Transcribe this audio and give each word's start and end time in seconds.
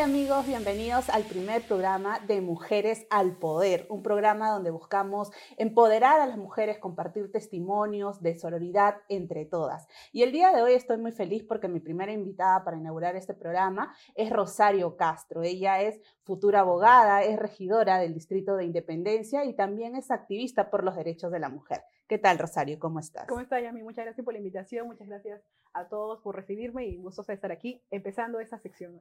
¿Qué 0.00 0.06
tal 0.06 0.14
amigos? 0.14 0.46
Bienvenidos 0.46 1.10
al 1.10 1.24
primer 1.24 1.60
programa 1.60 2.20
de 2.20 2.40
Mujeres 2.40 3.06
al 3.10 3.36
Poder, 3.36 3.86
un 3.90 4.02
programa 4.02 4.50
donde 4.50 4.70
buscamos 4.70 5.30
empoderar 5.58 6.20
a 6.20 6.26
las 6.26 6.38
mujeres, 6.38 6.78
compartir 6.78 7.30
testimonios 7.30 8.22
de 8.22 8.38
sororidad 8.38 8.94
entre 9.10 9.44
todas. 9.44 9.86
Y 10.10 10.22
el 10.22 10.32
día 10.32 10.52
de 10.52 10.62
hoy 10.62 10.72
estoy 10.72 10.96
muy 10.96 11.12
feliz 11.12 11.44
porque 11.44 11.68
mi 11.68 11.80
primera 11.80 12.12
invitada 12.12 12.64
para 12.64 12.78
inaugurar 12.78 13.14
este 13.14 13.34
programa 13.34 13.94
es 14.14 14.30
Rosario 14.30 14.96
Castro. 14.96 15.42
Ella 15.42 15.82
es 15.82 16.00
futura 16.22 16.60
abogada, 16.60 17.22
es 17.22 17.38
regidora 17.38 17.98
del 17.98 18.14
Distrito 18.14 18.56
de 18.56 18.64
Independencia 18.64 19.44
y 19.44 19.52
también 19.52 19.96
es 19.96 20.10
activista 20.10 20.70
por 20.70 20.82
los 20.82 20.96
derechos 20.96 21.30
de 21.30 21.40
la 21.40 21.50
mujer. 21.50 21.82
¿Qué 22.08 22.16
tal, 22.16 22.38
Rosario? 22.38 22.78
¿Cómo 22.78 23.00
estás? 23.00 23.26
¿Cómo 23.26 23.42
estás, 23.42 23.62
Yami? 23.62 23.82
Muchas 23.82 24.06
gracias 24.06 24.24
por 24.24 24.32
la 24.32 24.38
invitación, 24.38 24.86
muchas 24.86 25.08
gracias 25.08 25.42
a 25.72 25.88
todos 25.88 26.20
por 26.20 26.36
recibirme 26.36 26.86
y 26.86 26.96
gustosa 26.96 27.32
de 27.32 27.36
estar 27.36 27.52
aquí 27.52 27.82
empezando 27.90 28.40
esta 28.40 28.58
sección. 28.58 29.00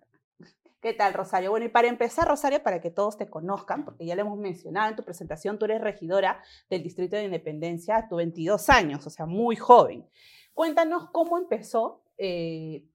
¿Qué 0.82 0.94
tal, 0.94 1.14
Rosario? 1.14 1.50
Bueno, 1.50 1.66
y 1.66 1.70
para 1.70 1.90
empezar, 1.90 2.27
Rosario, 2.27 2.64
para 2.64 2.80
que 2.80 2.90
todos 2.90 3.18
te 3.18 3.30
conozcan, 3.30 3.84
porque 3.84 4.05
ya 4.05 4.16
lo 4.16 4.22
hemos 4.22 4.40
mencionado 4.40 4.90
en 4.90 4.96
tu 4.96 5.04
presentación, 5.04 5.60
tú 5.60 5.66
eres 5.66 5.82
regidora 5.82 6.41
del 6.70 6.84
Distrito 6.84 7.18
de 7.18 7.26
Independencia 7.26 7.98
a 7.98 8.08
tus 8.08 8.18
22 8.18 8.70
años, 8.70 9.05
o 9.05 9.10
sea, 9.10 9.26
muy 9.26 9.58
joven. 9.58 10.08
Cuéntanos 10.54 11.10
cómo 11.12 11.38
empezó 11.38 12.04
eh, 12.18 12.86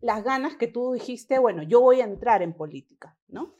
las 0.00 0.22
ganas 0.22 0.56
que 0.56 0.68
tú 0.68 0.92
dijiste, 0.92 1.38
bueno, 1.38 1.62
yo 1.64 1.80
voy 1.80 2.00
a 2.00 2.04
entrar 2.04 2.42
en 2.42 2.52
política, 2.52 3.16
¿no? 3.26 3.56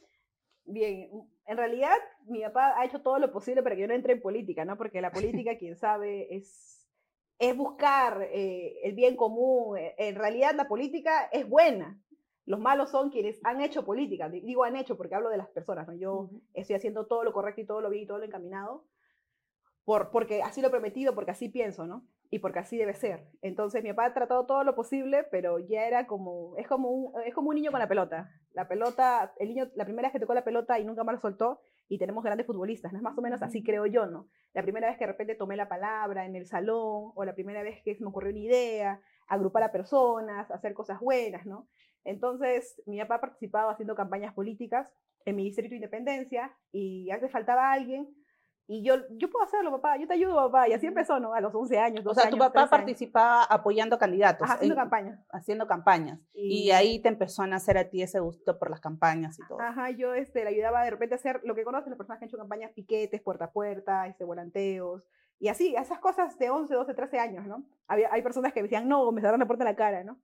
Bien, 0.63 1.09
en 1.45 1.57
realidad 1.57 1.95
mi 2.25 2.41
papá 2.41 2.79
ha 2.79 2.85
hecho 2.85 3.01
todo 3.01 3.19
lo 3.19 3.31
posible 3.31 3.61
para 3.61 3.75
que 3.75 3.81
yo 3.81 3.87
no 3.87 3.93
entre 3.93 4.13
en 4.13 4.21
política, 4.21 4.63
¿no? 4.63 4.77
Porque 4.77 5.01
la 5.01 5.11
política, 5.11 5.57
quien 5.59 5.75
sabe, 5.75 6.33
es, 6.33 6.80
es 7.41 7.57
buscar 7.57 8.29
eh, 8.31 8.79
el 8.83 8.93
bien 8.93 9.15
común. 9.15 9.75
Eh, 9.75 9.95
en 9.97 10.15
realidad 10.15 10.53
la 10.55 10.67
política 10.67 11.27
es 11.31 11.49
buena. 11.49 11.99
Los 12.45 12.59
malos 12.59 12.91
son 12.91 13.09
quienes 13.09 13.39
han 13.43 13.61
hecho 13.61 13.83
política. 13.83 14.29
Digo 14.29 14.63
han 14.63 14.75
hecho 14.75 14.95
porque 14.95 15.15
hablo 15.15 15.29
de 15.29 15.37
las 15.37 15.49
personas, 15.49 15.87
¿no? 15.87 15.95
Yo 15.95 16.29
estoy 16.53 16.75
haciendo 16.75 17.07
todo 17.07 17.23
lo 17.23 17.33
correcto 17.33 17.61
y 17.61 17.65
todo 17.65 17.81
lo 17.81 17.89
bien 17.89 18.03
y 18.03 18.05
todo 18.05 18.19
lo 18.19 18.25
encaminado 18.25 18.85
por, 19.85 20.11
porque 20.11 20.43
así 20.43 20.61
lo 20.61 20.67
he 20.67 20.71
prometido, 20.71 21.15
porque 21.15 21.31
así 21.31 21.49
pienso, 21.49 21.87
¿no? 21.87 22.05
Y 22.33 22.39
porque 22.39 22.59
así 22.59 22.77
debe 22.77 22.93
ser. 22.93 23.27
Entonces 23.41 23.83
mi 23.83 23.89
papá 23.89 24.05
ha 24.05 24.13
tratado 24.13 24.45
todo 24.45 24.63
lo 24.63 24.73
posible, 24.73 25.25
pero 25.29 25.59
ya 25.59 25.85
era 25.85 26.07
como, 26.07 26.55
es 26.57 26.65
como 26.65 26.89
un, 26.89 27.21
es 27.25 27.35
como 27.35 27.49
un 27.49 27.55
niño 27.55 27.71
con 27.71 27.79
la 27.81 27.89
pelota. 27.89 28.31
La 28.53 28.69
pelota, 28.69 29.33
el 29.37 29.49
niño, 29.49 29.69
la 29.75 29.83
primera 29.83 30.07
vez 30.07 30.13
que 30.13 30.19
tocó 30.19 30.33
la 30.33 30.45
pelota 30.45 30.79
y 30.79 30.85
nunca 30.85 31.03
más 31.03 31.15
lo 31.15 31.21
soltó, 31.21 31.59
y 31.89 31.97
tenemos 31.97 32.23
grandes 32.23 32.47
futbolistas, 32.47 32.93
¿no? 32.93 32.99
Es 32.99 33.03
más 33.03 33.17
o 33.17 33.21
menos 33.21 33.41
así 33.41 33.61
creo 33.63 33.85
yo, 33.85 34.05
¿no? 34.05 34.29
La 34.53 34.63
primera 34.63 34.87
vez 34.87 34.97
que 34.97 35.03
de 35.03 35.11
repente 35.11 35.35
tomé 35.35 35.57
la 35.57 35.67
palabra 35.67 36.25
en 36.25 36.37
el 36.37 36.47
salón, 36.47 37.11
o 37.13 37.25
la 37.25 37.35
primera 37.35 37.63
vez 37.63 37.81
que 37.83 37.95
se 37.95 38.01
me 38.01 38.09
ocurrió 38.09 38.31
una 38.31 38.39
idea, 38.39 39.01
agrupar 39.27 39.63
a 39.63 39.73
personas, 39.73 40.49
hacer 40.51 40.73
cosas 40.73 41.01
buenas, 41.01 41.45
¿no? 41.45 41.67
Entonces, 42.05 42.81
mi 42.85 42.97
papá 43.01 43.15
ha 43.15 43.21
participado 43.21 43.69
haciendo 43.69 43.93
campañas 43.93 44.33
políticas 44.33 44.87
en 45.25 45.35
mi 45.35 45.43
distrito 45.43 45.71
de 45.71 45.75
independencia, 45.75 46.55
y 46.71 47.11
a 47.11 47.15
veces 47.15 47.29
faltaba 47.29 47.73
alguien, 47.73 48.07
y 48.73 48.83
yo, 48.83 48.95
yo 49.17 49.29
puedo 49.29 49.43
hacerlo, 49.43 49.69
papá, 49.69 49.97
yo 49.97 50.07
te 50.07 50.13
ayudo, 50.13 50.33
papá. 50.33 50.69
Y 50.69 50.71
así 50.71 50.87
empezó, 50.87 51.19
¿no? 51.19 51.33
A 51.33 51.41
los 51.41 51.53
11 51.53 51.77
años. 51.77 52.07
o 52.07 52.13
sea, 52.13 52.29
tu 52.29 52.37
papá 52.37 52.69
participaba 52.69 53.43
apoyando 53.43 53.97
candidatos. 53.97 54.49
haciendo 54.49 54.77
campañas. 54.77 55.19
Haciendo 55.29 55.67
campañas. 55.67 56.21
Y, 56.33 56.71
ahí 56.71 57.01
te 57.01 57.09
empezó 57.09 57.41
a 57.41 57.47
nacer 57.47 57.77
a 57.77 57.89
ti 57.89 58.01
ese 58.01 58.21
gusto 58.21 58.57
por 58.57 58.69
las 58.69 58.79
campañas 58.79 59.37
y 59.39 59.45
todo. 59.45 59.59
Ajá, 59.59 59.89
yo 59.89 60.13
este, 60.13 60.45
le 60.45 60.51
ayudaba 60.51 60.85
de 60.85 60.89
repente 60.89 61.15
a 61.15 61.17
hacer 61.17 61.41
lo 61.43 61.53
que 61.53 61.65
conocen 61.65 61.89
las 61.89 61.97
personas 61.97 62.19
que 62.19 62.23
han 62.23 62.29
hecho 62.29 62.37
campañas, 62.37 62.71
piquetes, 62.71 63.19
puerta 63.21 63.43
a 63.43 63.51
puerta, 63.51 64.07
este, 64.07 64.23
volanteos. 64.23 65.05
Y 65.37 65.49
así, 65.49 65.75
esas 65.75 65.99
cosas 65.99 66.39
de 66.39 66.49
11, 66.49 66.73
12, 66.73 66.93
13 66.93 67.19
años, 67.19 67.45
¿no? 67.45 67.65
Había, 67.89 68.07
hay 68.13 68.21
personas 68.21 68.53
que 68.53 68.61
me 68.61 68.69
decían, 68.69 68.87
no, 68.87 69.11
me 69.11 69.19
cerraron 69.19 69.41
la 69.41 69.47
puerta 69.47 69.65
en 69.65 69.69
la 69.69 69.75
cara, 69.75 70.05
¿no? 70.05 70.17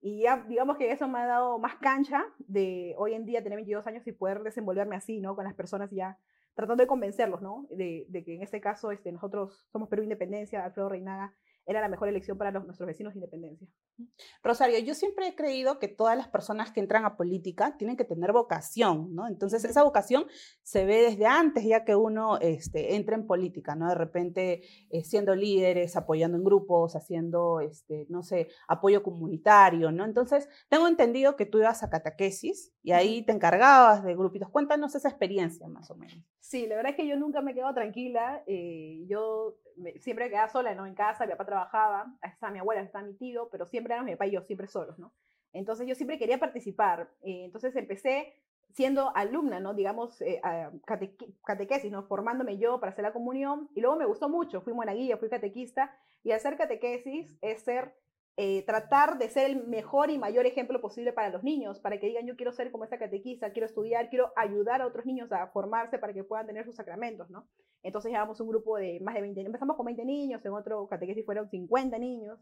Y 0.00 0.22
ya, 0.22 0.42
digamos 0.48 0.78
que 0.78 0.90
eso 0.90 1.06
me 1.06 1.18
ha 1.18 1.26
dado 1.26 1.58
más 1.58 1.74
cancha 1.76 2.24
de 2.38 2.94
hoy 2.96 3.12
en 3.12 3.26
día 3.26 3.42
tener 3.42 3.56
22 3.56 3.86
años 3.86 4.06
y 4.06 4.12
poder 4.12 4.42
desenvolverme 4.42 4.96
así, 4.96 5.20
¿no? 5.20 5.36
Con 5.36 5.44
las 5.44 5.52
personas 5.52 5.90
ya 5.90 6.16
tratando 6.54 6.82
de 6.82 6.86
convencerlos, 6.86 7.42
¿no? 7.42 7.66
De, 7.70 8.06
que 8.24 8.34
en 8.34 8.42
este 8.42 8.60
caso 8.60 8.90
este, 8.90 9.12
nosotros 9.12 9.66
somos 9.72 9.88
Perú 9.88 10.02
Independencia, 10.02 10.64
Alfredo 10.64 10.88
Reinaga 10.88 11.34
era 11.66 11.80
la 11.80 11.88
mejor 11.88 12.08
elección 12.08 12.36
para 12.36 12.50
nuestros 12.50 12.86
vecinos 12.86 13.14
de 13.14 13.18
Independencia. 13.18 13.68
Rosario, 14.42 14.78
yo 14.78 14.94
siempre 14.94 15.28
he 15.28 15.34
creído 15.34 15.78
que 15.78 15.88
todas 15.88 16.16
las 16.16 16.26
personas 16.26 16.72
que 16.72 16.80
entran 16.80 17.04
a 17.04 17.16
política 17.16 17.76
tienen 17.76 17.96
que 17.96 18.04
tener 18.04 18.32
vocación, 18.32 19.14
¿no? 19.14 19.28
Entonces, 19.28 19.64
esa 19.64 19.82
vocación 19.82 20.26
se 20.62 20.84
ve 20.84 21.02
desde 21.02 21.26
antes 21.26 21.64
ya 21.64 21.84
que 21.84 21.94
uno 21.94 22.38
este, 22.38 22.96
entra 22.96 23.14
en 23.14 23.26
política, 23.26 23.74
¿no? 23.74 23.88
De 23.88 23.94
repente 23.94 24.62
eh, 24.88 25.04
siendo 25.04 25.34
líderes, 25.34 25.96
apoyando 25.96 26.38
en 26.38 26.44
grupos, 26.44 26.96
haciendo, 26.96 27.60
este, 27.60 28.06
no 28.08 28.22
sé, 28.22 28.48
apoyo 28.66 29.02
comunitario, 29.02 29.92
¿no? 29.92 30.04
Entonces, 30.04 30.48
tengo 30.68 30.88
entendido 30.88 31.36
que 31.36 31.46
tú 31.46 31.58
ibas 31.58 31.82
a 31.82 31.90
catequesis 31.90 32.72
y 32.82 32.92
ahí 32.92 33.22
te 33.22 33.32
encargabas 33.32 34.02
de 34.02 34.14
grupitos. 34.14 34.48
Cuéntanos 34.48 34.94
esa 34.94 35.08
experiencia, 35.08 35.68
más 35.68 35.90
o 35.90 35.96
menos. 35.96 36.16
Sí, 36.38 36.66
la 36.66 36.76
verdad 36.76 36.92
es 36.92 36.96
que 36.96 37.06
yo 37.06 37.16
nunca 37.16 37.42
me 37.42 37.54
quedo 37.54 37.72
tranquila. 37.74 38.42
Eh, 38.46 39.04
yo 39.06 39.56
siempre 39.98 40.26
me 40.26 40.30
quedaba 40.30 40.48
sola, 40.48 40.74
¿no? 40.74 40.86
En 40.86 40.94
casa, 40.94 41.26
mi 41.26 41.32
papá 41.32 41.44
trabajaba, 41.44 42.14
estaba 42.22 42.52
mi 42.52 42.58
abuela, 42.58 42.80
estaba 42.80 43.04
mi 43.04 43.14
tío, 43.14 43.48
pero 43.50 43.66
siempre 43.66 43.92
éramos 43.92 44.10
mi 44.10 44.16
papá 44.16 44.26
y 44.26 44.32
yo, 44.32 44.42
siempre 44.42 44.66
solos, 44.66 44.98
¿no? 44.98 45.12
Entonces 45.52 45.86
yo 45.86 45.94
siempre 45.94 46.18
quería 46.18 46.38
participar. 46.38 47.10
Eh, 47.22 47.44
entonces 47.44 47.76
empecé 47.76 48.34
siendo 48.72 49.14
alumna, 49.14 49.60
¿no? 49.60 49.74
Digamos, 49.74 50.22
eh, 50.22 50.40
catequesis, 51.44 51.90
¿no? 51.90 52.04
Formándome 52.04 52.56
yo 52.56 52.80
para 52.80 52.92
hacer 52.92 53.02
la 53.02 53.12
comunión. 53.12 53.68
Y 53.74 53.80
luego 53.80 53.96
me 53.96 54.06
gustó 54.06 54.28
mucho, 54.28 54.62
fui 54.62 54.72
monaguilla, 54.72 55.18
fui 55.18 55.28
catequista. 55.28 55.94
Y 56.22 56.32
hacer 56.32 56.56
catequesis 56.56 57.36
es 57.42 57.62
ser 57.62 57.94
eh, 58.36 58.64
tratar 58.64 59.18
de 59.18 59.28
ser 59.28 59.50
el 59.50 59.66
mejor 59.66 60.10
y 60.10 60.18
mayor 60.18 60.46
ejemplo 60.46 60.80
posible 60.80 61.12
para 61.12 61.30
los 61.30 61.42
niños, 61.42 61.80
para 61.80 61.98
que 61.98 62.06
digan 62.06 62.26
yo 62.26 62.36
quiero 62.36 62.52
ser 62.52 62.70
como 62.70 62.84
esta 62.84 62.98
catequista, 62.98 63.52
quiero 63.52 63.66
estudiar, 63.66 64.08
quiero 64.08 64.32
ayudar 64.36 64.80
a 64.80 64.86
otros 64.86 65.04
niños 65.04 65.30
a 65.32 65.48
formarse 65.48 65.98
para 65.98 66.14
que 66.14 66.24
puedan 66.24 66.46
tener 66.46 66.64
sus 66.64 66.76
sacramentos, 66.76 67.28
¿no? 67.28 67.46
Entonces 67.82 68.12
llevamos 68.12 68.40
un 68.40 68.48
grupo 68.48 68.78
de 68.78 69.00
más 69.00 69.14
de 69.14 69.22
20, 69.22 69.40
empezamos 69.42 69.76
con 69.76 69.86
20 69.86 70.04
niños, 70.04 70.44
en 70.44 70.52
otro 70.52 70.86
catequesis 70.86 71.24
fueron 71.24 71.50
50 71.50 71.98
niños, 71.98 72.38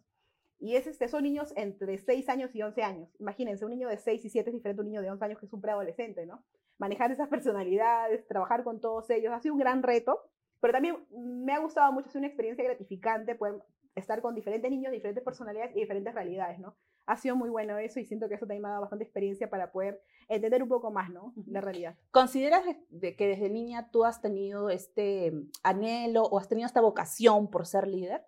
y 0.61 0.75
es 0.75 0.87
este, 0.87 1.09
son 1.09 1.23
niños 1.23 1.53
entre 1.57 1.99
6 1.99 2.29
años 2.29 2.55
y 2.55 2.63
11 2.63 2.83
años. 2.83 3.09
Imagínense, 3.21 3.65
un 3.65 3.71
niño 3.71 3.89
de 3.89 3.97
6 3.97 4.25
y 4.25 4.31
7 4.31 4.51
es 4.51 4.55
diferente 4.55 4.81
a 4.81 4.83
un 4.83 4.89
niño 4.89 5.03
de 5.03 5.11
11 5.11 5.25
años 5.25 5.39
que 5.39 5.47
es 5.47 5.53
un 5.53 5.61
preadolescente, 5.61 6.27
¿no? 6.27 6.45
Manejar 6.79 7.13
esas 7.13 7.29
personalidades, 7.29 8.27
trabajar 8.27 8.65
con 8.65 8.81
todos 8.81 9.09
ellos, 9.11 9.33
ha 9.33 9.41
sido 9.41 9.55
un 9.55 9.61
gran 9.61 9.83
reto, 9.83 10.21
pero 10.61 10.73
también 10.73 10.97
me 11.11 11.53
ha 11.53 11.59
gustado 11.59 11.93
mucho, 11.93 12.09
es 12.09 12.17
una 12.17 12.27
experiencia 12.27 12.65
gratificante 12.65 13.37
poder 13.37 13.63
estar 13.95 14.21
con 14.23 14.35
diferentes 14.35 14.71
niños, 14.71 14.93
diferentes 14.93 15.25
personalidades 15.25 15.75
y 15.75 15.81
diferentes 15.81 16.15
realidades, 16.15 16.59
¿no? 16.59 16.77
Ha 17.07 17.17
sido 17.17 17.37
muy 17.37 17.49
bueno 17.49 17.79
eso 17.79 18.01
y 18.01 18.05
siento 18.05 18.29
que 18.29 18.35
eso 18.35 18.47
también 18.47 18.63
me 18.63 18.69
ha 18.69 18.73
dado 18.73 18.83
bastante 18.83 19.05
experiencia 19.05 19.49
para 19.49 19.73
poder 19.73 20.03
entender 20.29 20.63
un 20.63 20.69
poco 20.69 20.91
más, 20.91 21.11
¿no? 21.11 21.33
La 21.47 21.61
realidad. 21.61 21.97
¿Consideras 22.11 22.65
de 22.91 23.17
que 23.17 23.29
desde 23.29 23.49
niña 23.49 23.91
tú 23.91 24.05
has 24.05 24.21
tenido 24.21 24.71
este 24.71 25.33
anhelo 25.63 26.25
o 26.25 26.39
has 26.39 26.49
tenido 26.49 26.67
esta 26.67 26.81
vocación 26.81 27.51
por 27.51 27.67
ser 27.67 27.89
líder? 27.89 28.27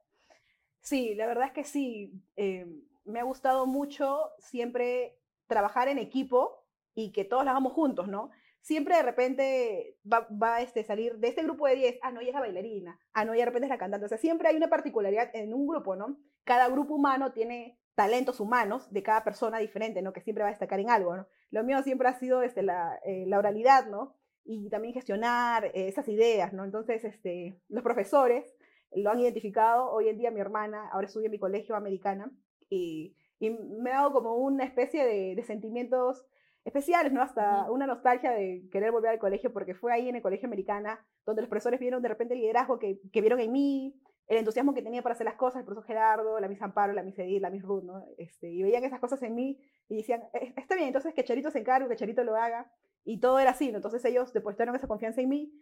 Sí, 0.80 1.14
la 1.14 1.26
verdad 1.26 1.46
es 1.46 1.52
que 1.52 1.64
sí. 1.64 2.22
Eh, 2.36 2.66
me 3.04 3.20
ha 3.20 3.24
gustado 3.24 3.66
mucho 3.66 4.30
siempre 4.38 5.18
trabajar 5.46 5.88
en 5.88 5.98
equipo 5.98 6.64
y 6.94 7.12
que 7.12 7.24
todos 7.24 7.44
lo 7.44 7.50
hagamos 7.50 7.72
juntos, 7.72 8.08
¿no? 8.08 8.30
Siempre 8.60 8.96
de 8.96 9.02
repente 9.02 9.96
va, 10.10 10.26
a 10.54 10.62
este, 10.62 10.84
salir 10.84 11.16
de 11.18 11.28
este 11.28 11.42
grupo 11.42 11.66
de 11.66 11.76
10, 11.76 11.98
ah, 12.02 12.12
no, 12.12 12.20
ella 12.20 12.30
es 12.30 12.34
la 12.34 12.40
bailarina, 12.40 12.98
ah, 13.12 13.24
no, 13.24 13.32
ella 13.32 13.42
de 13.42 13.46
repente 13.46 13.66
es 13.66 13.70
la 13.70 13.78
cantante. 13.78 14.06
O 14.06 14.08
sea, 14.08 14.18
siempre 14.18 14.48
hay 14.48 14.56
una 14.56 14.68
particularidad 14.68 15.30
en 15.34 15.54
un 15.54 15.66
grupo, 15.66 15.96
¿no? 15.96 16.18
Cada 16.44 16.68
grupo 16.68 16.94
humano 16.94 17.32
tiene 17.32 17.78
talentos 17.94 18.40
humanos 18.40 18.90
de 18.92 19.02
cada 19.02 19.24
persona 19.24 19.58
diferente, 19.58 20.02
¿no? 20.02 20.12
Que 20.12 20.20
siempre 20.20 20.42
va 20.42 20.48
a 20.48 20.52
destacar 20.52 20.80
en 20.80 20.90
algo, 20.90 21.16
¿no? 21.16 21.26
Lo 21.50 21.64
mío 21.64 21.82
siempre 21.82 22.08
ha 22.08 22.18
sido 22.18 22.42
este, 22.42 22.62
la, 22.62 22.98
eh, 23.04 23.24
la 23.26 23.38
oralidad, 23.38 23.86
¿no? 23.86 24.16
Y 24.44 24.68
también 24.70 24.94
gestionar 24.94 25.66
eh, 25.66 25.88
esas 25.88 26.08
ideas, 26.08 26.52
¿no? 26.52 26.64
Entonces, 26.64 27.04
este, 27.04 27.60
los 27.68 27.82
profesores 27.82 28.56
lo 28.92 29.10
han 29.10 29.20
identificado. 29.20 29.90
Hoy 29.90 30.08
en 30.08 30.18
día 30.18 30.30
mi 30.30 30.40
hermana 30.40 30.88
ahora 30.92 31.06
estudia 31.06 31.26
en 31.26 31.32
mi 31.32 31.38
colegio 31.38 31.76
americana 31.76 32.30
y, 32.68 33.16
y 33.38 33.50
me 33.50 33.90
ha 33.90 33.96
dado 33.96 34.12
como 34.12 34.34
una 34.36 34.64
especie 34.64 35.04
de 35.04 35.42
sentimientos 35.44 36.24
especiales, 36.64 37.12
¿no? 37.12 37.22
Hasta 37.22 37.70
una 37.70 37.86
nostalgia 37.86 38.32
de 38.32 38.68
querer 38.70 38.92
volver 38.92 39.10
al 39.10 39.18
colegio, 39.18 39.52
porque 39.52 39.74
fue 39.74 39.92
ahí 39.92 40.08
en 40.08 40.16
el 40.16 40.22
colegio 40.22 40.46
americana 40.46 41.04
donde 41.24 41.42
los 41.42 41.48
profesores 41.48 41.80
vieron 41.80 42.02
de 42.02 42.08
repente 42.08 42.34
el 42.34 42.40
liderazgo 42.40 42.78
que, 42.78 43.00
que 43.12 43.20
vieron 43.20 43.40
en 43.40 43.52
mí, 43.52 44.00
el 44.30 44.38
entusiasmo 44.38 44.74
que 44.74 44.82
tenía 44.82 45.02
para 45.02 45.14
hacer 45.14 45.24
las 45.24 45.34
cosas, 45.34 45.60
el 45.60 45.64
profesor 45.64 45.86
Gerardo, 45.86 46.38
la 46.38 46.46
Miss 46.46 46.62
Amparo, 46.62 46.92
la 46.92 47.02
Miss 47.02 47.18
Edith, 47.18 47.42
la 47.42 47.50
Miss 47.50 47.62
Ruth, 47.62 47.82
¿no? 47.82 48.04
Este, 48.16 48.48
y 48.48 48.62
veían 48.62 48.84
esas 48.84 49.00
cosas 49.00 49.20
en 49.22 49.34
mí 49.34 49.60
y 49.88 49.96
decían, 49.96 50.22
e-, 50.32 50.54
está 50.56 50.76
bien, 50.76 50.86
entonces 50.86 51.14
que 51.14 51.24
Charito 51.24 51.50
se 51.50 51.58
encargue, 51.58 51.88
que 51.88 51.96
Charito 51.96 52.22
lo 52.22 52.36
haga, 52.36 52.70
y 53.04 53.18
todo 53.18 53.40
era 53.40 53.50
así, 53.50 53.72
¿no? 53.72 53.78
Entonces 53.78 54.04
ellos 54.04 54.32
depositaron 54.32 54.76
esa 54.76 54.86
confianza 54.86 55.20
en 55.20 55.30
mí, 55.30 55.52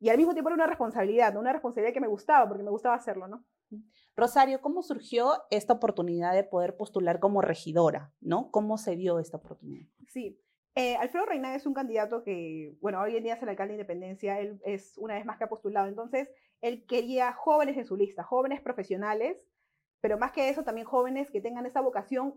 y 0.00 0.08
al 0.08 0.16
mismo 0.16 0.32
tiempo 0.32 0.48
era 0.48 0.54
una 0.54 0.66
responsabilidad, 0.66 1.34
¿no? 1.34 1.40
Una 1.40 1.52
responsabilidad 1.52 1.92
que 1.92 2.00
me 2.00 2.08
gustaba, 2.08 2.48
porque 2.48 2.62
me 2.62 2.70
gustaba 2.70 2.94
hacerlo, 2.94 3.28
¿no? 3.28 3.44
Rosario, 4.16 4.60
¿cómo 4.60 4.82
surgió 4.82 5.32
esta 5.50 5.74
oportunidad 5.74 6.32
de 6.32 6.44
poder 6.44 6.76
postular 6.76 7.20
como 7.20 7.42
regidora, 7.42 8.12
¿no? 8.20 8.50
¿Cómo 8.50 8.78
se 8.78 8.96
dio 8.96 9.18
esta 9.18 9.36
oportunidad? 9.36 9.86
Sí, 10.08 10.40
eh, 10.74 10.96
Alfredo 10.96 11.26
Reina 11.26 11.54
es 11.54 11.66
un 11.66 11.74
candidato 11.74 12.22
que, 12.22 12.76
bueno, 12.80 13.00
hoy 13.00 13.16
en 13.16 13.24
día 13.24 13.34
es 13.34 13.42
el 13.42 13.48
alcalde 13.48 13.74
de 13.74 13.80
Independencia, 13.80 14.40
él 14.40 14.60
es 14.64 14.98
una 14.98 15.14
vez 15.14 15.24
más 15.24 15.38
que 15.38 15.44
ha 15.44 15.48
postulado, 15.48 15.88
entonces 15.88 16.28
él 16.60 16.84
quería 16.86 17.32
jóvenes 17.32 17.76
en 17.76 17.84
su 17.84 17.96
lista, 17.96 18.24
jóvenes 18.24 18.60
profesionales, 18.60 19.36
pero 20.00 20.18
más 20.18 20.32
que 20.32 20.48
eso, 20.48 20.64
también 20.64 20.86
jóvenes 20.86 21.30
que 21.30 21.40
tengan 21.40 21.64
esa 21.64 21.80
vocación, 21.80 22.34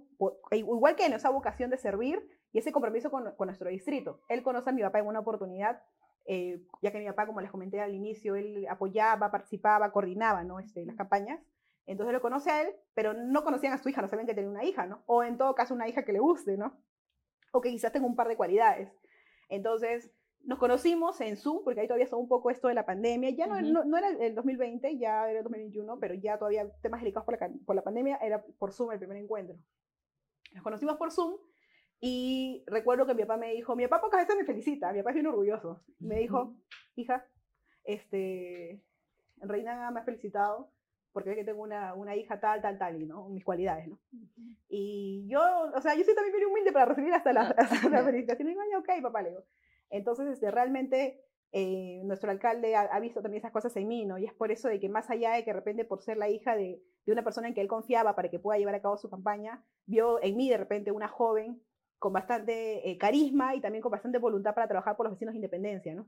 e 0.52 0.58
igual 0.58 0.96
que 0.96 1.06
en 1.06 1.14
esa 1.14 1.30
vocación 1.30 1.70
de 1.70 1.78
servir 1.78 2.26
y 2.54 2.60
ese 2.60 2.72
compromiso 2.72 3.12
con, 3.12 3.34
nuestro 3.38 3.70
distrito. 3.70 4.22
Él 4.30 4.42
conoce 4.42 4.70
a 4.70 4.74
mi 4.74 4.82
papá 4.82 5.00
en 5.00 5.08
una 5.08 5.20
oportunidad, 5.20 5.82
eh, 6.26 6.62
ya 6.82 6.92
que 6.92 7.00
mi 7.00 7.06
papá, 7.08 7.26
como 7.26 7.42
les 7.42 7.52
comenté 7.52 7.82
al 7.82 7.94
inicio, 7.94 8.36
él 8.36 8.66
apoyaba, 8.70 9.32
participaba, 9.32 9.92
coordinaba 9.92 10.44
¿no? 10.44 10.60
este, 10.60 10.86
las 10.86 10.96
campañas. 10.96 11.42
Entonces 11.88 12.14
lo 12.14 12.22
conoce 12.22 12.52
a 12.52 12.62
él, 12.62 12.74
pero 12.94 13.14
no 13.14 13.44
conocían 13.44 13.74
a 13.74 13.78
su 13.78 13.90
hija, 13.90 14.02
no 14.02 14.08
sabían 14.08 14.28
que 14.28 14.34
tenía 14.34 14.50
una 14.50 14.64
hija, 14.64 14.86
¿no? 14.86 15.04
O 15.06 15.24
en 15.24 15.38
todo 15.38 15.56
caso 15.56 15.74
una 15.74 15.88
hija 15.88 16.04
que 16.04 16.14
le 16.14 16.20
guste, 16.20 16.58
¿no? 16.58 16.78
O 17.58 17.62
que 17.62 17.72
quizás 17.72 17.92
tenga 17.92 18.06
un 18.06 18.16
par 18.16 18.28
de 18.28 18.38
cualidades. 18.38 18.92
Entonces, 19.50 20.12
nos 20.44 20.60
conocimos 20.60 21.20
en 21.22 21.38
Zoom, 21.38 21.64
porque 21.64 21.82
ahí 21.82 21.88
todavía 21.88 22.04
estaba 22.04 22.22
un 22.22 22.28
poco 22.28 22.52
esto 22.52 22.68
de 22.68 22.76
la 22.76 22.86
pandemia. 22.86 23.32
Ya 23.32 23.48
no, 23.48 23.60
no, 23.84 23.98
era 23.98 24.10
el 24.10 24.36
2020, 24.36 25.00
ya 25.00 25.28
era 25.28 25.40
el 25.40 25.44
2021, 25.44 26.00
pero 26.00 26.14
ya 26.14 26.38
todavía 26.38 26.70
temas 26.82 27.02
delicados 27.02 27.26
por 27.26 27.40
la, 27.40 27.50
por 27.66 27.76
la 27.76 27.84
pandemia, 27.84 28.18
era 28.18 28.44
por 28.44 28.72
Zoom 28.72 28.92
el 28.92 29.00
primer 29.00 29.18
encuentro. 29.18 29.58
Nos 30.54 30.64
conocimos 30.64 30.98
por 30.98 31.12
Zoom 31.12 31.38
y 32.00 32.64
recuerdo 32.68 33.08
que 33.08 33.16
mi 33.16 33.24
papá 33.24 33.38
me 33.38 33.54
dijo, 33.54 33.76
mi 33.76 33.88
papá 33.88 34.02
pocas 34.02 34.22
veces 34.22 34.38
me 34.38 34.46
felicita, 34.46 34.94
mi 34.94 35.00
papá 35.00 35.10
es 35.10 35.16
bien 35.16 35.28
orgulloso. 35.28 35.82
Me 35.98 36.20
dijo, 36.20 36.56
hija, 36.96 37.26
este, 37.84 38.84
Reina 39.38 39.90
me 39.90 40.02
ha 40.02 40.04
felicitado 40.04 40.72
porque 41.18 41.32
ve 41.32 41.36
que 41.38 41.44
tengo 41.44 41.64
una, 41.64 41.96
una, 41.96 42.16
hija 42.16 42.40
tal, 42.40 42.62
tal, 42.62 42.78
tal, 42.78 43.02
y 43.02 43.08
¿no? 43.08 43.28
Mis 43.30 43.44
cualidades, 43.44 43.88
¿no? 43.88 43.98
Y 44.70 45.26
yo, 45.28 45.42
o 45.74 45.82
sea, 45.82 45.96
yo 45.96 46.04
soy 46.04 46.14
también 46.14 46.36
muy 46.36 46.46
humilde 46.46 46.72
para 46.72 46.86
recibir 46.86 47.12
hasta 47.12 47.34
la, 47.34 47.42
hasta 47.58 47.90
la 47.90 48.04
felicitación. 48.06 48.50
Y 48.50 48.52
digo, 48.52 48.62
ok, 48.78 49.02
papá, 49.02 49.24
le 49.24 49.30
digo, 49.30 49.44
entonces, 49.90 50.28
este, 50.28 50.52
realmente 50.52 51.26
eh, 51.54 52.04
nuestro 52.06 52.30
alcalde 52.30 52.76
ha, 52.76 53.00
visto 53.00 53.24
también 53.24 53.40
esas 53.40 53.52
cosas 53.52 53.76
en 53.78 53.88
mí, 53.88 54.06
¿no? 54.06 54.20
Y 54.20 54.26
es 54.26 54.34
por 54.36 54.52
eso 54.52 54.68
de 54.68 54.80
que 54.80 54.90
más 54.90 55.10
allá 55.10 55.32
de 55.32 55.44
que 55.44 55.50
de 55.50 55.56
repente 55.56 55.86
por 55.86 56.04
ser 56.04 56.18
la 56.18 56.30
hija 56.30 56.56
de, 56.56 56.84
de, 57.08 57.12
una 57.12 57.24
persona 57.24 57.48
en 57.48 57.56
que 57.56 57.62
él 57.62 57.68
confiaba 57.68 58.16
para 58.16 58.30
que 58.30 58.38
pueda 58.38 58.60
llevar 58.60 58.76
a 58.76 58.82
cabo 58.84 58.98
su 58.98 59.10
campaña, 59.10 59.66
vio 59.88 60.22
en 60.22 60.38
mí 60.38 60.52
de 60.52 60.58
repente 60.58 60.92
una 60.92 61.08
joven 61.08 61.60
con 61.98 62.14
bastante 62.14 62.88
eh, 62.88 62.98
carisma 63.00 63.56
y 63.56 63.62
también 63.62 63.82
con 63.82 63.92
bastante 63.92 64.20
voluntad 64.20 64.54
para 64.54 64.68
trabajar 64.68 64.96
por 64.96 65.08
los 65.08 65.16
vecinos 65.16 65.34
de 65.34 65.38
Independencia, 65.38 65.96
¿no? 65.96 66.08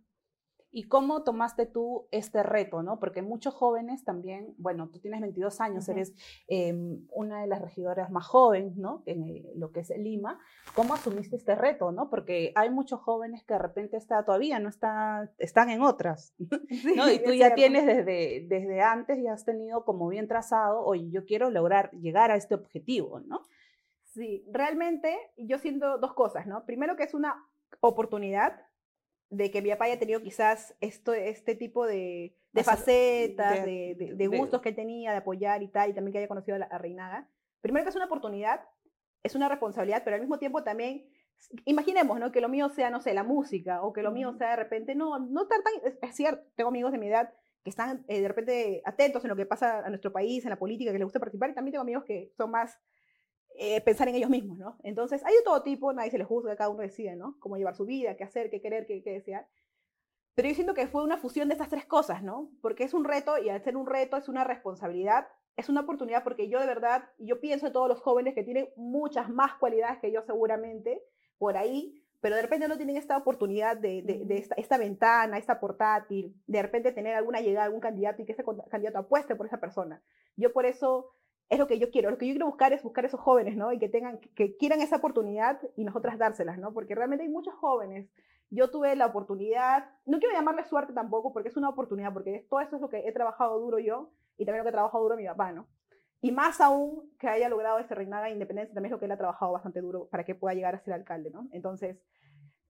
¿Y 0.71 0.87
cómo 0.87 1.23
tomaste 1.23 1.65
tú 1.65 2.07
este 2.11 2.43
reto, 2.43 2.83
no? 2.83 2.99
Porque 2.99 3.23
muchos 3.23 3.55
jóvenes 3.55 4.03
también, 4.03 4.53
bueno, 4.57 4.89
tú 4.89 4.99
tienes 4.99 5.19
22 5.21 5.61
años, 5.61 5.89
eres 5.89 6.13
em, 6.47 7.07
una 7.11 7.41
de 7.41 7.47
las 7.47 7.61
regidoras 7.61 8.11
más 8.11 8.27
jóvenes, 8.27 8.77
¿no? 8.77 9.01
En 9.07 9.23
eh, 9.23 9.51
lo 9.55 9.71
que 9.71 9.79
es 9.79 9.89
Lima. 9.97 10.39
¿Cómo 10.75 10.93
asumiste 10.93 11.35
este 11.35 11.55
reto, 11.55 11.91
no? 11.91 12.09
Porque 12.11 12.51
hay 12.55 12.69
muchos 12.69 12.99
jóvenes 12.99 13.43
que 13.43 13.55
de 13.55 13.59
repente 13.59 13.97
está, 13.97 14.23
todavía 14.23 14.59
no 14.59 14.69
está, 14.69 15.31
están 15.39 15.71
en 15.71 15.81
otras, 15.81 16.35
¿no? 16.95 17.11
Y 17.11 17.23
tú 17.23 17.33
ya 17.33 17.55
tienes 17.55 17.87
desde, 17.87 18.45
desde 18.47 18.81
antes, 18.81 19.17
y 19.17 19.27
has 19.27 19.45
tenido 19.45 19.83
como 19.85 20.07
bien 20.07 20.27
trazado, 20.27 20.85
oye, 20.85 21.09
yo 21.09 21.25
quiero 21.25 21.49
lograr 21.49 21.89
llegar 21.93 22.29
a 22.29 22.35
este 22.35 22.53
objetivo, 22.53 23.21
¿no? 23.21 23.41
Sí, 24.03 24.45
realmente 24.51 25.17
yo 25.37 25.57
siento 25.57 25.97
dos 25.97 26.13
cosas, 26.13 26.45
¿no? 26.45 26.65
Primero 26.65 26.95
que 26.95 27.03
es 27.03 27.13
una 27.13 27.43
oportunidad 27.79 28.68
de 29.29 29.51
que 29.51 29.61
mi 29.61 29.69
papá 29.69 29.85
haya 29.85 29.99
tenido 29.99 30.21
quizás 30.21 30.75
esto, 30.81 31.13
este 31.13 31.55
tipo 31.55 31.85
de, 31.85 32.35
de 32.51 32.63
facetas, 32.63 33.63
de, 33.63 34.13
de, 34.15 34.27
gustos 34.27 34.61
que 34.61 34.69
él 34.69 34.75
tenía, 34.75 35.11
de 35.11 35.17
apoyar 35.17 35.61
y 35.61 35.67
tal, 35.67 35.89
y 35.89 35.93
también 35.93 36.13
que 36.13 36.17
haya 36.19 36.27
conocido 36.27 36.55
a, 36.55 36.59
la, 36.59 36.77
Reinaga. 36.77 37.29
Primero 37.61 37.83
que 37.83 37.89
es 37.89 37.95
una 37.95 38.05
oportunidad, 38.05 38.61
es 39.23 39.35
una 39.35 39.49
responsabilidad, 39.49 40.01
pero 40.03 40.15
al 40.15 40.21
mismo 40.21 40.39
tiempo 40.39 40.63
también, 40.63 41.05
imaginemos, 41.65 42.19
¿no? 42.19 42.31
Que 42.31 42.41
lo 42.41 42.49
mío 42.49 42.69
sea, 42.69 42.89
no 42.89 43.01
sé, 43.01 43.13
la 43.13 43.23
música, 43.23 43.83
o 43.83 43.93
que 43.93 44.01
lo 44.01 44.11
mío 44.11 44.33
sea 44.33 44.51
de 44.51 44.55
repente, 44.55 44.95
no, 44.95 45.19
no 45.19 45.47
tan, 45.47 45.61
es, 45.83 46.15
cierto, 46.15 46.43
tengo 46.55 46.69
amigos 46.69 46.91
de 46.91 46.97
mi 46.97 47.07
edad 47.07 47.33
que 47.63 47.69
están 47.69 48.05
eh, 48.07 48.21
de 48.21 48.27
repente 48.27 48.81
atentos 48.85 49.23
en 49.23 49.29
lo 49.29 49.35
que 49.35 49.45
pasa 49.45 49.79
a 49.85 49.89
nuestro 49.89 50.11
país, 50.11 50.43
en 50.43 50.49
la 50.49 50.59
política, 50.59 50.91
que 50.91 50.97
les 50.97 51.05
gusta 51.05 51.19
participar, 51.19 51.51
y 51.51 51.53
también 51.53 51.73
tengo 51.73 51.83
amigos 51.83 52.03
que 52.05 52.31
son 52.35 52.49
más 52.49 52.79
eh, 53.61 53.81
pensar 53.81 54.07
en 54.07 54.15
ellos 54.15 54.29
mismos, 54.29 54.57
¿no? 54.57 54.77
Entonces, 54.83 55.21
hay 55.25 55.35
de 55.35 55.41
todo 55.43 55.61
tipo, 55.63 55.91
nadie 55.91 56.11
se 56.11 56.17
les 56.17 56.25
juzga, 56.25 56.55
cada 56.55 56.69
uno 56.69 56.81
decide, 56.81 57.17
¿no? 57.17 57.35
Cómo 57.39 57.57
llevar 57.57 57.75
su 57.75 57.83
vida, 57.83 58.15
qué 58.15 58.23
hacer, 58.23 58.49
qué 58.49 58.61
querer, 58.61 58.87
qué, 58.87 59.01
desear. 59.03 59.49
Pero 60.33 60.47
yo 60.47 60.55
siento 60.55 60.73
que 60.73 60.87
fue 60.87 61.03
una 61.03 61.17
fusión 61.17 61.49
de 61.49 61.55
estas 61.55 61.67
tres 61.67 61.85
cosas, 61.85 62.23
¿no? 62.23 62.51
Porque 62.61 62.85
es 62.85 62.93
un 62.93 63.03
reto 63.03 63.37
y 63.37 63.49
al 63.49 63.61
ser 63.61 63.75
un 63.75 63.85
reto 63.85 64.15
es 64.15 64.29
una 64.29 64.45
responsabilidad, 64.45 65.27
es 65.57 65.67
una 65.67 65.81
oportunidad 65.81 66.23
porque 66.23 66.47
yo 66.47 66.61
de 66.61 66.67
verdad, 66.67 67.09
yo 67.17 67.41
pienso 67.41 67.67
en 67.67 67.73
todos 67.73 67.89
los 67.89 67.99
jóvenes 67.99 68.33
que 68.33 68.43
tienen 68.43 68.69
muchas 68.77 69.29
más 69.29 69.55
cualidades 69.55 69.99
que 69.99 70.13
yo 70.13 70.21
seguramente 70.21 71.03
por 71.37 71.57
ahí, 71.57 72.01
pero 72.21 72.37
de 72.37 72.41
repente 72.43 72.69
no 72.69 72.77
tienen 72.77 72.95
esta 72.95 73.17
oportunidad 73.17 73.75
de, 73.75 74.03
de, 74.03 74.37
esta, 74.37 74.55
esta, 74.55 74.77
ventana, 74.77 75.37
esta 75.37 75.59
portátil, 75.59 76.33
de 76.47 76.61
repente 76.61 76.93
tener 76.93 77.13
alguna 77.13 77.41
llegada, 77.41 77.65
algún 77.65 77.81
candidato 77.81 78.21
y 78.21 78.25
que 78.25 78.31
ese 78.31 78.45
candidato 78.69 78.99
apueste 78.99 79.35
por 79.35 79.47
esa 79.47 79.59
persona. 79.59 80.01
Yo 80.37 80.53
por 80.53 80.65
eso 80.65 81.11
es 81.49 81.57
lo 81.57 81.67
que 81.67 81.79
yo 81.79 81.89
quiero. 81.89 82.11
Lo 82.11 82.17
que 82.17 82.27
yo 82.27 82.33
quiero 82.33 82.45
buscar 82.45 82.73
es 82.73 82.83
buscar 82.83 83.05
esos 83.05 83.19
jóvenes, 83.19 83.57
¿no? 83.57 83.71
Y 83.71 83.79
que 83.79 83.89
tengan, 83.89 84.19
que 84.19 84.55
quieran 84.57 84.81
esa 84.81 84.97
oportunidad 84.97 85.59
y 85.75 85.83
nosotras 85.83 86.17
dárselas, 86.17 86.59
¿no? 86.59 86.73
Porque 86.73 86.95
realmente 86.95 87.23
hay 87.23 87.29
muchos 87.29 87.55
jóvenes. 87.55 88.07
Yo 88.51 88.71
tuve 88.71 88.95
la 88.95 89.07
oportunidad, 89.07 89.89
no 90.05 90.19
quiero 90.19 90.33
llamarle 90.33 90.63
suerte 90.63 90.93
tampoco, 90.93 91.33
porque 91.33 91.49
es 91.49 91.57
una 91.57 91.69
oportunidad, 91.69 92.13
porque 92.13 92.47
todo 92.49 92.61
eso 92.61 92.75
es 92.75 92.81
lo 92.81 92.89
que 92.89 93.07
he 93.07 93.11
trabajado 93.11 93.59
duro 93.59 93.79
yo 93.79 94.11
y 94.37 94.45
también 94.45 94.59
lo 94.59 94.63
que 94.63 94.69
he 94.69 94.73
trabajado 94.73 95.03
duro 95.03 95.15
mi 95.15 95.25
papá, 95.25 95.51
¿no? 95.51 95.67
Y 96.21 96.31
más 96.31 96.59
aún 96.59 97.11
que 97.19 97.27
haya 97.27 97.47
logrado 97.47 97.79
este 97.79 97.95
reinado 97.95 98.25
de 98.25 98.31
independencia, 98.31 98.73
también 98.73 98.91
es 98.91 98.91
lo 98.91 98.99
que 98.99 99.05
él 99.05 99.11
ha 99.11 99.17
trabajado 99.17 99.51
bastante 99.51 99.81
duro 99.81 100.07
para 100.09 100.23
que 100.23 100.35
pueda 100.35 100.53
llegar 100.53 100.75
a 100.75 100.79
ser 100.79 100.93
alcalde, 100.93 101.29
¿no? 101.29 101.47
Entonces, 101.51 101.97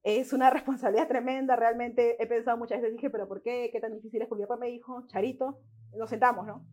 es 0.03 0.33
una 0.33 0.49
responsabilidad 0.51 1.07
tremenda, 1.07 1.55
realmente 1.55 2.21
he 2.21 2.27
pensado 2.27 2.57
muchas 2.57 2.81
veces, 2.81 2.95
dije, 2.95 3.09
pero 3.09 3.27
¿por 3.27 3.41
qué? 3.41 3.69
¿Qué 3.71 3.79
tan 3.79 3.93
difícil 3.93 4.21
es? 4.21 4.27
Porque 4.27 4.43
mi 4.43 4.47
papá 4.47 4.59
me 4.59 4.67
dijo, 4.67 5.05
Charito, 5.07 5.59
nos 5.97 6.09
sentamos, 6.09 6.45
¿no? 6.45 6.65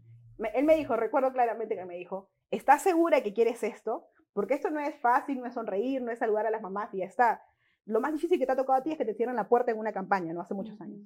Él 0.54 0.64
me 0.64 0.76
dijo, 0.76 0.96
recuerdo 0.96 1.32
claramente 1.32 1.76
que 1.76 1.84
me 1.84 1.96
dijo, 1.96 2.30
¿estás 2.50 2.82
segura 2.82 3.22
que 3.22 3.32
quieres 3.32 3.62
esto? 3.62 4.08
Porque 4.32 4.54
esto 4.54 4.70
no 4.70 4.80
es 4.80 4.94
fácil, 5.00 5.40
no 5.40 5.46
es 5.46 5.54
sonreír, 5.54 6.02
no 6.02 6.12
es 6.12 6.18
saludar 6.18 6.46
a 6.46 6.50
las 6.50 6.62
mamás 6.62 6.92
y 6.92 6.98
ya 6.98 7.06
está. 7.06 7.42
Lo 7.86 8.00
más 8.00 8.12
difícil 8.12 8.38
que 8.38 8.46
te 8.46 8.52
ha 8.52 8.56
tocado 8.56 8.78
a 8.78 8.82
ti 8.82 8.92
es 8.92 8.98
que 8.98 9.04
te 9.04 9.14
cierran 9.14 9.36
la 9.36 9.48
puerta 9.48 9.70
en 9.70 9.78
una 9.78 9.92
campaña, 9.92 10.32
¿no? 10.34 10.40
Hace 10.40 10.54
muchos 10.54 10.80
años. 10.80 11.00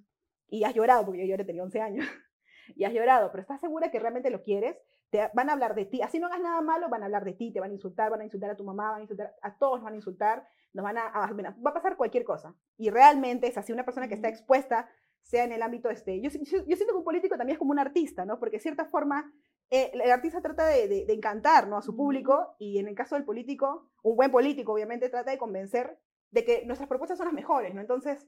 Y 0.48 0.64
has 0.64 0.74
llorado, 0.74 1.04
porque 1.04 1.20
yo 1.20 1.26
lloré, 1.26 1.44
tenía 1.44 1.62
11 1.62 1.80
años. 1.80 2.06
y 2.76 2.84
has 2.84 2.92
llorado, 2.92 3.30
pero 3.30 3.42
¿estás 3.42 3.60
segura 3.60 3.90
que 3.90 3.98
realmente 3.98 4.30
lo 4.30 4.42
quieres? 4.42 4.76
Te 5.10 5.30
van 5.34 5.50
a 5.50 5.52
hablar 5.52 5.74
de 5.74 5.84
ti. 5.84 6.02
Así 6.02 6.18
no 6.18 6.26
hagas 6.26 6.40
nada 6.40 6.60
malo, 6.60 6.88
van 6.88 7.02
a 7.02 7.06
hablar 7.06 7.24
de 7.24 7.34
ti, 7.34 7.52
te 7.52 7.60
van 7.60 7.70
a 7.70 7.74
insultar, 7.74 8.10
van 8.10 8.20
a 8.20 8.24
insultar 8.24 8.50
a 8.50 8.56
tu 8.56 8.64
mamá, 8.64 8.90
van 8.90 9.00
a 9.00 9.02
insultar 9.02 9.34
a 9.42 9.56
todos, 9.56 9.82
van 9.82 9.92
a 9.92 9.96
insultar, 9.96 10.48
nos 10.72 10.84
van 10.84 10.98
a, 10.98 11.10
va 11.10 11.70
a 11.70 11.74
pasar 11.74 11.96
cualquier 11.96 12.24
cosa. 12.24 12.54
Y 12.76 12.90
realmente 12.90 13.46
es 13.46 13.58
así, 13.58 13.72
una 13.72 13.84
persona 13.84 14.08
que 14.08 14.14
está 14.14 14.28
expuesta 14.28 14.88
sea 15.22 15.44
en 15.44 15.52
el 15.52 15.62
ámbito 15.62 15.90
este. 15.90 16.20
Yo, 16.20 16.30
yo, 16.30 16.76
siento 16.76 16.92
que 16.92 16.98
un 16.98 17.04
político 17.04 17.36
también 17.36 17.54
es 17.54 17.58
como 17.58 17.72
un 17.72 17.78
artista, 17.78 18.24
¿no? 18.24 18.38
Porque 18.38 18.56
de 18.56 18.62
cierta 18.62 18.86
forma 18.86 19.32
eh, 19.70 19.90
el 19.94 20.10
artista 20.10 20.40
trata 20.40 20.66
de, 20.66 20.88
de, 20.88 21.12
encantar 21.12 21.68
¿no? 21.68 21.76
a 21.76 21.82
su 21.82 21.94
público 21.94 22.56
y 22.58 22.78
en 22.78 22.88
el 22.88 22.94
caso 22.94 23.14
del 23.14 23.24
político, 23.24 23.90
un 24.02 24.16
buen 24.16 24.30
político 24.30 24.72
obviamente 24.72 25.08
trata 25.08 25.30
de 25.30 25.38
convencer 25.38 25.98
de 26.30 26.44
que 26.44 26.64
nuestras 26.66 26.88
propuestas 26.88 27.18
son 27.18 27.26
las 27.26 27.34
mejores, 27.34 27.74
¿no? 27.74 27.80
Entonces, 27.80 28.26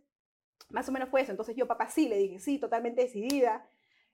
más 0.70 0.88
o 0.88 0.92
menos 0.92 1.08
fue 1.08 1.22
eso. 1.22 1.32
Entonces 1.32 1.56
yo, 1.56 1.66
papá, 1.66 1.88
sí, 1.88 2.08
le 2.08 2.16
dije, 2.16 2.38
sí, 2.38 2.58
totalmente 2.58 3.02
decidida. 3.02 3.68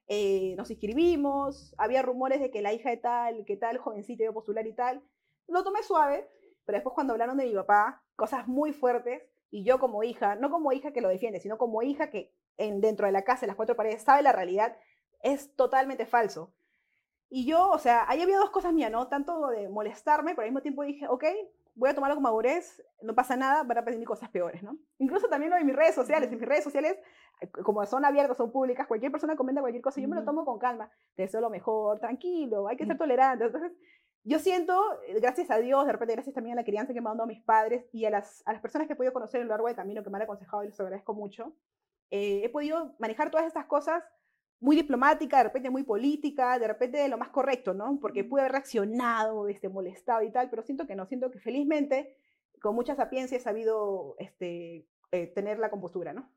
Eh, 0.07 0.55
nos 0.57 0.71
inscribimos, 0.71 1.75
había 1.77 2.01
rumores 2.01 2.39
de 2.39 2.49
que 2.49 2.61
la 2.61 2.73
hija 2.73 2.89
de 2.89 2.97
tal, 2.97 3.45
que 3.45 3.57
tal 3.57 3.77
jovencita 3.77 4.23
iba 4.23 4.31
a 4.31 4.33
postular 4.33 4.65
y 4.65 4.73
tal. 4.73 5.03
Lo 5.47 5.63
tomé 5.63 5.83
suave, 5.83 6.29
pero 6.65 6.77
después 6.77 6.93
cuando 6.93 7.13
hablaron 7.13 7.37
de 7.37 7.45
mi 7.45 7.53
papá, 7.53 8.03
cosas 8.15 8.47
muy 8.47 8.73
fuertes, 8.73 9.23
y 9.51 9.63
yo 9.63 9.79
como 9.79 10.03
hija, 10.03 10.35
no 10.35 10.49
como 10.49 10.71
hija 10.71 10.91
que 10.91 11.01
lo 11.01 11.09
defiende, 11.09 11.39
sino 11.39 11.57
como 11.57 11.81
hija 11.81 12.09
que 12.09 12.33
en, 12.59 12.81
dentro 12.81 13.07
de 13.07 13.11
la 13.11 13.23
casa, 13.23 13.45
en 13.45 13.47
las 13.47 13.55
cuatro 13.55 13.75
paredes, 13.75 14.03
sabe 14.03 14.21
la 14.21 14.31
realidad, 14.31 14.77
es 15.23 15.55
totalmente 15.55 16.05
falso. 16.05 16.53
Y 17.29 17.45
yo, 17.45 17.69
o 17.69 17.79
sea, 17.79 18.05
ahí 18.07 18.21
había 18.21 18.37
dos 18.37 18.49
cosas 18.51 18.73
mías, 18.73 18.91
¿no? 18.91 19.07
Tanto 19.07 19.47
de 19.47 19.69
molestarme, 19.69 20.31
pero 20.31 20.43
al 20.43 20.49
mismo 20.49 20.61
tiempo 20.61 20.83
dije, 20.83 21.07
ok, 21.07 21.25
voy 21.75 21.89
a 21.89 21.95
tomarlo 21.95 22.15
con 22.15 22.23
madurez, 22.23 22.83
no 23.01 23.15
pasa 23.15 23.37
nada, 23.37 23.63
van 23.63 23.77
a 23.77 23.85
pedir 23.85 24.03
cosas 24.05 24.29
peores, 24.29 24.61
¿no? 24.61 24.77
Incluso 24.97 25.29
también 25.29 25.51
lo 25.51 25.57
de 25.57 25.63
mis 25.63 25.75
redes 25.75 25.95
sociales, 25.95 26.29
en 26.29 26.37
mis 26.37 26.47
redes 26.47 26.63
sociales, 26.63 26.97
eh, 27.39 27.49
como 27.63 27.85
son 27.85 28.03
abiertas, 28.03 28.35
son 28.35 28.51
públicas, 28.51 28.87
cualquier 28.87 29.11
persona 29.11 29.35
comenta 29.35 29.61
cualquier 29.61 29.81
cosa, 29.81 30.01
yo 30.01 30.07
me 30.09 30.15
lo 30.15 30.25
tomo 30.25 30.43
con 30.43 30.59
calma, 30.59 30.91
te 31.15 31.23
deseo 31.23 31.39
lo 31.39 31.49
mejor, 31.49 31.99
tranquilo, 31.99 32.67
hay 32.67 32.75
que 32.75 32.85
ser 32.85 32.97
tolerante. 32.97 33.45
Entonces, 33.45 33.71
yo 34.23 34.39
siento, 34.39 35.01
eh, 35.07 35.19
gracias 35.21 35.49
a 35.51 35.57
Dios, 35.57 35.85
de 35.85 35.93
repente 35.93 36.13
gracias 36.15 36.35
también 36.35 36.57
a 36.57 36.61
la 36.61 36.65
crianza 36.65 36.93
que 36.93 36.99
me 36.99 37.09
han 37.09 37.17
dado 37.17 37.27
mis 37.27 37.41
padres 37.41 37.85
y 37.93 38.05
a 38.05 38.09
las, 38.09 38.43
a 38.45 38.51
las 38.51 38.61
personas 38.61 38.87
que 38.87 38.93
he 38.93 38.95
podido 38.97 39.13
conocer 39.13 39.39
a 39.39 39.43
lo 39.43 39.49
largo 39.49 39.67
del 39.67 39.75
camino, 39.75 40.03
que 40.03 40.09
me 40.09 40.17
han 40.17 40.23
aconsejado 40.23 40.63
y 40.63 40.67
les 40.67 40.79
agradezco 40.79 41.13
mucho, 41.13 41.53
eh, 42.11 42.41
he 42.43 42.49
podido 42.49 42.95
manejar 42.99 43.29
todas 43.31 43.47
estas 43.47 43.65
cosas 43.65 44.03
muy 44.59 44.75
diplomática, 44.75 45.37
de 45.37 45.43
repente 45.43 45.69
muy 45.69 45.83
política, 45.83 46.59
de 46.59 46.67
repente 46.67 46.97
de 46.97 47.07
lo 47.07 47.17
más 47.17 47.29
correcto, 47.29 47.73
¿no? 47.73 47.97
Porque 48.01 48.23
pude 48.23 48.41
haber 48.41 48.53
reaccionado, 48.53 49.47
este, 49.47 49.69
molestado 49.69 50.21
y 50.23 50.31
tal, 50.31 50.49
pero 50.49 50.63
siento 50.63 50.85
que 50.85 50.95
no, 50.95 51.05
siento 51.05 51.31
que 51.31 51.39
felizmente, 51.39 52.17
con 52.61 52.75
mucha 52.75 52.95
sapiencia, 52.95 53.37
he 53.37 53.41
sabido 53.41 54.15
este, 54.19 54.85
eh, 55.11 55.27
tener 55.27 55.59
la 55.59 55.69
compostura, 55.69 56.13
¿no? 56.13 56.29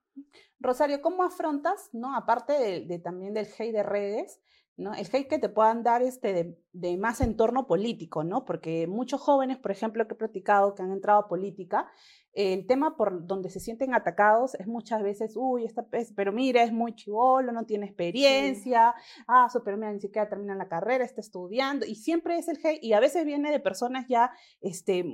Rosario, 0.61 1.03
¿cómo 1.03 1.25
afrontas, 1.25 1.91
¿no? 1.93 2.15
Aparte 2.17 2.53
de, 2.87 2.99
también 3.01 3.35
del 3.35 3.47
hate 3.47 3.73
de 3.73 3.83
redes, 3.83 4.41
¿no? 4.77 4.95
El 4.95 5.07
hate 5.07 5.29
que 5.29 5.39
te 5.39 5.49
puedan 5.49 5.83
dar 5.83 6.03
este 6.03 6.33
de, 6.33 6.59
de, 6.73 6.97
más 6.97 7.21
entorno 7.21 7.67
político, 7.67 8.23
¿no? 8.23 8.45
Porque 8.45 8.87
muchos 8.87 9.21
jóvenes, 9.21 9.59
por 9.59 9.73
ejemplo, 9.73 10.07
que 10.07 10.15
he 10.15 10.17
platicado, 10.17 10.75
que 10.75 10.83
han 10.83 10.93
entrado 10.93 11.21
a 11.21 11.29
política, 11.29 11.91
el 12.35 12.67
tema 12.67 12.97
por 12.97 13.27
donde 13.27 13.51
se 13.51 13.61
sienten 13.61 13.95
atacados 13.95 14.55
es 14.55 14.67
muchas 14.67 15.03
veces, 15.03 15.35
uy, 15.37 15.65
esta, 15.65 15.87
pero 16.17 16.33
mira, 16.33 16.63
es 16.63 16.73
muy 16.73 16.95
chivolo, 16.95 17.53
no 17.53 17.67
tiene 17.67 17.87
experiencia, 17.87 18.95
ah, 19.27 19.49
pero 19.65 19.77
mira, 19.77 19.93
ni 19.93 20.01
siquiera 20.01 20.29
termina 20.29 20.55
la 20.55 20.69
carrera, 20.69 21.05
está 21.05 21.21
estudiando, 21.21 21.85
y 21.85 21.97
siempre 21.97 22.39
es 22.39 22.49
el 22.49 22.59
hate, 22.65 22.83
y 22.83 22.95
a 22.95 23.01
veces 23.01 23.27
viene 23.27 23.51
de 23.51 23.61
personas 23.61 24.07
ya 24.09 24.33
este, 24.61 25.05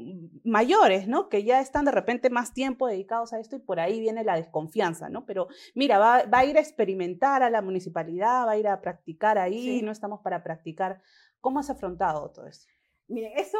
mayores, 0.44 1.08
¿no? 1.08 1.28
Que 1.28 1.42
ya 1.42 1.60
están 1.60 1.84
de 1.84 1.90
repente 1.90 2.30
más 2.30 2.52
tiempo 2.54 2.86
dedicados 2.86 3.32
a 3.32 3.40
esto 3.40 3.56
y 3.56 3.60
por 3.60 3.80
ahí 3.80 4.00
viene 4.00 4.22
la 4.22 4.36
desconfianza, 4.36 5.08
¿no? 5.08 5.26
Pero 5.26 5.48
mira, 5.74 5.98
va, 5.98 6.24
a 6.30 6.44
ir 6.44 6.56
a 6.56 6.60
experimentar 6.60 7.42
a 7.42 7.50
la 7.50 7.62
municipalidad, 7.62 8.46
va 8.46 8.52
a 8.52 8.58
ir 8.58 8.68
a 8.68 8.80
practicar 8.80 9.38
ahí, 9.38 9.82
no 9.82 9.90
estamos 9.90 10.20
para 10.20 10.42
practicar. 10.42 11.00
¿Cómo 11.40 11.58
has 11.60 11.70
afrontado 11.70 12.30
todo 12.30 12.46
eso? 12.46 12.68
Miren, 13.08 13.32
eso 13.36 13.58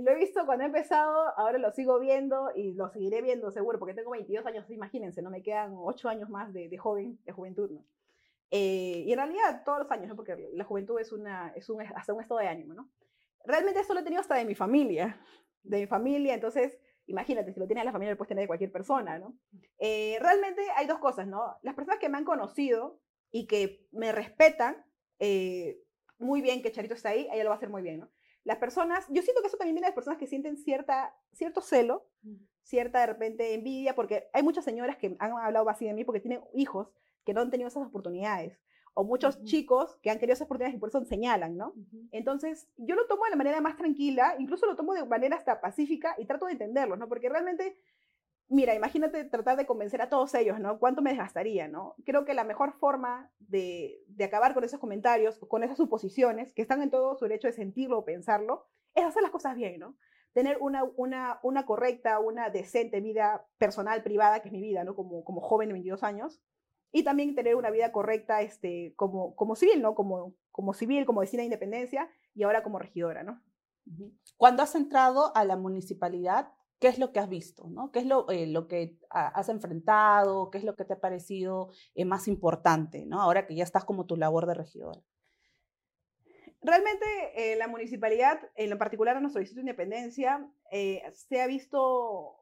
lo 0.00 0.10
he 0.12 0.14
visto 0.16 0.44
cuando 0.44 0.64
he 0.64 0.66
empezado, 0.66 1.36
ahora 1.38 1.58
lo 1.58 1.72
sigo 1.72 1.98
viendo 1.98 2.50
y 2.54 2.74
lo 2.74 2.90
seguiré 2.90 3.22
viendo 3.22 3.50
seguro, 3.50 3.78
porque 3.78 3.94
tengo 3.94 4.10
22 4.10 4.44
años, 4.44 4.70
imagínense, 4.70 5.22
no 5.22 5.30
me 5.30 5.42
quedan 5.42 5.74
8 5.74 6.08
años 6.10 6.28
más 6.28 6.52
de, 6.52 6.76
joven, 6.76 7.18
de 7.24 7.32
juventud, 7.32 7.70
¿no? 7.70 7.84
Eh, 8.50 9.04
y 9.06 9.12
en 9.12 9.18
realidad 9.18 9.62
todos 9.64 9.78
los 9.78 9.90
años, 9.90 10.08
¿no? 10.08 10.16
porque 10.16 10.50
la 10.52 10.64
juventud 10.64 10.98
es, 10.98 11.12
una, 11.12 11.52
es 11.54 11.70
un, 11.70 11.80
hasta 11.80 12.12
un 12.12 12.20
estado 12.20 12.40
de 12.40 12.48
ánimo, 12.48 12.74
¿no? 12.74 12.90
Realmente 13.44 13.80
eso 13.80 13.94
lo 13.94 14.00
he 14.00 14.02
tenido 14.02 14.20
hasta 14.20 14.34
de 14.34 14.44
mi 14.44 14.54
familia, 14.54 15.18
de 15.62 15.80
mi 15.80 15.86
familia, 15.86 16.34
entonces 16.34 16.78
imagínate, 17.06 17.52
si 17.52 17.60
lo 17.60 17.66
tiene 17.66 17.84
la 17.84 17.92
familia, 17.92 18.12
lo 18.12 18.18
puedes 18.18 18.28
tener 18.28 18.42
de 18.42 18.48
cualquier 18.48 18.72
persona, 18.72 19.18
¿no? 19.18 19.34
Eh, 19.78 20.18
realmente 20.20 20.62
hay 20.76 20.86
dos 20.86 20.98
cosas, 20.98 21.26
¿no? 21.26 21.56
Las 21.62 21.74
personas 21.74 21.98
que 21.98 22.08
me 22.08 22.18
han 22.18 22.24
conocido 22.24 23.00
y 23.30 23.46
que 23.46 23.86
me 23.92 24.12
respetan, 24.12 24.84
eh, 25.18 25.80
muy 26.18 26.40
bien 26.40 26.62
que 26.62 26.72
Charito 26.72 26.94
está 26.94 27.10
ahí, 27.10 27.28
ella 27.32 27.44
lo 27.44 27.50
va 27.50 27.56
a 27.56 27.58
hacer 27.58 27.70
muy 27.70 27.82
bien, 27.82 28.00
¿no? 28.00 28.10
Las 28.50 28.58
personas, 28.58 29.06
yo 29.10 29.22
siento 29.22 29.42
que 29.42 29.46
eso 29.46 29.56
también 29.56 29.76
viene 29.76 29.86
de 29.86 29.92
personas 29.92 30.18
que 30.18 30.26
sienten 30.26 30.56
cierta, 30.56 31.14
cierto 31.32 31.60
celo, 31.60 32.08
mm. 32.22 32.34
cierta 32.64 32.98
de 32.98 33.06
repente 33.06 33.54
envidia, 33.54 33.94
porque 33.94 34.28
hay 34.32 34.42
muchas 34.42 34.64
señoras 34.64 34.96
que 34.96 35.14
han 35.20 35.30
hablado 35.38 35.68
así 35.68 35.86
de 35.86 35.94
mí 35.94 36.02
porque 36.02 36.18
tienen 36.18 36.42
hijos 36.52 36.92
que 37.24 37.32
no 37.32 37.42
han 37.42 37.50
tenido 37.52 37.68
esas 37.68 37.86
oportunidades, 37.86 38.58
o 38.94 39.04
muchos 39.04 39.44
chicos 39.44 39.96
que 40.02 40.10
han 40.10 40.18
querido 40.18 40.32
esas 40.32 40.46
oportunidades 40.46 40.74
y 40.74 40.80
por 40.80 40.88
eso 40.88 41.04
señalan, 41.04 41.56
¿no? 41.56 41.74
Entonces, 42.10 42.66
yo 42.76 42.96
lo 42.96 43.06
tomo 43.06 43.22
de 43.22 43.30
la 43.30 43.36
manera 43.36 43.60
más 43.60 43.76
tranquila, 43.76 44.34
incluso 44.40 44.66
lo 44.66 44.74
tomo 44.74 44.94
de 44.94 45.04
manera 45.04 45.36
hasta 45.36 45.60
pacífica 45.60 46.16
y 46.18 46.24
trato 46.24 46.46
de 46.46 46.52
entenderlos, 46.54 46.98
¿no? 46.98 47.08
Porque 47.08 47.28
realmente 47.28 47.78
mira, 48.50 48.74
imagínate 48.74 49.24
tratar 49.24 49.56
de 49.56 49.64
convencer 49.64 50.02
a 50.02 50.08
todos 50.08 50.34
ellos, 50.34 50.58
¿no? 50.58 50.78
¿Cuánto 50.78 51.02
me 51.02 51.10
desgastaría, 51.10 51.68
¿no? 51.68 51.94
Creo 52.04 52.24
que 52.24 52.34
la 52.34 52.44
mejor 52.44 52.72
forma 52.72 53.32
de, 53.38 54.04
acabar 54.22 54.54
con 54.54 54.64
esos 54.64 54.80
comentarios, 54.80 55.38
con 55.38 55.62
esas 55.62 55.76
suposiciones, 55.76 56.52
que 56.52 56.62
están 56.62 56.82
en 56.82 56.90
todo 56.90 57.16
su 57.16 57.24
derecho 57.24 57.46
de 57.46 57.54
sentirlo 57.54 57.98
o 57.98 58.04
pensarlo, 58.04 58.66
es 58.94 59.04
hacer 59.04 59.22
las 59.22 59.30
cosas 59.30 59.54
bien, 59.54 59.78
¿no? 59.78 59.96
Tener 60.32 60.58
una, 60.60 60.82
una, 60.96 61.38
una 61.42 61.64
correcta, 61.64 62.18
una 62.18 62.50
decente 62.50 63.00
vida 63.00 63.46
personal, 63.56 64.02
privada, 64.02 64.40
que 64.40 64.48
es 64.48 64.52
mi 64.52 64.60
vida, 64.60 64.82
¿no? 64.82 64.96
Como, 64.96 65.24
como 65.24 65.40
joven 65.40 65.68
de 65.68 65.74
22 65.74 66.02
años. 66.02 66.42
Y 66.92 67.04
también 67.04 67.36
tener 67.36 67.54
una 67.54 67.70
vida 67.70 67.92
correcta 67.92 68.42
este, 68.42 68.94
como, 68.96 69.36
como 69.36 69.54
civil, 69.54 69.80
¿no? 69.80 69.94
Como, 69.94 70.34
como 70.50 70.74
civil, 70.74 71.06
como 71.06 71.20
vecina 71.20 71.42
de 71.42 71.46
independencia 71.46 72.10
y 72.34 72.42
ahora 72.42 72.64
como 72.64 72.80
regidora, 72.80 73.22
¿no? 73.22 73.40
Cuando 74.36 74.62
has 74.62 74.74
entrado 74.74 75.34
a 75.36 75.44
la 75.44 75.56
municipalidad, 75.56 76.52
qué 76.80 76.88
es 76.88 76.98
lo 76.98 77.12
que 77.12 77.20
has 77.20 77.28
visto, 77.28 77.68
¿no? 77.68 77.92
¿Qué 77.92 78.00
es 78.00 78.06
lo, 78.06 78.28
eh, 78.30 78.46
lo 78.46 78.66
que 78.66 78.96
has 79.10 79.48
enfrentado? 79.50 80.50
¿Qué 80.50 80.58
es 80.58 80.64
lo 80.64 80.74
que 80.76 80.86
te 80.86 80.94
ha 80.94 81.00
parecido 81.00 81.68
eh, 81.94 82.06
más 82.06 82.26
importante, 82.26 83.04
¿no? 83.06 83.20
Ahora 83.20 83.46
que 83.46 83.54
ya 83.54 83.62
estás 83.62 83.84
como 83.84 84.06
tu 84.06 84.16
labor 84.16 84.46
de 84.46 84.54
regidora. 84.54 85.00
Realmente 86.62 87.04
eh, 87.36 87.56
la 87.56 87.68
municipalidad, 87.68 88.40
en 88.54 88.70
lo 88.70 88.78
particular 88.78 89.16
en 89.16 89.22
nuestro 89.22 89.40
distrito 89.40 89.58
de 89.58 89.70
Independencia, 89.70 90.46
se 91.12 91.40
ha 91.40 91.46
visto 91.46 92.36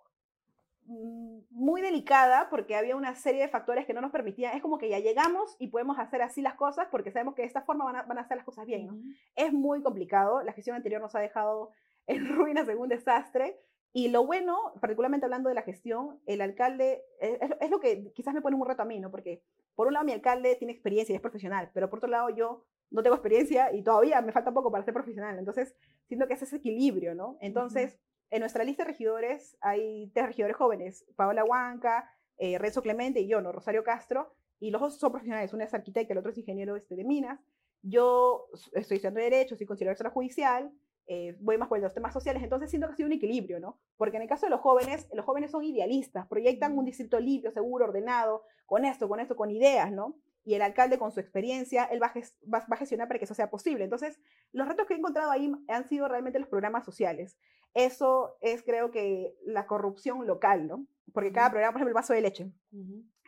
mm, 0.86 1.40
muy 1.50 1.80
delicada 1.80 2.48
porque 2.48 2.76
había 2.76 2.94
una 2.94 3.16
serie 3.16 3.42
de 3.42 3.48
factores 3.48 3.86
que 3.86 3.92
no 3.92 4.00
nos 4.00 4.12
permitían, 4.12 4.56
es 4.56 4.62
como 4.62 4.78
que 4.78 4.88
ya 4.88 5.00
llegamos 5.00 5.56
y 5.58 5.68
podemos 5.68 5.98
hacer 5.98 6.22
así 6.22 6.42
las 6.42 6.54
cosas 6.54 6.86
porque 6.92 7.10
sabemos 7.10 7.34
que 7.34 7.42
de 7.42 7.48
esta 7.48 7.62
forma 7.62 7.84
van 7.84 7.96
a, 7.96 8.02
van 8.02 8.18
a 8.18 8.22
hacer 8.22 8.36
las 8.36 8.46
cosas 8.46 8.66
bien, 8.66 8.86
¿no? 8.86 8.98
Es 9.34 9.52
muy 9.52 9.82
complicado, 9.82 10.42
la 10.42 10.52
gestión 10.52 10.76
anterior 10.76 11.00
nos 11.00 11.14
ha 11.16 11.20
dejado 11.20 11.72
en 12.06 12.28
ruinas 12.36 12.68
en 12.68 12.78
un 12.78 12.88
desastre, 12.88 13.60
y 13.92 14.08
lo 14.08 14.26
bueno, 14.26 14.74
particularmente 14.80 15.26
hablando 15.26 15.48
de 15.48 15.54
la 15.54 15.62
gestión, 15.62 16.20
el 16.26 16.40
alcalde, 16.40 17.04
eh, 17.20 17.38
es, 17.60 17.70
lo 17.70 17.80
que 17.80 18.12
quizás 18.12 18.34
me 18.34 18.42
pone 18.42 18.56
un 18.56 18.66
reto 18.66 18.82
a 18.82 18.84
mí, 18.84 19.00
¿no? 19.00 19.10
Porque 19.10 19.42
por 19.74 19.86
un 19.86 19.94
lado 19.94 20.04
mi 20.04 20.12
alcalde 20.12 20.56
tiene 20.56 20.72
experiencia 20.72 21.12
y 21.12 21.16
es 21.16 21.22
profesional, 21.22 21.70
pero 21.72 21.88
por 21.88 21.98
otro 21.98 22.10
lado 22.10 22.28
yo 22.30 22.64
no 22.90 23.02
tengo 23.02 23.16
experiencia 23.16 23.72
y 23.72 23.82
todavía 23.82 24.20
me 24.20 24.32
falta 24.32 24.52
poco 24.52 24.70
para 24.70 24.84
ser 24.84 24.94
profesional. 24.94 25.38
Entonces, 25.38 25.74
siento 26.06 26.26
que 26.26 26.34
es 26.34 26.42
ese 26.42 26.56
equilibrio, 26.56 27.14
¿no? 27.14 27.38
Entonces, 27.40 27.98
en 28.30 28.40
nuestra 28.40 28.64
lista 28.64 28.84
de 28.84 28.90
regidores 28.90 29.56
hay 29.60 30.10
tres 30.14 30.26
regidores 30.26 30.56
jóvenes, 30.56 31.06
Paola 31.16 31.44
Huanca, 31.44 32.10
eh, 32.36 32.58
Renzo 32.58 32.82
Clemente 32.82 33.20
y 33.20 33.28
yo, 33.28 33.40
¿no? 33.40 33.52
Rosario 33.52 33.84
Castro, 33.84 34.34
y 34.60 34.70
los 34.70 34.80
dos 34.80 34.98
son 34.98 35.12
profesionales, 35.12 35.52
uno 35.52 35.64
es 35.64 35.72
arquitecto 35.72 36.12
y 36.12 36.14
el 36.14 36.18
otro 36.18 36.30
es 36.30 36.38
ingeniero 36.38 36.76
este, 36.76 36.96
de 36.96 37.04
minas. 37.04 37.40
Yo 37.82 38.48
estoy 38.72 38.96
estudiando 38.96 39.20
Derecho, 39.20 39.56
soy 39.56 39.66
conciliadora 39.66 40.10
judicial, 40.10 40.72
eh, 41.10 41.34
voy 41.40 41.56
más 41.56 41.68
por 41.68 41.80
los 41.80 41.94
temas 41.94 42.12
sociales, 42.12 42.42
entonces 42.42 42.68
siento 42.68 42.86
que 42.86 42.92
ha 42.92 42.96
sido 42.96 43.06
un 43.06 43.14
equilibrio, 43.14 43.58
¿no? 43.60 43.80
Porque 43.96 44.16
en 44.18 44.22
el 44.22 44.28
caso 44.28 44.44
de 44.44 44.50
los 44.50 44.60
jóvenes, 44.60 45.08
los 45.14 45.24
jóvenes 45.24 45.50
son 45.50 45.64
idealistas, 45.64 46.26
proyectan 46.26 46.76
un 46.76 46.84
distrito 46.84 47.18
limpio, 47.18 47.50
seguro, 47.50 47.86
ordenado, 47.86 48.44
con 48.66 48.84
esto, 48.84 49.08
con 49.08 49.18
esto, 49.18 49.34
con 49.34 49.50
ideas, 49.50 49.90
¿no? 49.90 50.18
Y 50.44 50.52
el 50.54 50.60
alcalde 50.60 50.98
con 50.98 51.10
su 51.10 51.20
experiencia, 51.20 51.84
él 51.84 52.02
va 52.02 52.08
a, 52.08 52.12
va 52.52 52.66
a 52.68 52.76
gestionar 52.76 53.08
para 53.08 53.18
que 53.18 53.24
eso 53.24 53.34
sea 53.34 53.48
posible. 53.48 53.84
Entonces, 53.84 54.20
los 54.52 54.68
retos 54.68 54.86
que 54.86 54.92
he 54.92 54.98
encontrado 54.98 55.30
ahí 55.30 55.50
han 55.68 55.88
sido 55.88 56.08
realmente 56.08 56.38
los 56.38 56.48
programas 56.48 56.84
sociales. 56.84 57.38
Eso 57.72 58.36
es, 58.42 58.62
creo 58.62 58.90
que, 58.90 59.34
la 59.46 59.66
corrupción 59.66 60.26
local, 60.26 60.68
¿no? 60.68 60.86
Porque 61.14 61.32
cada 61.32 61.50
programa, 61.50 61.72
por 61.72 61.80
ejemplo, 61.80 61.90
el 61.90 62.02
vaso 62.02 62.12
de 62.12 62.20
leche, 62.20 62.52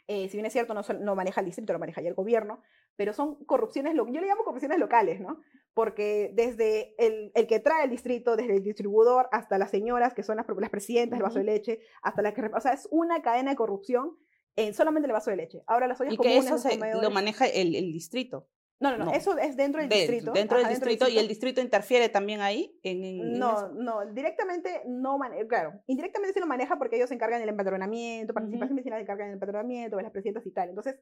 eh, 0.06 0.28
si 0.28 0.36
bien 0.36 0.44
es 0.44 0.52
cierto, 0.52 0.74
no, 0.74 0.82
no, 1.00 1.14
maneja 1.14 1.40
el 1.40 1.46
distrito, 1.46 1.72
lo 1.72 1.78
maneja 1.78 2.02
ya 2.02 2.08
el 2.08 2.14
gobierno, 2.14 2.60
pero 2.96 3.14
son 3.14 3.42
corrupciones, 3.44 3.94
yo 3.94 4.04
le 4.04 4.26
llamo 4.26 4.44
corrupciones 4.44 4.78
locales, 4.78 5.20
¿no? 5.20 5.40
Porque 5.74 6.30
desde 6.34 6.94
el, 6.98 7.32
el, 7.34 7.46
que 7.46 7.60
trae 7.60 7.84
el 7.84 7.90
distrito, 7.90 8.36
desde 8.36 8.56
el 8.56 8.62
distribuidor 8.62 9.28
hasta 9.32 9.58
las 9.58 9.70
señoras, 9.70 10.14
que 10.14 10.22
son 10.22 10.36
las, 10.36 10.46
las 10.48 10.70
presidentas 10.70 11.18
del 11.18 11.22
vaso 11.22 11.38
de 11.38 11.44
leche, 11.44 11.80
hasta 12.02 12.22
las 12.22 12.34
que... 12.34 12.42
O 12.54 12.60
sea, 12.60 12.72
es 12.72 12.88
una 12.90 13.22
cadena 13.22 13.50
de 13.50 13.56
corrupción 13.56 14.16
en 14.56 14.74
solamente 14.74 15.06
el 15.06 15.12
vaso 15.12 15.30
de 15.30 15.36
leche. 15.36 15.62
Ahora 15.66 15.86
las 15.86 16.00
ollas 16.00 16.14
y 16.14 16.18
que 16.18 16.38
eso 16.38 16.56
lo 17.00 17.10
maneja 17.10 17.46
el, 17.46 17.74
el 17.74 17.92
distrito. 17.92 18.48
No, 18.80 18.96
no, 18.96 19.04
no, 19.04 19.12
eso 19.12 19.36
es 19.36 19.56
dentro 19.58 19.82
del 19.82 19.90
distrito. 19.90 20.32
Dentro, 20.32 20.56
del, 20.56 20.68
distrito, 20.68 21.06
y 21.06 21.18
el 21.18 21.28
distrito 21.28 21.60
interfiere 21.60 22.08
también 22.08 22.40
ahí. 22.40 22.78
En, 22.82 23.38
no, 23.38 23.68
no, 23.72 24.06
directamente 24.06 24.82
no 24.86 25.18
maneja, 25.18 25.46
claro, 25.46 25.82
indirectamente 25.86 26.32
se 26.32 26.40
lo 26.40 26.46
maneja 26.46 26.78
porque 26.78 26.96
ellos 26.96 27.10
se 27.10 27.14
encargan 27.14 27.40
del 27.40 27.50
empadronamiento, 27.50 28.32
participación 28.32 28.76
vecinal 28.76 28.98
se 28.98 29.02
encargan 29.02 29.28
del 29.28 29.34
empadronamiento, 29.34 29.98
de 29.98 30.02
las 30.02 30.12
presidentas 30.12 30.46
y 30.46 30.50
tal. 30.50 30.70
Entonces, 30.70 30.98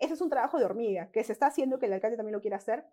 ese 0.00 0.14
es 0.14 0.20
un 0.20 0.28
trabajo 0.28 0.58
de 0.58 0.64
hormiga 0.64 1.12
que 1.12 1.22
se 1.22 1.32
está 1.32 1.46
haciendo, 1.46 1.78
que 1.78 1.86
el 1.86 1.92
alcalde 1.92 2.16
también 2.16 2.34
lo 2.34 2.40
quiere 2.40 2.56
hacer, 2.56 2.84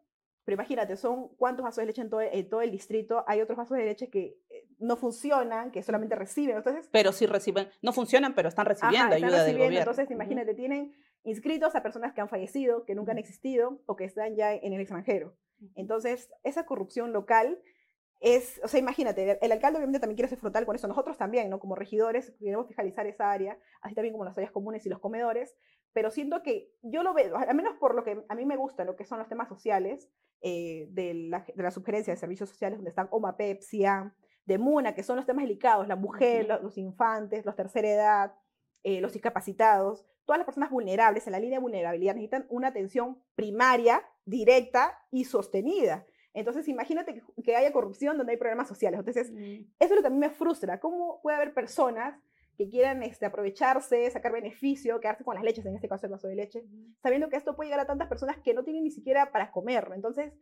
pero 0.48 0.56
imagínate, 0.56 0.96
son 0.96 1.28
cuántos 1.36 1.62
vasos 1.62 1.82
de 1.82 1.88
leche 1.88 2.02
en 2.02 2.10
todo, 2.10 2.22
todo 2.50 2.62
el 2.62 2.72
distrito. 2.72 3.26
Hay 3.28 3.42
otros 3.42 3.58
vasos 3.58 3.78
de 3.78 3.84
leche 3.84 4.10
que 4.10 4.38
eh, 4.50 4.66
no 4.80 4.96
funcionan, 4.96 5.72
que 5.72 5.84
solamente 5.84 6.16
reciben. 6.16 6.56
Entonces, 6.56 6.88
pero 6.90 7.12
sí 7.12 7.26
reciben, 7.26 7.68
no 7.82 7.92
funcionan, 7.92 8.34
pero 8.34 8.48
están 8.48 8.66
recibiendo 8.66 9.14
ayuda 9.14 9.44
del 9.44 9.58
gobierno. 9.58 9.80
Entonces, 9.80 10.10
imagínate, 10.10 10.54
tienen 10.54 10.94
inscritos 11.26 11.76
a 11.76 11.84
personas 11.84 12.14
que 12.14 12.22
han 12.22 12.30
fallecido, 12.30 12.86
que 12.86 12.96
nunca 12.96 13.12
han 13.12 13.18
existido 13.18 13.82
o 13.88 13.98
que 13.98 14.06
están 14.06 14.38
ya 14.38 14.54
en 14.54 14.72
el 14.72 14.80
extranjero. 14.80 15.36
Entonces, 15.76 16.30
esa 16.46 16.66
corrupción 16.66 17.12
local 17.12 17.60
es, 18.22 18.62
o 18.64 18.70
sea, 18.70 18.80
imagínate, 18.80 19.38
el, 19.42 19.52
alcalde 19.52 19.80
obviamente 19.80 20.00
también 20.00 20.16
quiere 20.16 20.30
ser 20.30 20.40
frontal 20.40 20.66
con 20.66 20.78
eso, 20.78 20.88
nosotros 20.88 21.18
también, 21.18 21.50
¿no? 21.50 21.60
Como 21.60 21.76
regidores 21.76 22.32
queremos 22.40 22.68
fiscalizar 22.68 23.06
esa 23.06 23.32
área, 23.32 23.60
así 23.82 23.96
también 23.96 24.14
como 24.14 24.24
las 24.24 24.38
áreas 24.38 24.54
comunes 24.54 24.86
y 24.86 24.90
los 24.90 25.00
comedores, 25.00 25.56
pero 25.98 26.12
siento 26.12 26.44
que 26.44 26.72
yo 26.84 27.02
lo 27.02 27.16
veo, 27.16 27.36
al 27.38 27.56
menos 27.56 27.74
por 27.80 27.96
lo 27.96 28.04
que 28.04 28.24
a 28.30 28.36
mí 28.36 28.46
me 28.46 28.56
gusta, 28.56 28.86
lo 28.86 28.96
que 28.96 29.04
son 29.04 29.18
los 29.18 29.28
temas 29.28 29.50
sociales, 29.50 30.12
eh, 30.42 30.86
de, 30.92 31.16
la, 31.16 31.44
de 31.56 31.64
la 31.64 31.72
sugerencia 31.72 32.14
de 32.14 32.20
servicios 32.20 32.50
sociales, 32.50 32.78
donde 32.78 32.90
están 32.90 33.08
OMA, 33.10 33.36
Pepsia, 33.36 34.14
de 34.46 34.60
MUNA, 34.60 34.94
que 34.94 35.02
son 35.02 35.16
los 35.16 35.26
temas 35.26 35.46
delicados, 35.46 35.88
la 35.88 35.96
mujer, 35.96 36.48
los, 36.62 36.78
infantes, 36.78 37.48
los 37.48 37.56
tercera 37.56 37.90
edad, 37.90 38.36
eh, 38.84 39.02
los 39.02 39.12
discapacitados, 39.12 40.06
todas 40.26 40.38
las 40.38 40.46
personas 40.46 40.70
vulnerables 40.70 41.26
en 41.26 41.32
la 41.32 41.40
línea 41.40 41.58
de 41.58 41.64
vulnerabilidad 41.64 42.14
necesitan 42.14 42.46
una 42.50 42.68
atención 42.68 43.18
primaria, 43.34 44.04
directa 44.24 45.00
y 45.10 45.24
sostenida. 45.26 46.06
Entonces, 46.36 46.68
imagínate 46.68 47.24
que, 47.44 47.56
haya 47.56 47.74
corrupción 47.74 48.20
donde 48.20 48.34
hay 48.34 48.38
problemas 48.38 48.68
sociales. 48.68 49.00
Entonces, 49.00 49.32
eso 49.32 49.68
es 49.80 49.96
lo 49.96 50.02
que 50.02 50.08
a 50.10 50.12
mí 50.12 50.20
me 50.20 50.30
frustra. 50.30 50.80
¿Cómo 50.80 51.22
puede 51.24 51.38
haber 51.38 51.56
personas 51.56 52.22
que 52.58 52.68
quieran 52.68 53.04
este, 53.04 53.26
aprovecharse, 53.26 54.10
sacar 54.10 54.32
beneficio, 54.32 55.00
quedarse 55.00 55.24
con 55.24 55.36
las 55.36 55.44
leches, 55.44 55.66
en 55.66 55.76
este 55.76 55.88
caso 55.88 56.08
el 56.08 56.12
vaso 56.12 56.28
de 56.28 56.36
leche, 56.36 56.66
sabiendo 57.02 57.30
que 57.30 57.36
esto 57.36 57.56
puede 57.56 57.70
llegar 57.70 57.82
a 57.82 57.88
tantas 57.88 58.08
personas 58.08 58.38
que 58.40 58.54
no 58.54 58.64
tienen 58.64 58.84
ni 58.84 58.92
siquiera 58.92 59.32
para 59.32 59.52
comer. 59.52 59.92
Entonces, 59.94 60.34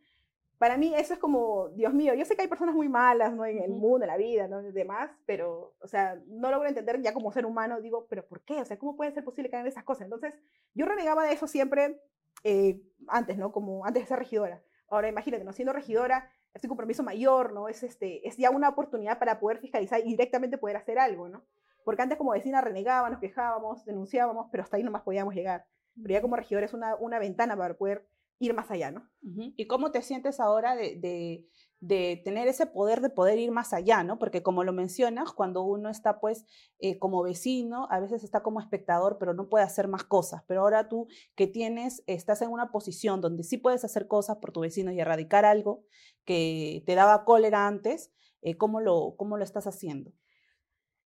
para 0.58 0.78
mí 0.78 0.94
eso 0.96 1.14
es 1.14 1.20
como, 1.20 1.70
Dios 1.70 1.94
mío, 1.94 2.14
yo 2.14 2.24
sé 2.24 2.36
que 2.36 2.44
hay 2.44 2.48
personas 2.48 2.74
muy 2.74 2.88
malas 2.88 3.34
¿no? 3.34 3.46
en 3.46 3.62
el 3.62 3.72
mundo, 3.72 4.06
en 4.06 4.08
la 4.08 4.18
vida, 4.18 4.48
¿no? 4.48 4.62
demás, 4.64 5.12
pero, 5.26 5.76
o 5.82 5.88
sea, 5.88 6.18
no 6.28 6.50
logro 6.50 6.70
entender 6.70 7.02
ya 7.02 7.14
como 7.14 7.34
ser 7.34 7.46
humano, 7.46 7.82
digo, 7.82 8.08
pero 8.10 8.26
¿por 8.26 8.42
qué? 8.42 8.62
O 8.62 8.66
sea, 8.66 8.80
¿cómo 8.80 8.96
puede 8.96 9.12
ser 9.12 9.26
posible 9.26 9.50
que 9.50 9.58
hagan 9.58 9.68
esas 9.68 9.84
cosas? 9.84 10.06
Entonces, 10.06 10.34
yo 10.74 10.86
renegaba 10.86 11.26
de 11.26 11.34
eso 11.34 11.48
siempre 11.48 12.00
eh, 12.46 12.82
antes, 13.08 13.38
¿no? 13.38 13.52
Como 13.52 13.86
antes 13.86 14.04
de 14.04 14.08
ser 14.08 14.20
regidora. 14.20 14.62
Ahora, 14.88 15.10
imagínate, 15.10 15.44
¿no? 15.44 15.52
Siendo 15.52 15.74
regidora, 15.74 16.30
es 16.54 16.64
un 16.64 16.70
compromiso 16.70 17.04
mayor, 17.04 17.52
¿no? 17.52 17.68
Es, 17.68 17.84
este, 17.84 18.26
es 18.26 18.38
ya 18.38 18.50
una 18.50 18.70
oportunidad 18.70 19.20
para 19.20 19.40
poder 19.40 19.60
fiscalizar 19.60 20.00
y 20.00 20.12
directamente 20.12 20.58
poder 20.58 20.78
hacer 20.78 21.00
algo, 21.00 21.28
¿no? 21.28 21.44
Porque 21.86 22.02
antes 22.02 22.18
como 22.18 22.32
vecina 22.32 22.60
renegábamos, 22.60 23.12
nos 23.12 23.22
quejábamos, 23.22 23.86
denunciábamos, 23.86 24.48
pero 24.52 24.64
hasta 24.64 24.76
ahí 24.76 24.84
nomás 24.84 25.04
podíamos 25.04 25.34
llegar. 25.34 25.66
Pero 25.96 26.14
ya 26.14 26.22
como 26.22 26.36
regidor 26.36 26.64
es 26.64 26.74
una, 26.74 26.96
una 26.96 27.20
ventana 27.20 27.56
para 27.56 27.78
poder 27.78 28.10
ir 28.40 28.54
más 28.54 28.70
allá, 28.70 28.92
¿no? 28.92 29.08
¿Y 29.22 29.68
cómo 29.68 29.92
te 29.92 30.02
sientes 30.02 30.40
ahora 30.40 30.76
de, 30.76 30.98
de, 31.00 31.48
de, 31.80 32.22
tener 32.26 32.48
ese 32.48 32.66
poder 32.66 33.00
de 33.00 33.10
poder 33.10 33.40
ir 33.40 33.52
más 33.52 33.72
allá, 33.72 34.04
¿no? 34.04 34.20
Porque 34.20 34.44
como 34.44 34.64
lo 34.64 34.74
mencionas, 34.74 35.32
cuando 35.32 35.64
uno 35.64 35.90
está 35.90 36.20
pues 36.20 36.46
eh, 36.80 37.00
como 37.00 37.24
vecino, 37.24 37.88
a 37.90 38.00
veces 38.00 38.24
está 38.24 38.44
como 38.44 38.60
espectador, 38.60 39.18
pero 39.20 39.34
no 39.34 39.48
puede 39.48 39.64
hacer 39.64 39.88
más 39.88 40.04
cosas. 40.04 40.44
Pero 40.48 40.62
ahora 40.62 40.90
tú 40.90 41.08
que 41.36 41.48
tienes, 41.48 42.04
estás 42.08 42.42
en 42.42 42.50
una 42.50 42.72
posición 42.72 43.22
donde 43.22 43.44
sí 43.44 43.58
puedes 43.58 43.86
hacer 43.86 44.08
cosas 44.08 44.38
por 44.38 44.52
tu 44.52 44.62
vecino 44.62 44.92
y 44.92 45.00
erradicar 45.00 45.46
algo 45.46 45.86
que 46.26 46.84
te 46.86 46.96
daba 46.96 47.24
cólera 47.24 47.68
antes, 47.68 48.12
eh, 48.42 48.58
¿cómo, 48.58 48.82
lo, 48.82 49.16
¿cómo 49.18 49.38
lo 49.38 49.44
estás 49.44 49.66
haciendo? 49.66 50.12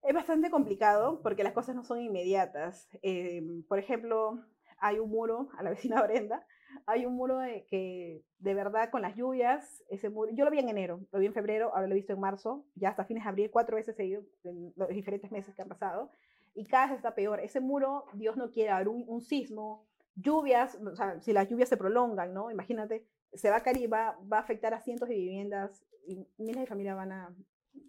Es 0.01 0.13
bastante 0.13 0.50
complicado 0.50 1.22
porque 1.22 1.44
las 1.44 1.53
cosas 1.53 1.75
no 1.75 1.84
son 1.84 2.01
inmediatas. 2.01 2.88
Eh, 3.01 3.44
por 3.68 3.79
ejemplo, 3.79 4.44
hay 4.79 5.00
un 5.00 5.10
muro 5.10 5.50
a 5.58 5.63
la 5.63 5.72
vecina 5.72 6.01
Brenda 6.08 6.46
hay 6.86 7.06
un 7.06 7.15
muro 7.15 7.39
que 7.68 8.24
de 8.39 8.53
verdad 8.53 8.89
con 8.89 9.01
las 9.01 9.15
lluvias, 9.15 9.84
ese 9.89 10.10
muro, 10.10 10.32
yo 10.34 10.46
lo 10.46 10.51
vi 10.51 10.60
en 10.60 10.70
enero, 10.70 11.01
lo 11.12 11.20
vi 11.20 11.25
en 11.25 11.34
febrero, 11.34 11.72
ahora 11.74 11.88
lo 11.88 11.94
he 11.94 11.98
visto 11.98 12.13
en 12.13 12.20
marzo, 12.20 12.65
ya 12.75 12.89
hasta 12.89 13.06
fines 13.06 13.24
de 13.24 13.29
abril, 13.29 13.51
cuatro 13.51 13.75
veces 13.75 13.96
seguido 13.96 14.24
en 14.44 14.74
los 14.75 14.89
diferentes 14.89 15.32
meses 15.32 15.56
que 15.56 15.62
han 15.62 15.68
pasado, 15.68 16.12
y 16.56 16.65
cada 16.65 16.88
vez 16.88 16.98
está 16.98 17.15
peor. 17.15 17.39
Ese 17.39 17.60
muro, 17.60 18.06
Dios 18.13 18.38
no 18.38 18.51
quiere, 18.51 18.72
haber 18.72 18.88
un, 18.88 19.03
un 19.08 19.22
sismo, 19.22 19.88
lluvias, 20.15 20.75
o 20.75 20.96
sea, 20.96 21.20
si 21.22 21.34
las 21.34 21.48
lluvias 21.48 21.70
se 21.70 21.77
prolongan, 21.77 22.34
¿no? 22.34 22.51
Imagínate, 22.51 23.06
se 23.34 23.50
va 23.50 23.58
a 23.58 23.63
caer 23.63 23.77
y 23.77 23.88
va, 23.88 24.18
va 24.32 24.38
a 24.38 24.41
afectar 24.41 24.74
a 24.74 24.82
cientos 24.82 25.08
de 25.08 25.15
viviendas 25.15 25.86
y 26.08 26.27
miles 26.38 26.62
de 26.62 26.68
familias 26.68 26.96
van 26.96 27.12
a, 27.12 27.36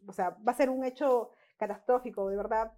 o 0.07 0.13
sea, 0.13 0.37
va 0.47 0.53
a 0.53 0.57
ser 0.57 0.69
un 0.69 0.85
hecho 0.85 1.31
catastrófico, 1.61 2.29
de 2.29 2.37
verdad, 2.37 2.73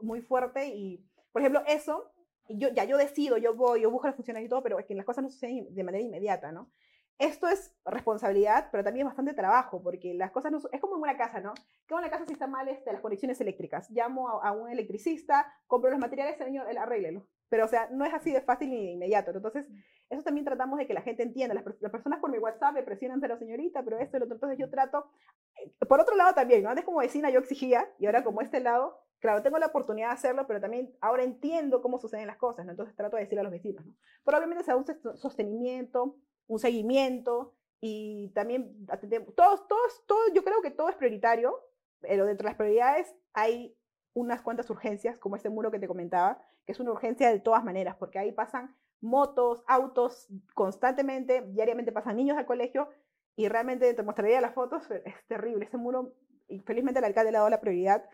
muy 0.00 0.22
fuerte 0.22 0.68
y, 0.68 1.04
por 1.32 1.42
ejemplo, 1.42 1.62
eso 1.66 2.12
yo, 2.48 2.68
ya 2.68 2.84
yo 2.84 2.96
decido, 2.96 3.36
yo 3.38 3.54
voy, 3.54 3.82
yo 3.82 3.90
busco 3.90 4.06
las 4.06 4.16
funciones 4.16 4.44
y 4.44 4.48
todo, 4.48 4.62
pero 4.62 4.78
es 4.78 4.86
que 4.86 4.94
las 4.94 5.04
cosas 5.04 5.24
no 5.24 5.30
suceden 5.30 5.74
de 5.74 5.84
manera 5.84 6.04
inmediata, 6.04 6.52
¿no? 6.52 6.70
Esto 7.18 7.48
es 7.48 7.74
responsabilidad, 7.86 8.68
pero 8.70 8.84
también 8.84 9.06
es 9.06 9.10
bastante 9.10 9.32
trabajo, 9.32 9.82
porque 9.82 10.12
las 10.12 10.30
cosas 10.32 10.52
no 10.52 10.58
es 10.70 10.80
como 10.80 10.96
en 10.96 11.02
una 11.02 11.16
casa, 11.16 11.40
¿no? 11.40 11.54
Que 11.86 11.94
en 11.94 11.98
una 11.98 12.10
casa 12.10 12.26
si 12.26 12.34
está 12.34 12.46
mal 12.46 12.68
este, 12.68 12.92
las 12.92 13.00
conexiones 13.00 13.40
eléctricas. 13.40 13.90
Llamo 13.90 14.28
a, 14.28 14.52
un 14.52 14.68
electricista, 14.68 15.50
compro 15.66 15.90
los 15.90 15.98
materiales, 15.98 16.36
señor, 16.36 16.68
él 16.68 16.76
arréglelo. 16.76 17.26
Pero, 17.48 17.64
o 17.64 17.68
sea, 17.68 17.88
no 17.90 18.04
es 18.04 18.12
así 18.12 18.32
de 18.32 18.42
fácil 18.42 18.68
ni 18.68 18.84
de 18.84 18.92
inmediato. 18.92 19.30
Entonces, 19.30 19.66
eso 20.10 20.22
también 20.22 20.44
tratamos 20.44 20.78
de 20.78 20.86
que 20.86 20.92
la 20.92 21.00
gente 21.00 21.22
entienda. 21.22 21.54
Las, 21.54 21.64
las 21.80 21.90
personas 21.90 22.20
por 22.20 22.30
mi 22.30 22.38
WhatsApp 22.38 22.74
me 22.74 22.82
presionan 22.82 23.20
la 23.20 23.38
señorita, 23.38 23.82
pero 23.82 23.98
esto 23.98 24.18
y 24.18 24.20
lo 24.20 24.26
otro. 24.26 24.36
Entonces, 24.36 24.58
yo 24.58 24.68
trato. 24.68 25.06
Por 25.88 26.00
otro 26.00 26.16
lado, 26.16 26.34
también, 26.34 26.62
¿no? 26.62 26.70
Antes 26.70 26.84
como 26.84 26.98
vecina 26.98 27.30
yo 27.30 27.40
exigía, 27.40 27.88
y 27.98 28.06
ahora 28.06 28.24
como 28.24 28.40
este 28.40 28.60
lado, 28.60 29.00
Claro, 29.18 29.42
tengo 29.42 29.58
la 29.58 29.66
oportunidad 29.66 30.08
de 30.08 30.14
hacerlo, 30.14 30.46
pero 30.46 30.60
también 30.60 30.94
ahora 31.00 31.24
entiendo 31.24 31.80
cómo 31.80 31.98
suceden 31.98 32.26
las 32.26 32.36
cosas, 32.36 32.66
¿no? 32.66 32.72
Entonces 32.72 32.94
trato 32.94 33.16
de 33.16 33.22
decirle 33.22 33.40
a 33.40 33.44
los 33.44 33.52
vecinos, 33.52 33.84
¿no? 33.86 33.94
Pero 34.24 34.36
obviamente 34.36 34.64
se 34.64 34.70
da 34.70 34.76
un 34.76 34.84
sostenimiento, 35.16 36.16
un 36.46 36.58
seguimiento 36.58 37.54
y 37.80 38.28
también 38.34 38.86
todos, 39.34 39.66
todos, 39.66 40.04
todo, 40.06 40.32
yo 40.34 40.44
creo 40.44 40.60
que 40.62 40.70
todo 40.70 40.90
es 40.90 40.96
prioritario, 40.96 41.58
pero 42.00 42.26
dentro 42.26 42.44
de 42.44 42.50
las 42.50 42.56
prioridades 42.56 43.14
hay 43.32 43.74
unas 44.12 44.42
cuantas 44.42 44.68
urgencias, 44.70 45.18
como 45.18 45.36
este 45.36 45.50
muro 45.50 45.70
que 45.70 45.78
te 45.78 45.88
comentaba, 45.88 46.40
que 46.64 46.72
es 46.72 46.80
una 46.80 46.92
urgencia 46.92 47.30
de 47.30 47.40
todas 47.40 47.64
maneras, 47.64 47.96
porque 47.96 48.18
ahí 48.18 48.32
pasan 48.32 48.76
motos, 49.00 49.62
autos 49.66 50.28
constantemente, 50.54 51.42
diariamente 51.48 51.92
pasan 51.92 52.16
niños 52.16 52.38
al 52.38 52.46
colegio 52.46 52.88
y 53.36 53.48
realmente 53.48 53.92
te 53.92 54.02
mostraría 54.02 54.40
las 54.40 54.54
fotos, 54.54 54.90
es 54.90 55.14
terrible, 55.28 55.66
ese 55.66 55.76
muro, 55.76 56.14
y 56.48 56.60
felizmente 56.60 56.98
el 56.98 57.04
alcalde 57.04 57.30
le 57.30 57.36
ha 57.36 57.40
dado 57.40 57.50
la 57.50 57.60
prioridad, 57.60 58.04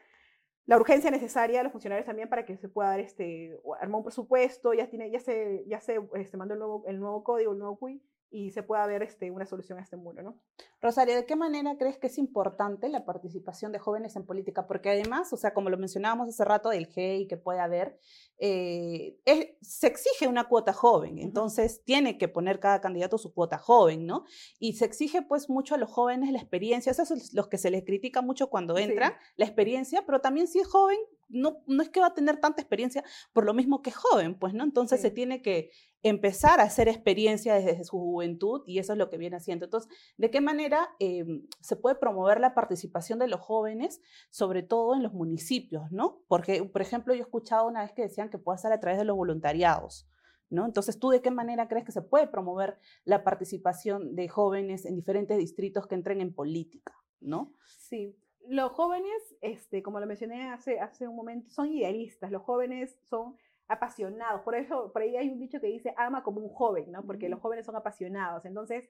la 0.66 0.76
urgencia 0.76 1.10
necesaria 1.10 1.60
a 1.60 1.62
los 1.62 1.72
funcionarios 1.72 2.06
también 2.06 2.28
para 2.28 2.44
que 2.44 2.56
se 2.56 2.68
pueda 2.68 2.90
dar 2.90 3.00
este, 3.00 3.58
armar 3.80 3.98
un 3.98 4.04
presupuesto, 4.04 4.74
ya, 4.74 4.88
tiene, 4.88 5.10
ya 5.10 5.20
se, 5.20 5.64
ya 5.66 5.80
se 5.80 6.00
este, 6.14 6.36
mandó 6.36 6.54
el 6.54 6.60
nuevo, 6.60 6.84
el 6.86 7.00
nuevo 7.00 7.24
código, 7.24 7.52
el 7.52 7.58
nuevo 7.58 7.78
CUI, 7.78 8.02
y 8.32 8.50
se 8.50 8.62
pueda 8.62 8.86
ver 8.86 9.02
este, 9.02 9.30
una 9.30 9.46
solución 9.46 9.78
a 9.78 9.82
este 9.82 9.96
muro, 9.96 10.22
¿no? 10.22 10.40
Rosario, 10.80 11.14
¿de 11.14 11.26
qué 11.26 11.36
manera 11.36 11.76
crees 11.78 11.98
que 11.98 12.06
es 12.06 12.18
importante 12.18 12.88
la 12.88 13.04
participación 13.04 13.70
de 13.72 13.78
jóvenes 13.78 14.16
en 14.16 14.24
política? 14.24 14.66
Porque 14.66 14.90
además, 14.90 15.32
o 15.32 15.36
sea, 15.36 15.52
como 15.52 15.70
lo 15.70 15.76
mencionábamos 15.76 16.28
hace 16.28 16.44
rato 16.44 16.70
del 16.70 16.86
GEI 16.86 17.28
que 17.28 17.36
puede 17.36 17.60
haber, 17.60 17.98
eh, 18.38 19.18
se 19.60 19.86
exige 19.86 20.26
una 20.26 20.48
cuota 20.48 20.72
joven, 20.72 21.18
entonces 21.18 21.84
tiene 21.84 22.18
que 22.18 22.26
poner 22.26 22.58
cada 22.58 22.80
candidato 22.80 23.18
su 23.18 23.34
cuota 23.34 23.58
joven, 23.58 24.06
¿no? 24.06 24.24
Y 24.58 24.72
se 24.72 24.86
exige 24.86 25.22
pues 25.22 25.50
mucho 25.50 25.74
a 25.74 25.78
los 25.78 25.90
jóvenes 25.90 26.32
la 26.32 26.38
experiencia, 26.38 26.90
eso 26.90 27.02
es 27.02 27.34
los 27.34 27.48
que 27.48 27.58
se 27.58 27.70
les 27.70 27.84
critica 27.84 28.22
mucho 28.22 28.48
cuando 28.48 28.78
entran, 28.78 29.12
la 29.36 29.44
experiencia, 29.44 30.04
pero 30.06 30.20
también 30.20 30.48
si 30.48 30.58
es 30.58 30.66
joven, 30.66 30.98
no, 31.28 31.62
no 31.66 31.82
es 31.82 31.88
que 31.88 32.00
va 32.00 32.08
a 32.08 32.14
tener 32.14 32.38
tanta 32.38 32.60
experiencia 32.60 33.02
por 33.32 33.44
lo 33.44 33.54
mismo 33.54 33.82
que 33.82 33.90
joven, 33.90 34.38
pues, 34.38 34.54
¿no? 34.54 34.64
Entonces 34.64 35.00
se 35.00 35.10
tiene 35.10 35.42
que 35.42 35.70
empezar 36.02 36.60
a 36.60 36.64
hacer 36.64 36.88
experiencia 36.88 37.54
desde 37.54 37.84
su 37.84 37.98
juventud 37.98 38.62
y 38.66 38.78
eso 38.78 38.92
es 38.92 38.98
lo 38.98 39.08
que 39.08 39.18
viene 39.18 39.36
haciendo. 39.36 39.64
Entonces, 39.64 39.90
¿de 40.16 40.30
qué 40.30 40.40
manera 40.40 40.88
em, 40.98 41.46
se 41.60 41.76
puede 41.76 41.96
promover 41.96 42.40
la 42.40 42.54
participación 42.54 43.18
de 43.18 43.28
los 43.28 43.40
jóvenes, 43.40 44.00
sobre 44.30 44.62
todo 44.62 44.94
en 44.94 45.02
los 45.02 45.12
municipios, 45.12 45.90
¿no? 45.90 46.22
Porque, 46.28 46.64
por 46.64 46.82
ejemplo, 46.82 47.14
yo 47.14 47.20
he 47.20 47.24
escuchado 47.24 47.66
una 47.66 47.82
vez 47.82 47.92
que 47.92 48.02
decían 48.02 48.30
que 48.30 48.38
puede 48.38 48.58
ser 48.58 48.72
a 48.72 48.80
través 48.80 48.98
de 48.98 49.04
los 49.04 49.16
voluntariados. 49.16 50.08
¿No? 50.50 50.66
Entonces, 50.66 50.98
¿tú 50.98 51.08
de 51.08 51.22
qué 51.22 51.30
manera 51.30 51.66
crees 51.66 51.86
que 51.86 51.92
se 51.92 52.02
puede 52.02 52.26
promover 52.26 52.76
la 53.04 53.24
participación 53.24 54.14
de 54.14 54.28
jóvenes 54.28 54.84
en 54.84 54.96
diferentes 54.96 55.38
distritos 55.38 55.86
que 55.86 55.94
entren 55.94 56.20
en 56.20 56.34
política? 56.34 56.92
¿no? 57.22 57.54
Sí, 57.64 58.16
los 58.48 58.72
jóvenes, 58.72 59.36
este, 59.40 59.82
como 59.82 60.00
lo 60.00 60.06
mencioné 60.06 60.50
hace, 60.50 60.80
hace 60.80 61.06
un 61.08 61.16
momento, 61.16 61.50
son 61.50 61.68
idealistas, 61.68 62.30
los 62.30 62.42
jóvenes 62.42 62.98
son 63.04 63.36
apasionados, 63.68 64.42
por 64.42 64.54
eso, 64.54 64.92
por 64.92 65.02
ahí 65.02 65.16
hay 65.16 65.28
un 65.28 65.38
dicho 65.38 65.60
que 65.60 65.68
dice, 65.68 65.94
ama 65.96 66.22
como 66.22 66.40
un 66.40 66.50
joven, 66.50 66.90
¿no? 66.92 67.04
Porque 67.04 67.28
los 67.28 67.40
jóvenes 67.40 67.66
son 67.66 67.76
apasionados, 67.76 68.44
entonces, 68.44 68.88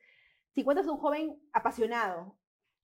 si 0.55 0.65
cuentas 0.65 0.87
un 0.87 0.99
joven 0.99 1.41
apasionado, 1.53 2.37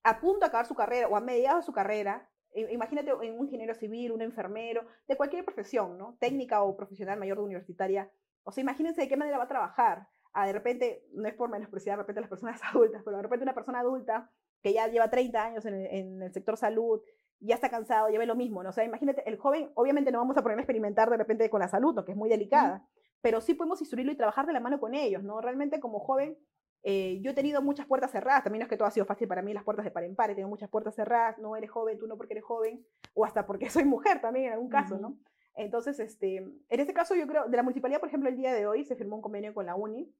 a 0.05 0.21
punto 0.21 0.41
de 0.41 0.47
acabar 0.47 0.67
su 0.67 0.75
carrera 0.75 1.09
o 1.09 1.17
a 1.17 1.21
mediados 1.21 1.63
de 1.63 1.67
su 1.67 1.73
carrera, 1.73 2.31
imagínate 2.55 3.11
en 3.11 3.39
un 3.39 3.47
ingeniero 3.47 3.75
civil, 3.75 4.13
un 4.13 4.23
enfermero, 4.23 4.87
de 5.07 5.17
cualquier 5.17 5.45
profesión, 5.45 5.99
¿no? 5.99 6.17
Técnica 6.21 6.63
o 6.63 6.77
profesional 6.77 7.19
mayor 7.19 7.39
de 7.39 7.45
universitaria, 7.45 8.11
o 8.45 8.53
sea, 8.53 8.63
imagínense 8.63 9.03
de 9.03 9.09
qué 9.09 9.17
manera 9.17 9.39
va 9.39 9.45
a 9.45 9.49
trabajar. 9.49 10.09
Ah, 10.33 10.47
de 10.47 10.53
repente, 10.53 11.05
no 11.13 11.29
es 11.29 11.35
por 11.35 11.51
menospreciar 11.51 11.97
de 11.97 12.03
repente 12.03 12.21
a 12.21 12.23
las 12.23 12.31
personas 12.31 12.61
adultas, 12.65 13.03
pero 13.05 13.17
de 13.17 13.23
repente 13.23 13.43
una 13.43 13.55
persona 13.55 13.81
adulta 13.81 14.31
que 14.62 14.73
ya 14.73 14.87
lleva 14.88 15.11
30 15.11 15.44
años 15.44 15.66
en 15.66 16.23
el, 16.23 16.33
sector 16.33 16.57
salud, 16.57 17.01
ya 17.40 17.55
está 17.55 17.71
cansado, 17.71 18.09
ya 18.09 18.18
ve 18.18 18.27
lo 18.27 18.35
mismo, 18.35 18.62
¿no? 18.62 18.71
O 18.71 18.73
sea, 18.73 18.85
imagínate, 18.85 19.29
el 19.29 19.37
joven, 19.37 19.71
obviamente 19.75 20.11
no 20.11 20.18
vamos 20.18 20.37
a 20.37 20.42
poner 20.42 20.59
a 20.59 20.61
experimentar 20.61 21.09
de 21.11 21.16
repente 21.16 21.49
con 21.51 21.61
la 21.61 21.68
salud, 21.68 21.94
¿no? 21.94 22.05
Que 22.05 22.12
es 22.12 22.18
muy 22.18 22.29
delicada, 22.29 22.87
pero 23.21 23.40
sí 23.40 23.55
podemos 23.55 23.81
instruirlo 23.81 24.12
y 24.12 24.16
trabajar 24.16 24.47
de 24.47 24.53
la 24.53 24.61
mano 24.61 24.81
con 24.81 24.94
ellos, 24.94 25.23
¿no? 25.23 25.40
Realmente 25.40 25.79
como 25.79 26.01
joven, 26.01 26.37
eh, 26.83 27.21
yo 27.23 27.33
he 27.33 27.35
tenido 27.35 27.62
muchas 27.62 27.87
puertas 27.87 28.11
cerradas, 28.11 28.44
también 28.44 28.61
no 28.61 28.64
es 28.64 28.71
que 28.71 28.77
todo 28.77 28.88
ha 28.88 28.92
sido 28.92 29.07
fácil 29.07 29.29
para 29.29 29.42
mí, 29.42 29.53
las 29.53 29.64
puertas 29.64 29.85
de 29.85 29.90
par 29.90 30.05
en 30.05 30.14
par, 30.14 30.31
he 30.31 30.35
tenido 30.35 30.49
muchas 30.49 30.68
puertas 30.68 30.94
cerradas, 30.94 31.38
no 31.38 31.57
eres 31.57 31.71
joven, 31.71 31.99
tú 31.99 32.07
no 32.07 32.16
porque 32.16 32.35
eres 32.35 32.44
joven, 32.44 32.85
o 33.14 33.25
hasta 33.25 33.47
porque 33.47 33.71
soy 33.71 33.85
mujer 33.85 34.21
también 34.21 34.47
en 34.47 34.53
algún 34.55 34.68
caso, 34.68 34.99
¿no? 34.99 35.18
Entonces, 35.55 35.99
este, 35.99 36.37
en 36.37 36.62
este 36.68 36.94
caso 36.94 37.16
yo 37.16 37.27
creo, 37.27 37.49
de 37.49 37.57
la 37.57 37.64
municipalidad, 37.64 37.99
por 37.99 38.09
ejemplo, 38.09 38.29
el 38.29 38.37
día 38.37 38.53
de 38.53 38.66
hoy 38.66 38.85
se 38.85 38.94
firmó 38.94 39.16
un 39.16 39.23
convenio 39.23 39.55
con 39.55 39.66
la 39.66 39.75
UNI, 39.75 40.12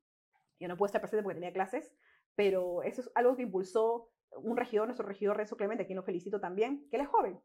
yo 0.59 0.67
no 0.67 0.77
puedo 0.77 0.87
estar 0.87 1.01
presente 1.01 1.23
porque 1.23 1.37
tenía 1.37 1.53
clases, 1.53 1.95
pero 2.35 2.83
eso 2.83 3.03
es 3.03 3.11
algo 3.15 3.37
que 3.37 3.43
impulsó 3.43 4.11
un 4.37 4.57
regidor, 4.57 4.87
nuestro 4.87 5.07
regidor 5.07 5.37
Renzo 5.37 5.57
Clemente, 5.57 5.83
a 5.83 5.87
quien 5.87 5.97
lo 5.97 6.03
felicito 6.03 6.41
también, 6.41 6.87
que 6.91 6.97
él 6.97 7.03
es 7.03 7.09
joven. 7.09 7.41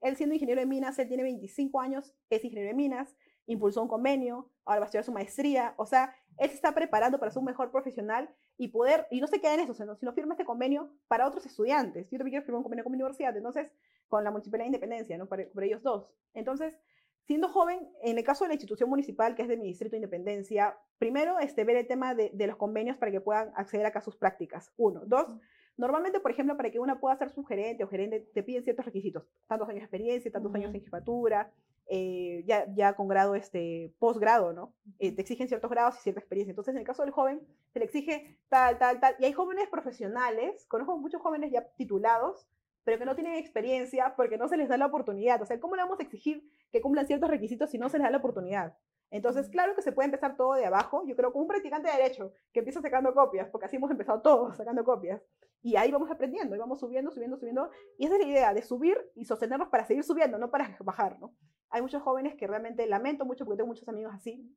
Él 0.00 0.16
siendo 0.16 0.34
ingeniero 0.34 0.60
de 0.60 0.66
minas, 0.66 0.98
él 0.98 1.08
tiene 1.08 1.22
25 1.24 1.80
años, 1.80 2.14
es 2.30 2.44
ingeniero 2.44 2.68
de 2.68 2.74
minas, 2.74 3.16
impulsó 3.46 3.82
un 3.82 3.88
convenio, 3.88 4.50
ahora 4.64 4.80
va 4.80 4.84
a 4.84 4.86
estudiar 4.86 5.04
su 5.04 5.12
maestría, 5.12 5.74
o 5.76 5.86
sea, 5.86 6.14
él 6.36 6.50
se 6.50 6.54
está 6.54 6.72
preparando 6.72 7.18
para 7.18 7.32
ser 7.32 7.40
un 7.40 7.46
mejor 7.46 7.70
profesional 7.70 8.30
y 8.56 8.68
poder, 8.68 9.06
y 9.10 9.20
no 9.20 9.26
se 9.26 9.40
queda 9.40 9.54
en 9.54 9.60
eso, 9.60 9.74
sino, 9.74 10.12
firma 10.12 10.34
este 10.34 10.44
convenio 10.44 10.92
para 11.08 11.26
otros 11.26 11.44
estudiantes. 11.46 12.08
Yo 12.10 12.18
también 12.18 12.32
quiero 12.32 12.44
firmar 12.44 12.58
un 12.58 12.62
convenio 12.64 12.84
con 12.84 12.92
mi 12.92 12.96
universidad, 12.96 13.36
entonces, 13.36 13.70
con 14.06 14.22
la 14.22 14.30
Municipalidad 14.30 14.64
de 14.64 14.68
Independencia, 14.68 15.18
¿no? 15.18 15.26
Para, 15.26 15.44
ellos 15.62 15.82
dos. 15.82 16.12
Entonces, 16.34 16.78
siendo 17.24 17.48
joven, 17.48 17.88
en 18.02 18.18
el 18.18 18.24
caso 18.24 18.44
de 18.44 18.48
la 18.48 18.54
institución 18.54 18.88
municipal, 18.88 19.34
que 19.34 19.42
es 19.42 19.48
de 19.48 19.56
mi 19.56 19.66
distrito 19.66 19.92
de 19.92 19.98
Independencia, 19.98 20.78
primero, 20.98 21.38
este, 21.38 21.64
ver 21.64 21.76
el 21.76 21.86
tema 21.86 22.14
de, 22.14 22.30
de 22.32 22.46
los 22.46 22.56
convenios 22.56 22.96
para 22.98 23.10
que 23.10 23.20
puedan 23.20 23.50
acceder 23.56 23.86
acá 23.86 23.98
a 23.98 24.02
sus 24.02 24.16
prácticas. 24.16 24.72
Uno. 24.76 25.02
Dos, 25.06 25.36
Normalmente, 25.78 26.18
por 26.18 26.32
ejemplo, 26.32 26.56
para 26.56 26.70
que 26.72 26.80
una 26.80 26.98
pueda 26.98 27.16
ser 27.16 27.30
sugerente 27.30 27.84
o 27.84 27.88
gerente, 27.88 28.28
te 28.34 28.42
piden 28.42 28.64
ciertos 28.64 28.84
requisitos, 28.84 29.24
tantos 29.46 29.68
años 29.68 29.80
de 29.80 29.84
experiencia, 29.84 30.30
tantos 30.30 30.52
años 30.54 30.74
en 30.74 30.82
jefatura, 30.82 31.52
eh, 31.86 32.42
ya, 32.46 32.66
ya 32.74 32.94
con 32.94 33.06
grado, 33.06 33.36
este, 33.36 33.94
posgrado, 34.00 34.52
¿no? 34.52 34.74
Eh, 34.98 35.12
te 35.12 35.22
exigen 35.22 35.46
ciertos 35.46 35.70
grados 35.70 35.96
y 35.96 36.00
cierta 36.00 36.20
experiencia. 36.20 36.50
Entonces, 36.50 36.74
en 36.74 36.80
el 36.80 36.86
caso 36.86 37.02
del 37.02 37.12
joven, 37.12 37.40
se 37.72 37.78
le 37.78 37.84
exige 37.84 38.36
tal, 38.48 38.76
tal, 38.78 38.98
tal. 38.98 39.14
Y 39.20 39.24
hay 39.24 39.32
jóvenes 39.32 39.68
profesionales, 39.68 40.66
conozco 40.66 40.98
muchos 40.98 41.22
jóvenes 41.22 41.52
ya 41.52 41.64
titulados, 41.76 42.48
pero 42.82 42.98
que 42.98 43.04
no 43.04 43.14
tienen 43.14 43.36
experiencia 43.36 44.14
porque 44.16 44.36
no 44.36 44.48
se 44.48 44.56
les 44.56 44.68
da 44.68 44.78
la 44.78 44.86
oportunidad. 44.86 45.40
O 45.40 45.46
sea, 45.46 45.60
¿cómo 45.60 45.76
le 45.76 45.82
vamos 45.82 46.00
a 46.00 46.02
exigir 46.02 46.42
que 46.72 46.80
cumplan 46.80 47.06
ciertos 47.06 47.30
requisitos 47.30 47.70
si 47.70 47.78
no 47.78 47.88
se 47.88 47.98
les 47.98 48.04
da 48.04 48.10
la 48.10 48.18
oportunidad? 48.18 48.76
Entonces, 49.10 49.48
claro 49.48 49.74
que 49.74 49.82
se 49.82 49.92
puede 49.92 50.06
empezar 50.06 50.36
todo 50.36 50.54
de 50.54 50.66
abajo. 50.66 51.04
Yo 51.06 51.16
creo 51.16 51.32
que 51.32 51.38
un 51.38 51.46
practicante 51.46 51.88
de 51.88 51.96
derecho 51.96 52.32
que 52.52 52.58
empieza 52.58 52.82
sacando 52.82 53.14
copias, 53.14 53.48
porque 53.48 53.66
así 53.66 53.76
hemos 53.76 53.90
empezado 53.90 54.20
todos 54.20 54.56
sacando 54.56 54.84
copias, 54.84 55.22
y 55.62 55.76
ahí 55.76 55.90
vamos 55.90 56.10
aprendiendo, 56.10 56.54
y 56.54 56.58
vamos 56.58 56.80
subiendo, 56.80 57.10
subiendo, 57.10 57.36
subiendo. 57.36 57.70
Y 57.96 58.06
esa 58.06 58.14
es 58.16 58.20
la 58.20 58.28
idea, 58.28 58.54
de 58.54 58.62
subir 58.62 58.96
y 59.14 59.24
sostenernos 59.24 59.68
para 59.68 59.84
seguir 59.84 60.04
subiendo, 60.04 60.38
no 60.38 60.50
para 60.50 60.76
bajar, 60.84 61.18
¿no? 61.20 61.34
hay 61.70 61.82
muchos 61.82 62.02
jóvenes 62.02 62.34
que 62.34 62.46
realmente 62.46 62.86
lamento 62.86 63.24
mucho 63.24 63.44
porque 63.44 63.58
tengo 63.58 63.68
muchos 63.68 63.88
amigos 63.88 64.14
así, 64.14 64.50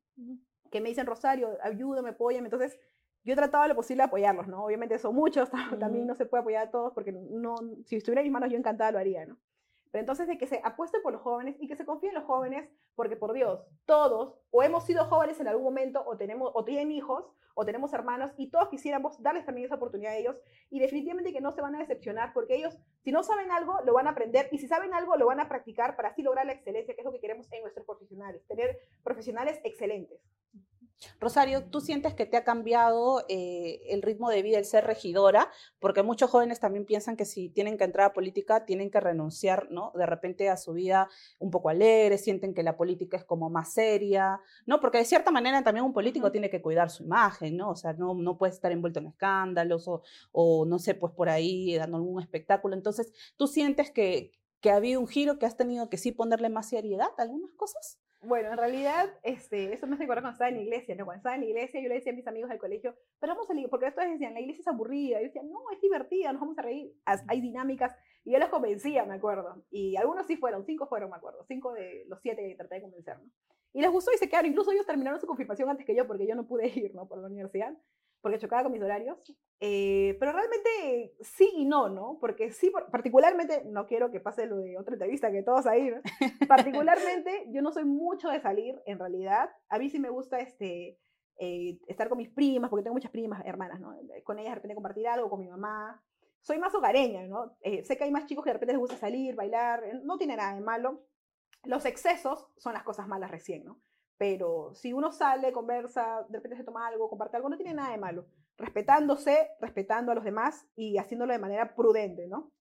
que 0.70 0.82
me 0.82 0.90
dicen, 0.90 1.06
Rosario, 1.06 1.58
ayúdame, 1.62 2.10
apóyame. 2.10 2.48
Entonces, 2.48 2.80
yo 3.24 3.34
he 3.34 3.36
tratado 3.36 3.68
lo 3.68 3.76
posible 3.76 4.02
de 4.02 4.08
apoyarlos, 4.08 4.48
¿no? 4.48 4.64
Obviamente 4.64 4.98
son 4.98 5.16
muchos, 5.16 5.50
también 5.80 6.08
no 6.08 6.16
se 6.16 6.26
puede 6.26 6.42
apoyar 6.42 6.68
a 6.68 6.72
todos 6.72 6.94
porque 6.94 7.12
no, 7.12 7.56
si 7.86 7.98
estuviera 7.98 8.22
en 8.22 8.26
mis 8.26 8.34
manos 8.34 8.50
yo 8.50 8.58
encantada 8.58 8.92
lo 8.92 9.00
haría, 9.00 9.26
¿no? 9.26 9.38
Pero 9.92 10.02
entonces 10.02 10.28
de 10.28 10.38
que 10.38 10.48
se 10.48 10.62
apueste 10.64 11.00
por 11.02 11.14
los 11.14 11.22
jóvenes 11.22 11.56
y 11.60 11.68
que 11.68 11.76
se 11.76 11.86
confíe 11.86 12.10
en 12.10 12.16
los 12.16 12.24
jóvenes, 12.24 12.70
porque 12.96 13.18
por 13.18 13.34
Dios, 13.34 13.62
todos 13.86 14.36
o 14.50 14.64
hemos 14.64 14.86
sido 14.86 15.06
jóvenes 15.06 15.40
en 15.40 15.48
algún 15.48 15.66
momento 15.66 16.04
o 16.06 16.18
tenemos 16.18 16.52
o 16.54 16.64
tienen 16.64 16.92
hijos 16.92 17.26
o 17.54 17.66
tenemos 17.66 17.94
hermanos 17.94 18.32
y 18.38 18.50
todos 18.50 18.70
quisiéramos 18.70 19.22
darles 19.22 19.46
también 19.46 19.66
esa 19.66 19.76
oportunidad 19.76 20.14
a 20.14 20.18
ellos 20.18 20.38
y 20.70 20.80
definitivamente 20.80 21.34
que 21.34 21.42
no 21.42 21.52
se 21.52 21.62
van 21.62 21.76
a 21.76 21.80
decepcionar 21.80 22.32
porque 22.34 22.56
ellos 22.56 22.78
si 23.04 23.12
no 23.12 23.24
saben 23.24 23.52
algo 23.52 23.80
lo 23.86 23.94
van 23.94 24.08
a 24.08 24.12
aprender 24.12 24.48
y 24.52 24.58
si 24.58 24.68
saben 24.68 24.94
algo 24.94 25.16
lo 25.18 25.26
van 25.26 25.40
a 25.40 25.50
practicar 25.50 25.96
para 25.96 26.10
así 26.10 26.22
lograr 26.22 26.46
la 26.46 26.54
excelencia, 26.54 26.94
que 26.94 27.02
es 27.02 27.06
lo 27.06 27.12
que 27.12 27.20
queremos 27.20 27.52
en 27.52 27.62
nuestros 27.62 27.86
profesionales, 27.86 28.46
tener 28.48 28.80
profesionales 29.04 29.60
excelentes. 29.64 30.22
Rosario, 31.20 31.64
¿tú 31.66 31.82
sientes 31.82 32.14
que 32.14 32.26
te 32.26 32.38
ha 32.38 32.44
cambiado 32.44 33.26
eh, 33.28 33.82
el 33.90 34.02
ritmo 34.02 34.30
de 34.30 34.42
vida 34.42 34.58
el 34.58 34.66
ser 34.66 34.86
regidora? 34.86 35.52
Porque 35.80 36.04
muchos 36.04 36.30
jóvenes 36.30 36.60
también 36.60 36.86
piensan 36.86 37.18
que 37.18 37.26
si 37.26 37.50
tienen 37.50 37.78
que 37.78 37.84
entrar 37.84 38.08
a 38.08 38.14
política, 38.14 38.66
tienen 38.66 38.92
que 38.92 39.00
renunciar, 39.00 39.68
¿no? 39.72 39.92
De 39.96 40.06
repente 40.06 40.50
a 40.50 40.58
su 40.58 40.74
vida 40.74 41.10
un 41.40 41.52
poco 41.52 41.70
alegre, 41.70 42.18
sienten 42.18 42.54
que 42.54 42.64
la 42.64 42.78
política 42.78 43.18
es 43.18 43.24
como 43.24 43.50
más 43.50 43.74
seria, 43.74 44.40
¿no? 44.66 44.80
Porque 44.80 45.00
de 45.00 45.06
cierta 45.06 45.32
manera 45.32 45.64
también 45.64 45.86
un 45.86 45.94
político 45.94 46.32
tiene 46.32 46.50
que 46.50 46.62
cuidar 46.62 46.90
su 46.90 47.04
imagen, 47.04 47.58
¿no? 47.58 47.72
O 47.72 47.76
sea, 47.76 47.94
no, 47.94 48.14
no 48.14 48.38
puede 48.38 48.54
estar 48.54 48.72
envuelto 48.72 49.00
en 49.00 49.08
escándalos 49.08 49.88
o, 49.88 50.04
o, 50.32 50.66
no 50.66 50.80
sé, 50.80 50.96
pues 50.96 51.14
por 51.14 51.30
ahí 51.30 51.76
dando 51.76 51.98
algún 51.98 52.22
espectáculo. 52.22 52.76
Entonces, 52.76 53.12
¿tú 53.38 53.48
sientes 53.48 53.92
que, 53.92 54.32
que 54.60 54.72
ha 54.72 54.76
habido 54.76 55.00
un 55.00 55.08
giro, 55.08 55.40
que 55.40 55.46
has 55.46 55.58
tenido 55.58 55.90
que 55.90 55.98
sí 55.98 56.12
ponerle 56.12 56.50
más 56.50 56.70
seriedad 56.70 57.10
a 57.18 57.24
algunas 57.24 57.52
cosas? 57.56 58.01
Bueno, 58.24 58.52
en 58.52 58.58
realidad, 58.58 59.10
este, 59.24 59.74
eso 59.74 59.88
me 59.88 59.96
hace 59.96 60.04
acordar 60.04 60.22
cuando 60.22 60.36
estaba 60.36 60.50
en 60.50 60.58
la 60.58 60.62
iglesia, 60.62 60.96
¿no? 60.96 61.06
Cuando 61.06 61.18
estaba 61.18 61.36
en 61.36 61.42
la 61.42 61.48
iglesia, 61.48 61.82
yo 61.82 61.90
le 61.90 61.96
decía 61.96 62.12
a 62.12 62.16
mis 62.16 62.28
amigos 62.28 62.52
del 62.52 62.60
colegio, 62.60 62.96
pero 63.20 63.34
vamos 63.34 63.46
a 63.46 63.54
salir, 63.54 63.68
porque 63.68 63.88
estos 63.88 64.06
decían, 64.06 64.36
la 64.36 64.42
iglesia 64.42 64.62
es 64.62 64.68
aburrida. 64.68 65.18
Y 65.18 65.24
yo 65.24 65.28
decía, 65.28 65.42
no, 65.44 65.60
es 65.74 65.82
divertida, 65.82 66.32
nos 66.32 66.42
vamos 66.42 66.58
a 66.60 66.62
reír, 66.62 66.94
hay 67.06 67.42
dinámicas. 67.42 67.96
Y 68.24 68.34
yo 68.34 68.40
los 68.40 68.50
convencía, 68.50 69.06
me 69.06 69.16
acuerdo. 69.16 69.66
Y 69.72 69.96
algunos 69.96 70.28
sí 70.28 70.38
fueron, 70.38 70.64
cinco 70.66 70.86
fueron, 70.86 71.10
me 71.10 71.16
acuerdo. 71.16 71.44
Cinco 71.48 71.74
de 71.74 72.06
los 72.08 72.22
siete 72.22 72.48
que 72.48 72.56
traté 72.56 72.76
de 72.76 72.82
convencer, 72.82 73.18
¿no? 73.20 73.32
Y 73.74 73.82
les 73.82 73.90
gustó 73.90 74.12
y 74.14 74.18
se 74.18 74.30
quedaron. 74.30 74.52
Incluso 74.52 74.72
ellos 74.72 74.86
terminaron 74.86 75.20
su 75.20 75.26
confirmación 75.26 75.70
antes 75.70 75.86
que 75.88 75.96
yo, 75.96 76.06
porque 76.06 76.28
yo 76.28 76.36
no 76.36 76.46
pude 76.46 76.68
ir, 76.76 76.94
¿no? 76.94 77.08
Por 77.08 77.18
la 77.18 77.28
universidad 77.28 77.76
porque 78.22 78.40
chocaba 78.40 78.64
con 78.64 78.72
mis 78.72 78.82
horarios. 78.82 79.18
Eh, 79.60 80.18
pero 80.20 80.32
realmente 80.32 81.14
sí 81.22 81.50
y 81.54 81.66
no, 81.66 81.90
¿no? 81.90 82.18
Porque 82.20 82.52
sí, 82.52 82.72
particularmente, 82.92 83.64
no 83.66 83.86
quiero 83.86 84.10
que 84.10 84.20
pase 84.20 84.48
lo 84.48 84.58
de 84.58 84.78
otra 84.78 84.94
entrevista, 84.94 85.32
que 85.32 85.44
todos 85.44 85.68
ahí, 85.68 85.92
¿no? 85.92 86.02
particularmente 86.48 87.46
yo 87.50 87.62
no 87.62 87.72
soy 87.72 87.86
mucho 87.86 88.30
de 88.30 88.40
salir, 88.42 88.82
en 88.86 88.98
realidad. 88.98 89.50
A 89.70 89.78
mí 89.78 89.90
sí 89.90 90.00
me 90.00 90.10
gusta 90.10 90.40
este, 90.40 90.98
eh, 91.38 91.80
estar 91.88 92.10
con 92.10 92.18
mis 92.18 92.30
primas, 92.30 92.70
porque 92.70 92.84
tengo 92.84 92.96
muchas 92.96 93.12
primas, 93.12 93.46
hermanas, 93.46 93.80
¿no? 93.80 93.96
Con 94.24 94.40
ellas 94.40 94.52
de 94.52 94.56
repente 94.56 94.76
compartir 94.76 95.08
algo, 95.08 95.30
con 95.30 95.40
mi 95.40 95.48
mamá. 95.48 96.04
Soy 96.42 96.58
más 96.58 96.74
hogareña, 96.74 97.28
¿no? 97.28 97.56
Eh, 97.62 97.84
sé 97.84 97.98
que 97.98 98.04
hay 98.04 98.12
más 98.12 98.26
chicos 98.26 98.44
que 98.44 98.50
de 98.50 98.54
repente 98.54 98.74
les 98.74 98.80
gusta 98.80 98.98
salir, 98.98 99.36
bailar, 99.36 99.84
no 100.04 100.18
tiene 100.18 100.36
nada 100.36 100.56
de 100.56 100.62
malo. 100.62 101.06
Los 101.64 101.86
excesos 101.86 102.48
son 102.58 102.74
las 102.74 102.84
cosas 102.84 103.08
malas 103.08 103.30
recién, 103.30 103.64
¿no? 103.64 103.80
Pero 104.22 104.72
si 104.76 104.94
uno 104.94 105.12
sale, 105.12 105.52
conversa, 105.52 106.28
de 106.30 106.38
repente 106.38 106.56
se 106.56 106.64
toma 106.64 106.86
algo, 106.86 107.10
comparte 107.10 107.38
algo, 107.38 107.50
no 107.50 107.58
tiene 107.58 107.74
nada 107.74 107.90
de 107.90 107.98
malo. 107.98 108.28
Respetándose, 108.56 109.50
respetando 109.60 110.12
a 110.12 110.16
los 110.16 110.24
demás 110.24 110.68
y 110.76 111.00
haciéndolo 111.00 111.34
de 111.34 111.40
manera 111.40 111.74
prudente, 111.74 112.28
¿no? 112.28 112.52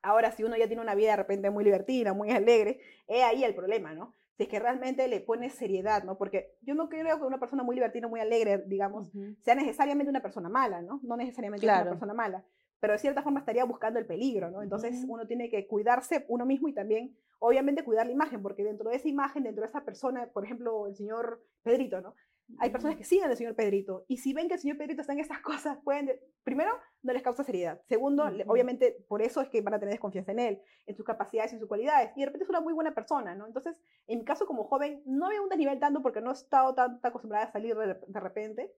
Ahora, 0.00 0.30
si 0.30 0.44
uno 0.44 0.56
ya 0.56 0.68
tiene 0.68 0.82
una 0.82 0.94
vida 0.94 1.10
de 1.10 1.16
repente 1.16 1.50
muy 1.50 1.64
libertina, 1.64 2.12
muy 2.12 2.30
alegre, 2.30 2.78
es 3.08 3.24
ahí 3.24 3.42
el 3.42 3.56
problema, 3.56 3.94
¿no? 3.94 4.14
Si 4.36 4.44
es 4.44 4.48
que 4.48 4.60
realmente 4.60 5.08
le 5.08 5.18
pone 5.18 5.50
seriedad, 5.50 6.04
¿no? 6.04 6.16
Porque 6.16 6.56
yo 6.60 6.76
no 6.76 6.88
creo 6.88 7.18
que 7.18 7.24
una 7.24 7.40
persona 7.40 7.64
muy 7.64 7.74
libertina, 7.74 8.06
muy 8.06 8.20
alegre, 8.20 8.62
digamos, 8.68 9.08
sea 9.40 9.56
necesariamente 9.56 10.08
una 10.08 10.22
persona 10.22 10.48
mala, 10.48 10.82
¿no? 10.82 11.00
No 11.02 11.16
necesariamente 11.16 11.66
una 11.66 11.82
persona 11.82 12.14
mala 12.14 12.44
pero 12.80 12.92
de 12.92 12.98
cierta 12.98 13.22
forma 13.22 13.40
estaría 13.40 13.64
buscando 13.64 13.98
el 13.98 14.06
peligro, 14.06 14.50
¿no? 14.50 14.62
Entonces 14.62 15.04
uno 15.08 15.26
tiene 15.26 15.50
que 15.50 15.66
cuidarse 15.66 16.24
uno 16.28 16.44
mismo 16.44 16.68
y 16.68 16.74
también, 16.74 17.16
obviamente, 17.38 17.84
cuidar 17.84 18.06
la 18.06 18.12
imagen, 18.12 18.42
porque 18.42 18.64
dentro 18.64 18.90
de 18.90 18.96
esa 18.96 19.08
imagen, 19.08 19.44
dentro 19.44 19.62
de 19.62 19.68
esa 19.68 19.84
persona, 19.84 20.28
por 20.32 20.44
ejemplo, 20.44 20.86
el 20.86 20.94
señor 20.94 21.42
Pedrito, 21.62 22.00
¿no? 22.00 22.14
Hay 22.58 22.70
personas 22.70 22.96
que 22.96 23.02
siguen 23.02 23.28
al 23.28 23.36
señor 23.36 23.56
Pedrito 23.56 24.04
y 24.06 24.18
si 24.18 24.32
ven 24.32 24.46
que 24.46 24.54
el 24.54 24.60
señor 24.60 24.78
Pedrito 24.78 25.00
está 25.00 25.12
en 25.12 25.18
estas 25.18 25.40
cosas, 25.42 25.78
pueden, 25.82 26.12
primero, 26.44 26.72
no 27.02 27.12
les 27.12 27.22
causa 27.22 27.42
seriedad. 27.42 27.80
Segundo, 27.86 28.24
obviamente, 28.46 29.04
por 29.08 29.20
eso 29.20 29.40
es 29.40 29.48
que 29.48 29.62
van 29.62 29.74
a 29.74 29.80
tener 29.80 29.92
desconfianza 29.92 30.32
en 30.32 30.38
él, 30.38 30.62
en 30.86 30.94
sus 30.94 31.04
capacidades, 31.04 31.52
en 31.52 31.58
sus 31.58 31.68
cualidades. 31.68 32.12
Y 32.14 32.20
de 32.20 32.26
repente 32.26 32.44
es 32.44 32.50
una 32.50 32.60
muy 32.60 32.72
buena 32.72 32.94
persona, 32.94 33.34
¿no? 33.34 33.46
Entonces, 33.46 33.76
en 34.06 34.20
mi 34.20 34.24
caso 34.24 34.46
como 34.46 34.64
joven, 34.64 35.02
no 35.06 35.26
había 35.26 35.42
un 35.42 35.48
desnivel 35.48 35.80
tanto 35.80 36.02
porque 36.02 36.20
no 36.20 36.30
he 36.30 36.34
estado 36.34 36.74
tan, 36.74 37.00
acostumbrada 37.02 37.46
a 37.46 37.52
salir 37.52 37.74
de 37.74 38.20
repente, 38.20 38.72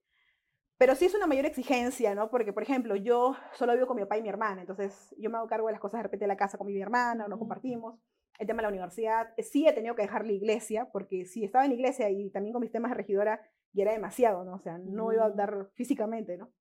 pero 0.78 0.94
sí 0.94 1.06
es 1.06 1.14
una 1.14 1.26
mayor 1.26 1.44
exigencia, 1.44 2.14
¿no? 2.14 2.30
Porque, 2.30 2.52
por 2.52 2.62
ejemplo, 2.62 2.94
yo 2.94 3.36
solo 3.52 3.74
vivo 3.74 3.88
con 3.88 3.96
mi 3.96 4.02
papá 4.02 4.16
y 4.16 4.22
mi 4.22 4.28
hermana, 4.28 4.60
entonces 4.60 5.14
yo 5.18 5.28
me 5.28 5.36
hago 5.36 5.48
cargo 5.48 5.66
de 5.66 5.72
las 5.72 5.80
cosas 5.80 5.98
de 5.98 6.04
repente 6.04 6.24
de 6.24 6.28
la 6.28 6.36
casa 6.36 6.56
con 6.56 6.68
mi 6.68 6.80
hermana, 6.80 7.26
no 7.26 7.38
compartimos. 7.38 7.98
El 8.38 8.46
tema 8.46 8.58
de 8.58 8.62
la 8.62 8.68
universidad, 8.68 9.34
eh, 9.36 9.42
sí 9.42 9.66
he 9.66 9.72
tenido 9.72 9.96
que 9.96 10.02
dejar 10.02 10.24
la 10.24 10.32
iglesia, 10.32 10.88
porque 10.92 11.26
si 11.26 11.44
estaba 11.44 11.64
en 11.64 11.72
la 11.72 11.74
iglesia 11.74 12.08
y 12.08 12.30
también 12.30 12.52
con 12.52 12.62
mis 12.62 12.70
temas 12.70 12.92
de 12.92 12.96
regidora, 12.96 13.42
ya 13.72 13.82
era 13.82 13.92
demasiado, 13.92 14.44
¿no? 14.44 14.54
O 14.54 14.60
sea, 14.60 14.78
no 14.78 15.12
iba 15.12 15.24
a 15.24 15.30
dar 15.30 15.70
físicamente, 15.74 16.38
¿no? 16.38 16.52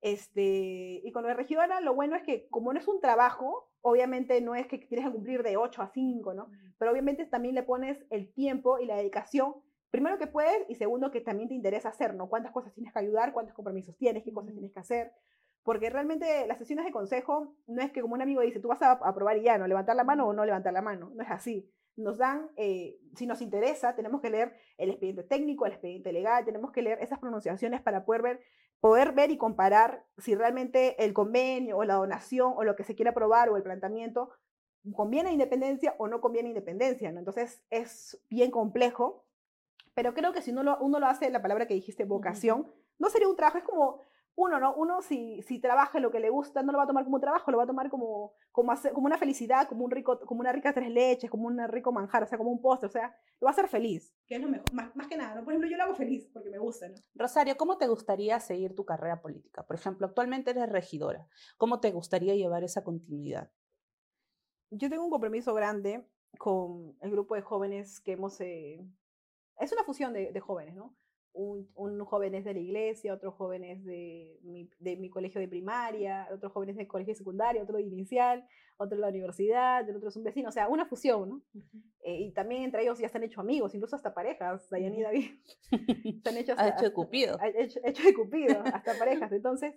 Este, 0.00 1.00
y 1.02 1.10
con 1.10 1.22
lo 1.22 1.28
de 1.28 1.34
regidora, 1.34 1.80
lo 1.80 1.94
bueno 1.94 2.14
es 2.14 2.22
que 2.22 2.48
como 2.50 2.72
no 2.72 2.78
es 2.78 2.86
un 2.86 3.00
trabajo, 3.00 3.72
obviamente 3.80 4.40
no 4.40 4.54
es 4.54 4.68
que 4.68 4.78
tienes 4.78 5.06
que 5.06 5.12
cumplir 5.12 5.42
de 5.42 5.56
8 5.56 5.82
a 5.82 5.88
5, 5.88 6.34
¿no? 6.34 6.48
Pero 6.78 6.92
obviamente 6.92 7.26
también 7.26 7.56
le 7.56 7.64
pones 7.64 7.98
el 8.10 8.32
tiempo 8.32 8.78
y 8.78 8.86
la 8.86 8.94
dedicación 8.94 9.56
primero 9.90 10.18
que 10.18 10.26
puedes 10.26 10.68
y 10.68 10.74
segundo 10.74 11.10
que 11.10 11.20
también 11.20 11.48
te 11.48 11.54
interesa 11.54 11.88
hacer, 11.88 12.14
¿no? 12.14 12.28
Cuántas 12.28 12.52
cosas 12.52 12.74
tienes 12.74 12.92
que 12.92 12.98
ayudar, 12.98 13.32
cuántos 13.32 13.54
compromisos 13.54 13.96
tienes, 13.96 14.22
qué 14.22 14.32
cosas 14.32 14.52
tienes 14.52 14.72
que 14.72 14.80
hacer. 14.80 15.12
Porque 15.62 15.90
realmente 15.90 16.46
las 16.46 16.58
sesiones 16.58 16.84
de 16.84 16.92
consejo 16.92 17.54
no 17.66 17.82
es 17.82 17.90
que 17.92 18.00
como 18.00 18.14
un 18.14 18.22
amigo 18.22 18.40
dice, 18.40 18.60
tú 18.60 18.68
vas 18.68 18.80
a 18.82 18.92
aprobar 18.92 19.36
y 19.38 19.42
ya, 19.42 19.58
¿no? 19.58 19.66
Levantar 19.66 19.96
la 19.96 20.04
mano 20.04 20.26
o 20.26 20.32
no 20.32 20.44
levantar 20.44 20.72
la 20.72 20.82
mano. 20.82 21.10
No 21.14 21.22
es 21.22 21.30
así. 21.30 21.70
Nos 21.96 22.16
dan, 22.16 22.48
eh, 22.56 22.96
si 23.16 23.26
nos 23.26 23.42
interesa, 23.42 23.96
tenemos 23.96 24.20
que 24.20 24.30
leer 24.30 24.54
el 24.76 24.90
expediente 24.90 25.24
técnico, 25.24 25.66
el 25.66 25.72
expediente 25.72 26.12
legal, 26.12 26.44
tenemos 26.44 26.70
que 26.70 26.80
leer 26.80 27.02
esas 27.02 27.18
pronunciaciones 27.18 27.82
para 27.82 28.04
poder 28.04 28.22
ver, 28.22 28.40
poder 28.80 29.12
ver 29.12 29.30
y 29.30 29.36
comparar 29.36 30.06
si 30.16 30.34
realmente 30.34 31.02
el 31.04 31.12
convenio 31.12 31.78
o 31.78 31.84
la 31.84 31.94
donación 31.94 32.52
o 32.56 32.62
lo 32.62 32.76
que 32.76 32.84
se 32.84 32.94
quiere 32.94 33.10
aprobar 33.10 33.48
o 33.48 33.56
el 33.56 33.64
planteamiento 33.64 34.30
conviene 34.94 35.30
a 35.30 35.32
independencia 35.32 35.96
o 35.98 36.06
no 36.08 36.20
conviene 36.20 36.48
a 36.48 36.50
independencia, 36.50 37.10
¿no? 37.10 37.18
Entonces 37.18 37.62
es 37.68 38.22
bien 38.30 38.50
complejo 38.50 39.27
pero 39.98 40.14
creo 40.14 40.32
que 40.32 40.42
si 40.42 40.52
uno 40.52 40.62
lo, 40.62 40.78
uno 40.78 41.00
lo 41.00 41.08
hace, 41.08 41.28
la 41.28 41.42
palabra 41.42 41.66
que 41.66 41.74
dijiste, 41.74 42.04
vocación, 42.04 42.72
no 43.00 43.10
sería 43.10 43.26
un 43.26 43.34
trabajo, 43.34 43.58
es 43.58 43.64
como 43.64 44.00
uno, 44.36 44.60
¿no? 44.60 44.72
Uno 44.76 45.02
si, 45.02 45.42
si 45.42 45.58
trabaja 45.58 45.98
lo 45.98 46.12
que 46.12 46.20
le 46.20 46.30
gusta, 46.30 46.62
no 46.62 46.70
lo 46.70 46.78
va 46.78 46.84
a 46.84 46.86
tomar 46.86 47.02
como 47.02 47.16
un 47.16 47.20
trabajo, 47.20 47.50
lo 47.50 47.58
va 47.58 47.64
a 47.64 47.66
tomar 47.66 47.90
como, 47.90 48.32
como, 48.52 48.72
como 48.94 49.06
una 49.06 49.18
felicidad, 49.18 49.66
como, 49.68 49.84
un 49.84 49.90
rico, 49.90 50.20
como 50.20 50.38
una 50.38 50.52
rica 50.52 50.72
tres 50.72 50.88
leches, 50.88 51.28
como 51.28 51.48
un 51.48 51.58
rico 51.66 51.90
manjar, 51.90 52.22
o 52.22 52.26
sea, 52.28 52.38
como 52.38 52.52
un 52.52 52.60
postre, 52.60 52.86
o 52.86 52.92
sea, 52.92 53.12
lo 53.40 53.46
va 53.46 53.50
a 53.50 53.54
hacer 53.54 53.66
feliz, 53.66 54.14
que 54.28 54.36
es 54.36 54.40
lo 54.40 54.48
mejor, 54.48 54.72
más, 54.72 54.94
más 54.94 55.08
que 55.08 55.16
nada, 55.16 55.34
¿no? 55.34 55.42
Por 55.42 55.52
ejemplo, 55.52 55.68
yo 55.68 55.76
lo 55.76 55.82
hago 55.82 55.96
feliz 55.96 56.30
porque 56.32 56.48
me 56.48 56.58
gusta, 56.58 56.88
¿no? 56.88 56.94
Rosario, 57.16 57.56
¿cómo 57.56 57.76
te 57.76 57.88
gustaría 57.88 58.38
seguir 58.38 58.76
tu 58.76 58.84
carrera 58.84 59.20
política? 59.20 59.66
Por 59.66 59.74
ejemplo, 59.74 60.06
actualmente 60.06 60.52
eres 60.52 60.70
regidora, 60.70 61.26
¿cómo 61.56 61.80
te 61.80 61.90
gustaría 61.90 62.36
llevar 62.36 62.62
esa 62.62 62.84
continuidad? 62.84 63.50
Yo 64.70 64.88
tengo 64.90 65.02
un 65.02 65.10
compromiso 65.10 65.52
grande 65.54 66.06
con 66.38 66.96
el 67.00 67.10
grupo 67.10 67.34
de 67.34 67.42
jóvenes 67.42 67.98
que 67.98 68.12
hemos 68.12 68.40
eh, 68.40 68.86
es 69.60 69.72
una 69.72 69.84
fusión 69.84 70.12
de, 70.12 70.40
jóvenes, 70.40 70.74
¿no? 70.74 70.96
Un, 71.32 71.70
un, 71.74 72.04
joven 72.04 72.34
es 72.34 72.44
de 72.44 72.54
la 72.54 72.58
iglesia, 72.58 73.14
otro 73.14 73.30
joven 73.30 73.62
es 73.62 73.84
de 73.84 74.40
mi, 74.42 74.68
de 74.80 74.96
mi 74.96 75.08
colegio 75.08 75.40
de 75.40 75.46
primaria, 75.46 76.26
otro 76.32 76.50
joven 76.50 76.70
es 76.70 76.76
de 76.76 76.88
colegio 76.88 77.14
secundario, 77.14 77.62
otro 77.62 77.76
de 77.76 77.82
inicial, 77.82 78.44
otro 78.76 78.96
de 78.96 79.02
la 79.02 79.08
universidad, 79.08 79.88
el 79.88 79.96
otro 79.96 80.08
es 80.08 80.16
un 80.16 80.24
vecino, 80.24 80.48
o 80.48 80.52
sea, 80.52 80.68
una 80.68 80.86
fusión, 80.86 81.28
¿no? 81.28 81.42
Eh, 82.00 82.22
y 82.22 82.32
también 82.32 82.62
entre 82.62 82.82
ellos 82.82 82.98
ya 82.98 83.08
se 83.08 83.18
han 83.18 83.24
hecho 83.24 83.40
amigos, 83.40 83.74
incluso 83.74 83.94
hasta 83.94 84.14
parejas, 84.14 84.68
Dayan 84.70 84.94
y 84.94 85.02
David. 85.02 85.30
se 86.22 86.28
han 86.28 86.36
hecho, 86.36 86.52
hasta, 86.52 86.68
hecho 86.70 86.84
de 86.86 86.92
Cupido. 86.92 87.38
Hecho, 87.54 87.80
hecho 87.84 88.02
de 88.02 88.14
Cupido, 88.14 88.60
hasta 88.64 88.98
parejas. 88.98 89.30
Entonces, 89.30 89.74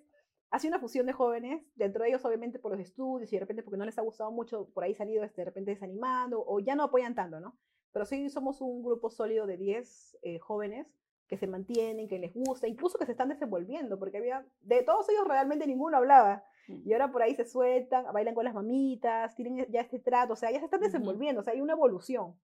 ha 0.51 0.59
sido 0.59 0.73
una 0.73 0.81
fusión 0.81 1.05
de 1.05 1.13
jóvenes, 1.13 1.63
dentro 1.75 2.03
de 2.03 2.09
ellos 2.09 2.23
obviamente 2.25 2.59
por 2.59 2.71
los 2.71 2.81
estudios 2.81 3.31
y 3.31 3.35
de 3.37 3.39
repente 3.39 3.63
porque 3.63 3.77
no 3.77 3.85
les 3.85 3.97
ha 3.97 4.01
gustado 4.01 4.31
mucho, 4.31 4.69
por 4.73 4.83
ahí 4.83 4.93
salido 4.93 5.23
este, 5.23 5.41
de 5.41 5.45
repente 5.45 5.71
desanimando 5.71 6.43
o 6.45 6.59
ya 6.59 6.75
no 6.75 6.83
apoyan 6.83 7.15
tanto, 7.15 7.39
¿no? 7.39 7.57
Pero 7.91 8.05
sí 8.05 8.29
somos 8.29 8.61
un 8.61 8.83
grupo 8.83 9.09
sólido 9.09 9.45
de 9.45 9.57
10 9.57 10.17
eh, 10.21 10.39
jóvenes 10.39 10.87
que 11.27 11.37
se 11.37 11.47
mantienen, 11.47 12.09
que 12.09 12.19
les 12.19 12.33
gusta, 12.33 12.67
incluso 12.67 12.97
que 12.97 13.05
se 13.05 13.13
están 13.13 13.29
desenvolviendo, 13.29 13.97
porque 13.97 14.17
había, 14.17 14.45
de 14.61 14.83
todos 14.83 15.07
ellos 15.09 15.25
realmente 15.25 15.65
ninguno 15.65 15.97
hablaba. 15.97 16.43
Mm. 16.67 16.81
Y 16.85 16.93
ahora 16.93 17.11
por 17.11 17.21
ahí 17.21 17.35
se 17.35 17.45
sueltan, 17.45 18.05
bailan 18.11 18.35
con 18.35 18.43
las 18.43 18.53
mamitas, 18.53 19.33
tienen 19.35 19.65
ya 19.71 19.81
este 19.81 19.99
trato, 19.99 20.33
o 20.33 20.35
sea, 20.35 20.51
ya 20.51 20.59
se 20.59 20.65
están 20.65 20.81
desenvolviendo, 20.81 21.39
o 21.39 21.43
sea, 21.43 21.53
hay 21.53 21.61
una 21.61 21.73
evolución. 21.73 22.35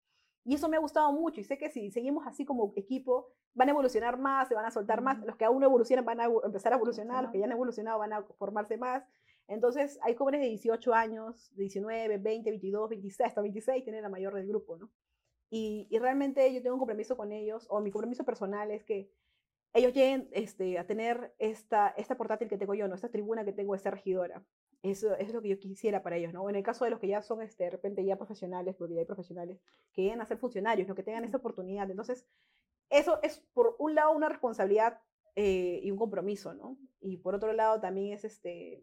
Y 0.45 0.55
eso 0.55 0.69
me 0.69 0.77
ha 0.77 0.81
gustado 0.81 1.13
mucho 1.13 1.41
y 1.41 1.45
sé 1.45 1.59
que 1.59 1.69
si 1.69 1.91
seguimos 1.91 2.25
así 2.29 2.45
como 2.45 2.73
equipo, 2.77 3.33
van 3.55 3.69
a 3.69 3.73
evolucionar 3.73 4.19
más, 4.19 4.47
se 4.47 4.55
van 4.55 4.67
a 4.67 4.71
soltar 4.71 5.01
más, 5.01 5.19
los 5.25 5.35
que 5.35 5.45
aún 5.45 5.59
no 5.59 5.67
evolucionan 5.67 6.05
van 6.05 6.21
a 6.21 6.27
empezar 6.45 6.73
a 6.73 6.77
evolucionar, 6.77 7.25
los 7.25 7.33
que 7.33 7.41
ya 7.41 7.47
han 7.47 7.53
evolucionado 7.53 7.99
van 7.99 8.13
a 8.13 8.23
formarse 8.39 8.77
más. 8.77 9.03
Entonces, 9.49 9.99
hay 10.03 10.15
jóvenes 10.15 10.43
de 10.43 10.49
18 10.49 10.95
años, 10.95 11.51
19, 11.57 12.19
20, 12.19 12.51
22, 12.51 12.91
26, 12.91 13.29
hasta 13.29 13.41
26 13.41 13.83
tienen 13.83 14.03
la 14.03 14.09
mayor 14.09 14.35
del 14.35 14.47
grupo, 14.47 14.77
¿no? 14.77 14.91
Y, 15.49 15.87
y, 15.91 15.99
realmente 15.99 16.53
yo 16.53 16.61
tengo 16.61 16.75
un 16.75 16.81
compromiso 16.81 17.17
con 17.17 17.31
ellos, 17.33 17.67
o 17.71 17.81
mi 17.81 17.93
compromiso 17.93 18.25
personal 18.25 18.71
es 18.73 18.85
que 18.85 19.11
ellos 19.77 19.93
lleguen 19.93 20.29
este, 20.33 20.79
a 20.79 20.87
tener 20.87 21.35
esta, 21.39 21.89
esta 21.97 22.17
portátil 22.17 22.49
que 22.49 22.57
tengo 22.57 22.75
yo, 22.75 22.89
¿no? 22.89 22.95
esta 22.95 23.11
tribuna 23.11 23.45
que 23.45 23.53
tengo, 23.53 23.75
esta 23.75 23.91
regidora. 23.91 24.43
Eso, 24.83 25.15
es 25.17 25.33
lo 25.33 25.43
que 25.43 25.49
yo 25.49 25.59
quisiera 25.59 26.03
para 26.03 26.17
ellos, 26.17 26.33
¿no? 26.33 26.49
En 26.49 26.57
el 26.57 26.63
caso 26.63 26.85
de 26.85 26.91
los 26.91 27.01
que 27.01 27.09
ya 27.09 27.21
son, 27.21 27.43
este, 27.43 27.65
de 27.65 27.71
repente, 27.71 28.05
ya 28.05 28.17
profesionales, 28.17 28.77
porque 28.77 28.95
ya 28.95 29.01
hay 29.01 29.07
profesionales, 29.07 29.59
que 29.93 30.03
lleguen 30.03 30.21
a 30.21 30.27
ser 30.27 30.39
funcionarios, 30.39 30.87
¿no? 30.87 30.95
Que 30.95 31.03
tengan 31.03 31.25
esa 31.25 31.39
oportunidad. 31.39 31.91
Entonces, 31.91 32.27
eso 32.89 33.21
es, 33.23 33.41
por 33.53 33.75
un 33.79 33.95
lado, 33.95 34.13
una 34.13 34.29
responsabilidad 34.29 35.01
eh, 35.35 35.81
y 35.83 35.91
un 35.91 35.99
compromiso, 35.99 36.55
¿no? 36.55 36.79
Y 37.01 37.17
por 37.17 37.35
otro 37.35 37.53
lado, 37.53 37.81
también 37.81 38.13
es, 38.13 38.25
este, 38.25 38.83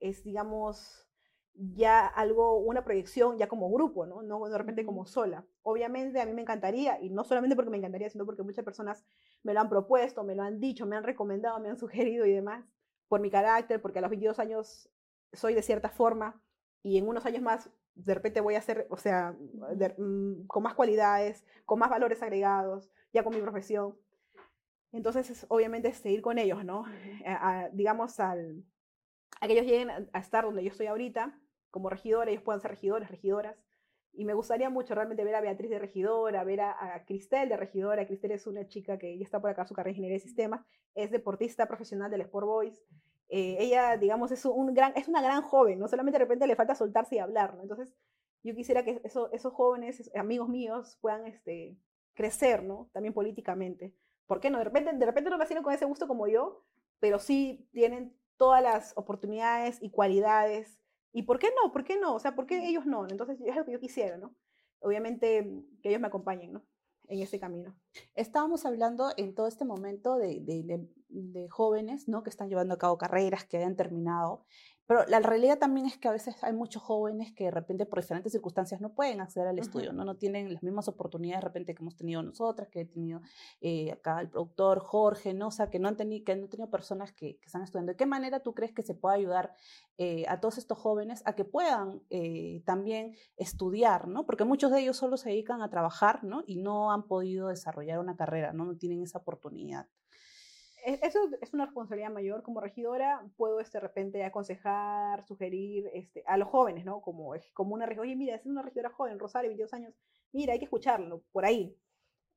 es, 0.00 0.22
digamos, 0.22 1.08
ya 1.54 2.06
algo, 2.06 2.58
una 2.58 2.84
proyección 2.84 3.38
ya 3.38 3.48
como 3.48 3.70
grupo, 3.70 4.06
¿no? 4.06 4.22
No 4.22 4.48
de 4.48 4.58
repente 4.58 4.84
como 4.84 5.06
sola. 5.06 5.44
Obviamente 5.62 6.20
a 6.20 6.26
mí 6.26 6.32
me 6.32 6.42
encantaría, 6.42 7.00
y 7.00 7.10
no 7.10 7.24
solamente 7.24 7.56
porque 7.56 7.70
me 7.70 7.76
encantaría, 7.76 8.10
sino 8.10 8.24
porque 8.24 8.42
muchas 8.42 8.64
personas 8.64 9.04
me 9.42 9.54
lo 9.54 9.60
han 9.60 9.68
propuesto, 9.68 10.24
me 10.24 10.34
lo 10.34 10.42
han 10.42 10.60
dicho, 10.60 10.86
me 10.86 10.96
han 10.96 11.04
recomendado, 11.04 11.60
me 11.60 11.68
han 11.68 11.76
sugerido 11.78 12.26
y 12.26 12.32
demás, 12.32 12.64
por 13.08 13.20
mi 13.20 13.30
carácter, 13.30 13.80
porque 13.80 13.98
a 13.98 14.02
los 14.02 14.10
22 14.10 14.38
años 14.38 14.88
soy 15.32 15.54
de 15.54 15.62
cierta 15.62 15.88
forma 15.88 16.42
y 16.82 16.98
en 16.98 17.08
unos 17.08 17.26
años 17.26 17.42
más 17.42 17.70
de 17.94 18.14
repente 18.14 18.40
voy 18.40 18.54
a 18.54 18.62
ser, 18.62 18.86
o 18.90 18.96
sea, 18.96 19.32
mm, 19.98 20.46
con 20.46 20.62
más 20.62 20.74
cualidades, 20.74 21.44
con 21.66 21.78
más 21.78 21.90
valores 21.90 22.22
agregados, 22.22 22.90
ya 23.12 23.22
con 23.22 23.34
mi 23.34 23.40
profesión. 23.40 23.96
Entonces, 24.92 25.46
obviamente, 25.48 25.92
seguir 25.92 26.22
con 26.22 26.38
ellos, 26.38 26.64
¿no? 26.64 26.84
digamos, 27.72 28.20
al, 28.20 28.64
a 29.40 29.46
que 29.46 29.54
ellos 29.54 29.66
lleguen 29.66 29.90
a, 29.90 30.18
estar 30.18 30.44
donde 30.44 30.62
yo 30.62 30.70
estoy 30.70 30.86
ahorita, 30.86 31.38
como 31.72 31.90
regidora, 31.90 32.30
ellos 32.30 32.44
puedan 32.44 32.60
ser 32.60 32.70
regidores, 32.70 33.10
regidoras. 33.10 33.56
Y 34.12 34.24
me 34.24 34.34
gustaría 34.34 34.70
mucho 34.70 34.94
realmente 34.94 35.24
ver 35.24 35.34
a 35.34 35.40
Beatriz 35.40 35.70
de 35.70 35.78
regidora, 35.78 36.44
ver 36.44 36.60
a, 36.60 37.02
Cristel 37.06 37.48
de 37.48 37.56
regidora. 37.56 38.06
Cristel 38.06 38.32
es 38.32 38.46
una 38.46 38.68
chica 38.68 38.98
que 38.98 39.18
ya 39.18 39.24
está 39.24 39.40
por 39.40 39.50
acá, 39.50 39.64
su 39.64 39.74
carrera 39.74 39.88
de 39.88 39.92
ingeniería 39.92 40.18
de 40.18 40.22
sistemas, 40.22 40.64
es 40.94 41.10
deportista 41.10 41.66
profesional 41.66 42.10
del 42.10 42.20
Sport 42.20 42.46
Boys. 42.46 42.84
Eh, 43.30 43.56
ella, 43.58 43.96
digamos, 43.96 44.30
es, 44.30 44.44
un 44.44 44.74
gran, 44.74 44.92
es 44.94 45.08
una 45.08 45.22
gran 45.22 45.40
joven, 45.40 45.78
no 45.78 45.88
solamente 45.88 46.18
de 46.18 46.24
repente 46.24 46.46
le 46.46 46.54
falta 46.54 46.74
soltarse 46.74 47.16
y 47.16 47.18
hablar, 47.18 47.54
¿no? 47.54 47.62
Entonces, 47.62 47.94
yo 48.42 48.54
quisiera 48.54 48.84
que 48.84 49.00
eso, 49.02 49.32
esos 49.32 49.54
jóvenes, 49.54 50.10
amigos 50.14 50.50
míos, 50.50 50.98
puedan 51.00 51.26
este, 51.26 51.78
crecer, 52.12 52.62
¿no? 52.62 52.90
También 52.92 53.14
políticamente. 53.14 53.94
¿Por 54.26 54.40
qué 54.40 54.50
no? 54.50 54.58
De 54.58 54.64
repente, 54.64 54.92
de 54.92 55.06
repente 55.06 55.30
no 55.30 55.62
con 55.62 55.72
ese 55.72 55.84
gusto 55.86 56.06
como 56.06 56.28
yo, 56.28 56.64
pero 57.00 57.18
sí 57.18 57.68
tienen 57.72 58.14
todas 58.36 58.62
las 58.62 58.92
oportunidades 58.96 59.78
y 59.80 59.90
cualidades. 59.90 60.81
¿Y 61.12 61.22
por 61.22 61.38
qué 61.38 61.48
no? 61.62 61.72
¿Por 61.72 61.84
qué 61.84 61.98
no? 61.98 62.14
O 62.14 62.18
sea, 62.18 62.34
¿por 62.34 62.46
qué 62.46 62.66
ellos 62.66 62.86
no? 62.86 63.06
Entonces, 63.08 63.38
es 63.44 63.54
lo 63.54 63.64
que 63.64 63.72
yo 63.72 63.80
quisiera, 63.80 64.16
¿no? 64.16 64.34
Obviamente, 64.80 65.64
que 65.82 65.90
ellos 65.90 66.00
me 66.00 66.08
acompañen, 66.08 66.52
¿no? 66.52 66.62
En 67.08 67.20
ese 67.20 67.38
camino. 67.38 67.76
Estábamos 68.14 68.64
hablando 68.64 69.10
en 69.16 69.34
todo 69.34 69.46
este 69.46 69.64
momento 69.64 70.16
de, 70.16 70.40
de, 70.40 70.88
de 71.08 71.48
jóvenes, 71.48 72.08
¿no? 72.08 72.22
Que 72.22 72.30
están 72.30 72.48
llevando 72.48 72.74
a 72.74 72.78
cabo 72.78 72.96
carreras, 72.96 73.44
que 73.44 73.58
hayan 73.58 73.76
terminado, 73.76 74.44
pero 74.86 75.04
la 75.06 75.20
realidad 75.20 75.58
también 75.58 75.86
es 75.86 75.96
que 75.96 76.08
a 76.08 76.12
veces 76.12 76.36
hay 76.42 76.52
muchos 76.52 76.82
jóvenes 76.82 77.32
que 77.32 77.44
de 77.44 77.50
repente 77.50 77.86
por 77.86 78.00
diferentes 78.00 78.32
circunstancias 78.32 78.80
no 78.80 78.94
pueden 78.94 79.20
acceder 79.20 79.48
al 79.48 79.58
estudio, 79.58 79.92
¿no? 79.92 80.04
no 80.04 80.16
tienen 80.16 80.52
las 80.52 80.62
mismas 80.62 80.88
oportunidades 80.88 81.42
de 81.42 81.48
repente 81.48 81.74
que 81.74 81.82
hemos 81.82 81.96
tenido 81.96 82.22
nosotras, 82.22 82.68
que 82.68 82.80
he 82.80 82.84
tenido 82.84 83.20
eh, 83.60 83.92
acá 83.92 84.20
el 84.20 84.28
productor 84.28 84.80
Jorge, 84.80 85.34
¿no? 85.34 85.48
O 85.48 85.50
sea, 85.50 85.70
que 85.70 85.78
no 85.78 85.88
han, 85.88 85.96
tenido, 85.96 86.24
que 86.24 86.36
no 86.36 86.44
han 86.44 86.50
tenido 86.50 86.70
personas 86.70 87.12
que, 87.12 87.38
que, 87.38 87.46
están 87.46 87.62
estudiando. 87.62 87.92
¿De 87.92 87.96
qué 87.96 88.06
manera 88.06 88.40
tú 88.40 88.54
crees 88.54 88.72
que 88.72 88.82
se 88.82 88.94
puede 88.94 89.16
ayudar 89.16 89.54
eh, 89.98 90.24
a 90.28 90.40
todos 90.40 90.58
estos 90.58 90.78
jóvenes 90.78 91.22
a 91.26 91.34
que 91.34 91.44
puedan 91.44 92.02
eh, 92.10 92.62
también 92.64 93.14
estudiar, 93.36 94.08
¿no? 94.08 94.26
Porque 94.26 94.44
muchos 94.44 94.72
de 94.72 94.80
ellos 94.80 94.96
solo 94.96 95.16
se 95.16 95.30
dedican 95.30 95.62
a 95.62 95.70
trabajar, 95.70 96.24
¿no? 96.24 96.42
Y 96.46 96.56
no 96.56 96.92
han 96.92 97.06
podido 97.06 97.48
desarrollar 97.48 97.98
una 97.98 98.16
carrera, 98.16 98.52
¿no? 98.52 98.64
No 98.64 98.76
tienen 98.76 99.02
esa 99.02 99.18
oportunidad. 99.18 99.86
E-, 100.84 101.00
eso 101.02 101.30
es 101.40 101.54
una 101.54 101.66
responsabilidad 101.66 102.10
mayor. 102.10 102.42
Como 102.42 102.60
regidora, 102.60 103.24
puedo 103.36 103.60
este, 103.60 103.78
de 103.78 103.82
repente 103.82 104.24
aconsejar, 104.24 105.24
sugerir 105.24 105.90
este, 105.94 106.22
a 106.26 106.36
los 106.36 106.48
jóvenes, 106.48 106.84
¿no? 106.84 107.00
Como, 107.00 107.34
como 107.54 107.74
una 107.74 107.86
regidora, 107.86 108.08
oye, 108.08 108.16
mira, 108.16 108.34
es 108.34 108.46
una 108.46 108.62
regidora 108.62 108.90
joven, 108.90 109.18
Rosario, 109.18 109.48
22 109.48 109.72
años, 109.74 109.94
mira, 110.32 110.52
hay 110.52 110.58
que 110.58 110.66
escucharlo, 110.66 111.22
por 111.32 111.44
ahí. 111.44 111.76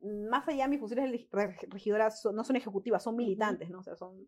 Más 0.01 0.47
allá, 0.47 0.67
mis 0.67 0.79
funciones 0.79 1.12
de 1.12 1.58
regidora 1.69 2.10
no 2.34 2.43
son 2.43 2.55
ejecutivas, 2.55 3.03
son 3.03 3.15
militantes, 3.15 3.69
¿no? 3.69 3.79
O 3.79 3.84
sea, 3.84 3.95
son, 3.95 4.27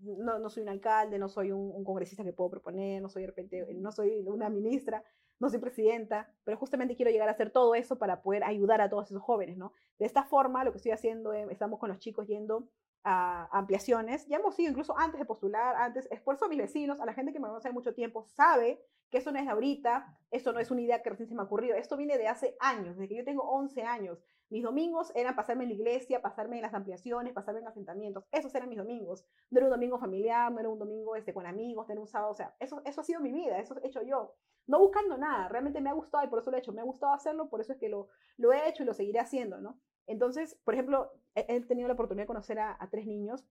no, 0.00 0.38
no 0.38 0.50
soy 0.50 0.62
un 0.62 0.68
alcalde, 0.68 1.18
no 1.18 1.28
soy 1.28 1.50
un, 1.50 1.82
congresista 1.82 2.22
que 2.22 2.32
puedo 2.32 2.50
proponer, 2.50 3.02
no 3.02 3.08
soy 3.08 3.22
de 3.22 3.28
repente, 3.28 3.66
no 3.74 3.90
soy 3.90 4.22
una 4.26 4.48
ministra, 4.50 5.02
no 5.40 5.48
soy 5.48 5.58
presidenta, 5.58 6.32
pero 6.44 6.56
justamente 6.58 6.94
quiero 6.94 7.10
llegar 7.10 7.28
a 7.28 7.32
hacer 7.32 7.50
todo 7.50 7.74
eso 7.74 7.98
para 7.98 8.22
poder 8.22 8.44
ayudar 8.44 8.80
a 8.80 8.90
todos 8.90 9.10
esos 9.10 9.22
jóvenes, 9.22 9.56
¿no? 9.56 9.72
De 9.98 10.06
esta 10.06 10.24
forma, 10.24 10.62
lo 10.62 10.72
que 10.72 10.76
estoy 10.76 10.92
haciendo, 10.92 11.32
es, 11.32 11.50
estamos 11.50 11.80
con 11.80 11.88
los 11.88 11.98
chicos 11.98 12.28
yendo 12.28 12.68
a 13.04 13.48
ampliaciones. 13.56 14.26
Ya 14.26 14.36
hemos 14.36 14.58
ido 14.58 14.70
incluso 14.70 14.98
antes 14.98 15.18
de 15.18 15.26
postular, 15.26 15.76
antes, 15.76 16.08
esfuerzo 16.10 16.46
a 16.46 16.48
mis 16.48 16.58
vecinos, 16.58 17.00
a 17.00 17.06
la 17.06 17.14
gente 17.14 17.32
que 17.32 17.40
me 17.40 17.48
conoce 17.48 17.68
hace 17.68 17.74
mucho 17.74 17.94
tiempo, 17.94 18.24
sabe 18.24 18.82
que 19.10 19.18
eso 19.18 19.32
no 19.32 19.38
es 19.38 19.46
de 19.46 19.50
ahorita, 19.50 20.18
eso 20.30 20.52
no 20.52 20.60
es 20.60 20.70
una 20.70 20.82
idea 20.82 21.02
que 21.02 21.10
recién 21.10 21.28
se 21.28 21.34
me 21.34 21.40
ha 21.40 21.44
ocurrido, 21.44 21.76
esto 21.76 21.96
viene 21.96 22.18
de 22.18 22.28
hace 22.28 22.56
años, 22.60 22.96
desde 22.96 23.08
que 23.08 23.16
yo 23.16 23.24
tengo 23.24 23.42
11 23.42 23.82
años. 23.82 24.22
Mis 24.50 24.62
domingos 24.62 25.12
eran 25.14 25.36
pasarme 25.36 25.64
en 25.64 25.70
la 25.70 25.74
iglesia, 25.74 26.22
pasarme 26.22 26.56
en 26.56 26.62
las 26.62 26.72
ampliaciones, 26.72 27.34
pasarme 27.34 27.60
en 27.60 27.68
asentamientos. 27.68 28.24
Esos 28.32 28.54
eran 28.54 28.70
mis 28.70 28.78
domingos. 28.78 29.26
No 29.50 29.58
era 29.58 29.66
un 29.66 29.72
domingo 29.72 29.98
familiar, 29.98 30.50
no 30.50 30.58
era 30.58 30.70
un 30.70 30.78
domingo 30.78 31.16
este, 31.16 31.34
con 31.34 31.46
amigos, 31.46 31.86
tener 31.86 32.00
un 32.00 32.06
sábado. 32.06 32.32
O 32.32 32.34
sea, 32.34 32.54
eso, 32.58 32.80
eso 32.86 33.00
ha 33.02 33.04
sido 33.04 33.20
mi 33.20 33.30
vida, 33.30 33.58
eso 33.58 33.76
he 33.82 33.86
hecho 33.86 34.02
yo. 34.02 34.36
No 34.66 34.78
buscando 34.78 35.18
nada, 35.18 35.48
realmente 35.48 35.80
me 35.82 35.90
ha 35.90 35.94
gustado 35.94 36.24
y 36.24 36.28
por 36.28 36.38
eso 36.38 36.50
lo 36.50 36.56
he 36.56 36.60
hecho. 36.60 36.72
Me 36.72 36.80
ha 36.80 36.84
gustado 36.84 37.12
hacerlo, 37.12 37.50
por 37.50 37.60
eso 37.60 37.74
es 37.74 37.78
que 37.78 37.90
lo, 37.90 38.08
lo 38.38 38.52
he 38.52 38.68
hecho 38.68 38.82
y 38.84 38.86
lo 38.86 38.94
seguiré 38.94 39.18
haciendo, 39.18 39.60
¿no? 39.60 39.78
Entonces, 40.08 40.58
por 40.64 40.74
ejemplo, 40.74 41.12
he, 41.34 41.60
tenido 41.60 41.86
la 41.86 41.94
oportunidad 41.94 42.24
de 42.24 42.28
conocer 42.28 42.58
a, 42.58 42.88
tres 42.90 43.06
niños, 43.06 43.46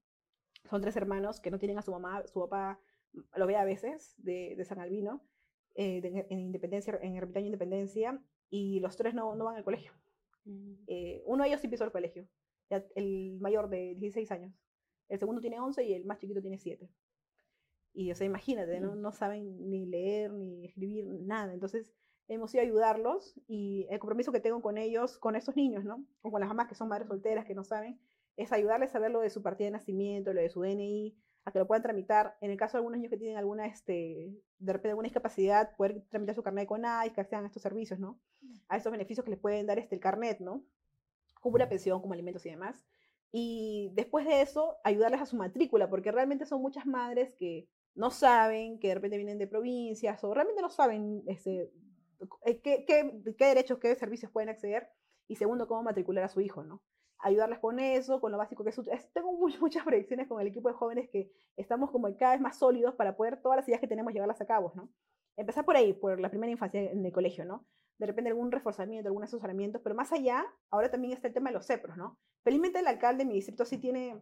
son 0.69 0.81
tres 0.81 0.97
hermanos 0.97 1.39
que 1.39 1.51
no 1.51 1.59
tienen 1.59 1.77
a 1.77 1.83
su 1.83 1.91
mamá, 1.91 2.23
su 2.27 2.41
papá 2.41 2.79
lo 3.35 3.47
ve 3.47 3.55
a 3.55 3.63
veces, 3.63 4.15
de, 4.17 4.61
San 4.65 4.79
Albino, 4.79 5.21
eh, 5.75 6.25
en 6.29 6.39
Independencia, 6.39 6.97
en 7.01 7.15
Ermitaño 7.15 7.45
Independencia, 7.45 8.19
y 8.49 8.79
los 8.79 8.97
tres 8.97 9.13
no, 9.13 9.35
no 9.35 9.45
van 9.45 9.55
al 9.55 9.63
colegio. 9.63 9.93
Mm. 10.45 10.73
Eh, 10.87 11.23
uno 11.25 11.43
de 11.43 11.49
ellos 11.49 11.61
sí 11.61 11.67
pisó 11.67 11.83
el 11.83 11.91
colegio, 11.91 12.27
el 12.95 13.37
mayor 13.39 13.69
de 13.69 13.95
16 13.95 14.31
años. 14.31 14.53
El 15.09 15.19
segundo 15.19 15.41
tiene 15.41 15.59
11 15.59 15.83
y 15.83 15.93
el 15.93 16.05
más 16.05 16.17
chiquito 16.17 16.41
tiene 16.41 16.57
7. 16.57 16.89
Y, 17.93 18.11
o 18.11 18.15
sea, 18.15 18.25
imagínate, 18.25 18.79
¿no? 18.79 18.95
Mm. 18.95 19.01
no 19.01 19.11
saben 19.11 19.69
ni 19.69 19.85
leer, 19.85 20.33
ni 20.33 20.65
escribir, 20.65 21.05
nada. 21.05 21.53
Entonces, 21.53 21.93
hemos 22.27 22.53
ido 22.53 22.61
a 22.61 22.65
ayudarlos 22.65 23.39
y 23.47 23.87
el 23.89 23.99
compromiso 23.99 24.31
que 24.31 24.39
tengo 24.39 24.61
con 24.61 24.77
ellos, 24.77 25.17
con 25.17 25.35
estos 25.35 25.55
niños, 25.55 25.83
¿no? 25.83 26.05
O 26.21 26.31
con 26.31 26.41
las 26.41 26.49
mamás 26.49 26.67
que 26.67 26.75
son 26.75 26.89
madres 26.89 27.07
solteras, 27.07 27.45
que 27.45 27.55
no 27.55 27.63
saben, 27.63 27.99
es 28.35 28.51
ayudarles 28.51 28.93
a 28.95 28.99
ver 28.99 29.11
lo 29.11 29.21
de 29.21 29.29
su 29.29 29.41
partida 29.41 29.65
de 29.65 29.71
nacimiento, 29.71 30.33
lo 30.33 30.41
de 30.41 30.49
su 30.49 30.61
DNI, 30.61 31.15
a 31.45 31.51
que 31.51 31.59
lo 31.59 31.67
puedan 31.67 31.81
tramitar. 31.81 32.37
En 32.41 32.51
el 32.51 32.57
caso 32.57 32.73
de 32.73 32.79
algunos 32.79 32.97
niños 32.97 33.09
que 33.09 33.17
tienen 33.17 33.37
alguna, 33.37 33.65
este, 33.65 34.33
de 34.59 34.73
repente 34.73 34.89
alguna 34.89 35.07
discapacidad, 35.07 35.75
poder 35.75 36.03
tramitar 36.09 36.35
su 36.35 36.43
carnet 36.43 36.67
con 36.67 36.85
AIS, 36.85 37.13
que 37.13 37.21
accedan 37.21 37.45
a 37.45 37.47
estos 37.47 37.63
servicios, 37.63 37.99
¿no? 37.99 38.19
A 38.67 38.77
estos 38.77 38.91
beneficios 38.91 39.23
que 39.23 39.31
les 39.31 39.39
pueden 39.39 39.65
dar 39.65 39.79
este, 39.79 39.95
el 39.95 40.01
carnet, 40.01 40.39
¿no? 40.39 40.63
Como 41.41 41.55
una 41.55 41.69
pensión, 41.69 42.01
como 42.01 42.13
alimentos 42.13 42.45
y 42.45 42.49
demás. 42.49 42.85
Y 43.31 43.91
después 43.93 44.25
de 44.25 44.41
eso, 44.41 44.77
ayudarles 44.83 45.21
a 45.21 45.25
su 45.25 45.35
matrícula, 45.35 45.89
porque 45.89 46.11
realmente 46.11 46.45
son 46.45 46.61
muchas 46.61 46.85
madres 46.85 47.33
que 47.33 47.67
no 47.95 48.11
saben, 48.11 48.77
que 48.79 48.89
de 48.89 48.95
repente 48.95 49.17
vienen 49.17 49.39
de 49.39 49.47
provincias, 49.47 50.23
o 50.23 50.33
realmente 50.33 50.61
no 50.61 50.69
saben 50.69 51.23
este, 51.27 51.71
¿qué, 52.63 52.85
qué, 52.85 53.45
derechos, 53.45 53.79
qué 53.79 53.95
servicios 53.95 54.31
pueden 54.31 54.49
acceder? 54.49 54.89
Y 55.27 55.35
segundo, 55.35 55.67
cómo 55.67 55.83
matricular 55.83 56.23
a 56.23 56.29
su 56.29 56.41
hijo, 56.41 56.63
¿no? 56.63 56.81
ayudarles 57.19 57.59
con 57.59 57.79
eso, 57.79 58.21
con 58.21 58.31
lo 58.31 58.37
básico 58.37 58.63
que 58.63 58.69
es. 58.69 59.11
Tengo 59.13 59.33
muchas 59.33 59.83
proyecciones 59.83 60.27
con 60.27 60.41
el 60.41 60.47
equipo 60.47 60.69
de 60.69 60.75
jóvenes 60.75 61.09
que 61.09 61.31
estamos 61.55 61.91
como 61.91 62.15
cada 62.17 62.33
vez 62.33 62.41
más 62.41 62.57
sólidos 62.57 62.95
para 62.95 63.15
poder 63.15 63.41
todas 63.41 63.57
las 63.57 63.67
ideas 63.67 63.81
que 63.81 63.87
tenemos 63.87 64.13
llevarlas 64.13 64.41
a 64.41 64.45
cabo, 64.45 64.71
¿no? 64.75 64.89
Empezar 65.35 65.65
por 65.65 65.75
ahí, 65.75 65.93
por 65.93 66.19
la 66.19 66.29
primera 66.29 66.51
infancia 66.51 66.81
en 66.81 67.05
el 67.05 67.11
colegio, 67.11 67.45
¿no? 67.45 67.65
De 67.99 68.05
repente 68.05 68.29
algún 68.29 68.51
reforzamiento, 68.51 69.07
algún 69.07 69.23
asesoramiento, 69.23 69.81
pero 69.81 69.95
más 69.95 70.11
allá, 70.11 70.45
ahora 70.69 70.89
también 70.89 71.13
está 71.13 71.27
el 71.27 71.33
tema 71.33 71.49
de 71.49 71.55
los 71.55 71.65
CEPROS, 71.65 71.97
¿no? 71.97 72.17
Felizmente 72.43 72.79
el 72.79 72.87
alcalde 72.87 73.23
de 73.23 73.27
mi 73.27 73.35
distrito 73.35 73.65
sí 73.65 73.77
tiene 73.77 74.21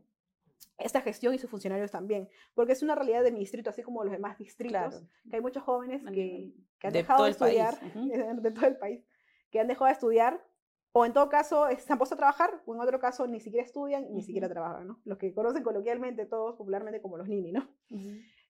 esta 0.78 1.02
gestión 1.02 1.34
y 1.34 1.38
sus 1.38 1.50
funcionarios 1.50 1.92
también, 1.92 2.30
porque 2.54 2.74
es 2.74 2.84
una 2.84 2.96
realidad 2.96 3.24
de 3.24 3.32
mi 3.32 3.40
distrito, 3.40 3.70
así 3.70 3.82
como 3.82 4.04
los 4.04 4.12
demás 4.12 4.38
distritos, 4.38 5.04
que 5.30 5.38
hay 5.38 5.42
muchos 5.42 5.64
jóvenes 5.64 6.04
que, 6.14 6.54
que 6.80 6.88
han 6.88 6.94
dejado 6.94 7.24
de 7.24 7.32
estudiar, 7.32 7.80
de 8.42 8.52
todo 8.52 8.68
el 8.68 8.78
país, 8.78 9.06
que 9.52 9.60
han 9.60 9.68
dejado 9.68 9.86
de 9.86 9.94
estudiar, 9.94 10.46
o 10.92 11.06
en 11.06 11.14
todo 11.14 11.30
caso 11.30 11.68
se 11.78 11.92
han 11.92 11.98
puesto 11.98 12.16
a 12.16 12.18
trabajar, 12.18 12.62
o 12.66 12.76
en 12.76 12.82
otro 12.82 13.00
caso 13.00 13.28
ni 13.28 13.40
siquiera 13.40 13.66
estudian 13.66 14.14
ni 14.14 14.24
siquiera 14.24 14.50
trabajan, 14.50 14.88
¿no? 14.88 15.02
Los 15.06 15.18
que 15.18 15.34
conocen 15.34 15.64
coloquialmente 15.64 16.26
todos, 16.26 16.56
popularmente 16.56 17.02
como 17.02 17.18
los 17.18 17.28
nini, 17.28 17.52
¿no? 17.52 17.68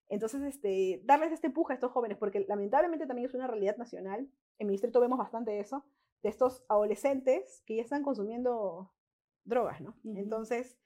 Entonces, 0.07 0.41
este, 0.43 1.01
darles 1.05 1.31
este 1.31 1.47
empuje 1.47 1.73
a 1.73 1.75
estos 1.75 1.91
jóvenes, 1.91 2.17
porque 2.17 2.45
lamentablemente 2.47 3.07
también 3.07 3.27
es 3.27 3.33
una 3.33 3.47
realidad 3.47 3.77
nacional, 3.77 4.29
en 4.59 4.67
mi 4.67 4.73
distrito 4.73 4.99
vemos 4.99 5.17
bastante 5.17 5.59
eso, 5.59 5.85
de 6.21 6.29
estos 6.29 6.63
adolescentes 6.69 7.63
que 7.65 7.77
ya 7.77 7.81
están 7.81 8.03
consumiendo 8.03 8.93
drogas, 9.43 9.81
¿no? 9.81 9.95
Entonces, 10.03 10.77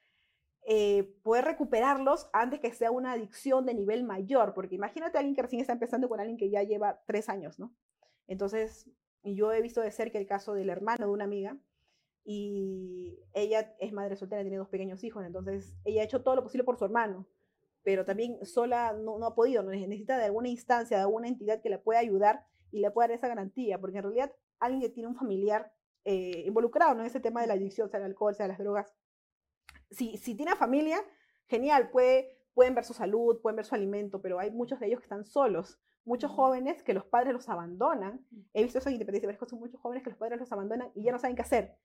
eh, 0.71 1.15
poder 1.23 1.45
recuperarlos 1.45 2.29
antes 2.31 2.59
que 2.59 2.71
sea 2.71 2.91
una 2.91 3.13
adicción 3.13 3.65
de 3.65 3.73
nivel 3.73 4.03
mayor, 4.03 4.53
porque 4.53 4.75
imagínate 4.75 5.17
a 5.17 5.21
alguien 5.21 5.35
que 5.35 5.41
recién 5.41 5.61
está 5.61 5.73
empezando 5.73 6.07
con 6.07 6.19
alguien 6.19 6.37
que 6.37 6.51
ya 6.51 6.61
lleva 6.61 7.01
tres 7.07 7.27
años, 7.27 7.57
¿no? 7.57 7.73
Entonces, 8.27 8.87
yo 9.23 9.51
he 9.51 9.63
visto 9.63 9.81
de 9.81 9.89
cerca 9.89 10.19
el 10.19 10.27
caso 10.27 10.53
del 10.53 10.69
hermano 10.69 11.07
de 11.07 11.11
una 11.11 11.23
amiga 11.23 11.57
y 12.23 13.17
ella 13.33 13.75
es 13.79 13.91
madre 13.93 14.15
soltera, 14.15 14.43
tiene 14.43 14.57
dos 14.57 14.69
pequeños 14.69 15.03
hijos, 15.03 15.25
entonces 15.25 15.75
ella 15.85 16.01
ha 16.01 16.05
hecho 16.05 16.21
todo 16.21 16.35
lo 16.35 16.43
posible 16.43 16.63
por 16.63 16.77
su 16.77 16.85
hermano, 16.85 17.25
pero 17.81 18.05
también 18.05 18.45
sola 18.45 18.93
no, 18.93 19.15
ha 19.25 19.33
podido, 19.33 19.63
necesita 19.63 20.19
de 20.19 20.25
alguna 20.25 20.49
instancia, 20.49 20.97
de 20.97 21.01
alguna 21.01 21.29
entidad 21.29 21.63
que 21.63 21.71
le 21.71 21.79
pueda 21.79 21.97
ayudar 21.97 22.45
y 22.69 22.81
le 22.81 22.91
pueda 22.91 23.07
dar 23.07 23.17
esa 23.17 23.27
garantía, 23.27 23.81
porque 23.81 23.97
en 23.97 24.03
realidad 24.03 24.31
alguien 24.59 24.81
que 24.83 24.89
tiene 24.89 25.09
un 25.09 25.15
familiar 25.15 25.73
eh, 26.05 26.43
involucrado 26.45 26.99
en 26.99 27.07
ese 27.07 27.19
tema 27.19 27.41
de 27.41 27.47
la 27.47 27.55
adicción, 27.55 27.89
sea 27.89 27.99
el 28.01 28.05
alcohol, 28.05 28.35
sea 28.35 28.47
las 28.47 28.59
drogas, 28.59 28.93
si, 29.91 30.17
si 30.17 30.35
tiene 30.35 30.55
familia, 30.55 31.03
genial, 31.47 31.89
puede, 31.89 32.37
pueden 32.53 32.75
ver 32.75 32.83
su 32.83 32.93
salud, 32.93 33.41
pueden 33.41 33.57
ver 33.57 33.65
su 33.65 33.75
alimento, 33.75 34.21
pero 34.21 34.39
hay 34.39 34.51
muchos 34.51 34.79
de 34.79 34.87
ellos 34.87 34.99
que 34.99 35.05
están 35.05 35.25
solos. 35.25 35.79
Muchos 36.05 36.31
jóvenes 36.31 36.81
que 36.81 36.93
los 36.93 37.05
padres 37.05 37.33
los 37.33 37.49
abandonan. 37.49 38.25
He 38.53 38.63
visto 38.63 38.79
eso 38.79 38.89
en 38.89 38.95
Independencia, 38.95 39.27
pero 39.27 39.49
son 39.49 39.59
muchos 39.59 39.79
jóvenes 39.79 40.03
que 40.03 40.09
los 40.09 40.17
padres 40.17 40.39
los 40.39 40.51
abandonan 40.51 40.91
y 40.95 41.03
ya 41.03 41.11
no 41.11 41.19
saben 41.19 41.35
qué 41.35 41.41
hacer. 41.41 41.77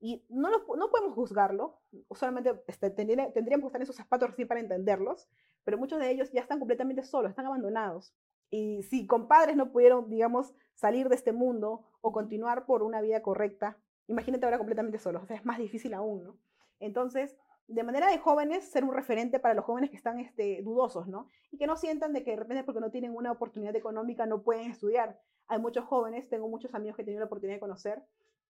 Y 0.00 0.24
no, 0.30 0.50
no 0.50 0.90
podemos 0.90 1.14
juzgarlo, 1.14 1.78
solamente 2.12 2.62
este, 2.66 2.90
tendríamos 2.90 3.64
que 3.64 3.66
estar 3.66 3.80
en 3.82 3.86
sus 3.86 3.96
zapatos 3.96 4.30
recién 4.30 4.48
para 4.48 4.60
entenderlos, 4.60 5.28
pero 5.62 5.76
muchos 5.76 5.98
de 5.98 6.10
ellos 6.10 6.32
ya 6.32 6.40
están 6.40 6.58
completamente 6.58 7.02
solos, 7.02 7.30
están 7.30 7.46
abandonados. 7.46 8.14
Y 8.48 8.82
si 8.84 9.06
con 9.06 9.28
padres 9.28 9.56
no 9.56 9.70
pudieron, 9.70 10.08
digamos, 10.08 10.54
salir 10.74 11.10
de 11.10 11.16
este 11.16 11.32
mundo 11.32 11.84
o 12.00 12.12
continuar 12.12 12.64
por 12.64 12.82
una 12.82 13.02
vida 13.02 13.20
correcta, 13.20 13.76
imagínate 14.06 14.46
ahora 14.46 14.56
completamente 14.56 14.98
solos, 14.98 15.22
o 15.22 15.26
sea, 15.26 15.36
es 15.36 15.44
más 15.44 15.58
difícil 15.58 15.92
aún, 15.92 16.24
¿no? 16.24 16.38
Entonces, 16.80 17.36
de 17.70 17.84
manera 17.84 18.10
de 18.10 18.18
jóvenes, 18.18 18.64
ser 18.64 18.84
un 18.84 18.92
referente 18.92 19.38
para 19.38 19.54
los 19.54 19.64
jóvenes 19.64 19.90
que 19.90 19.96
están 19.96 20.18
este, 20.18 20.60
dudosos, 20.62 21.06
¿no? 21.06 21.28
Y 21.52 21.56
que 21.56 21.68
no 21.68 21.76
sientan 21.76 22.12
de 22.12 22.24
que 22.24 22.32
de 22.32 22.36
repente 22.36 22.64
porque 22.64 22.80
no 22.80 22.90
tienen 22.90 23.14
una 23.14 23.30
oportunidad 23.30 23.74
económica 23.76 24.26
no 24.26 24.42
pueden 24.42 24.70
estudiar. 24.70 25.20
Hay 25.46 25.60
muchos 25.60 25.84
jóvenes, 25.84 26.28
tengo 26.28 26.48
muchos 26.48 26.74
amigos 26.74 26.96
que 26.96 27.02
he 27.02 27.04
tenido 27.04 27.20
la 27.20 27.26
oportunidad 27.26 27.56
de 27.56 27.60
conocer, 27.60 28.02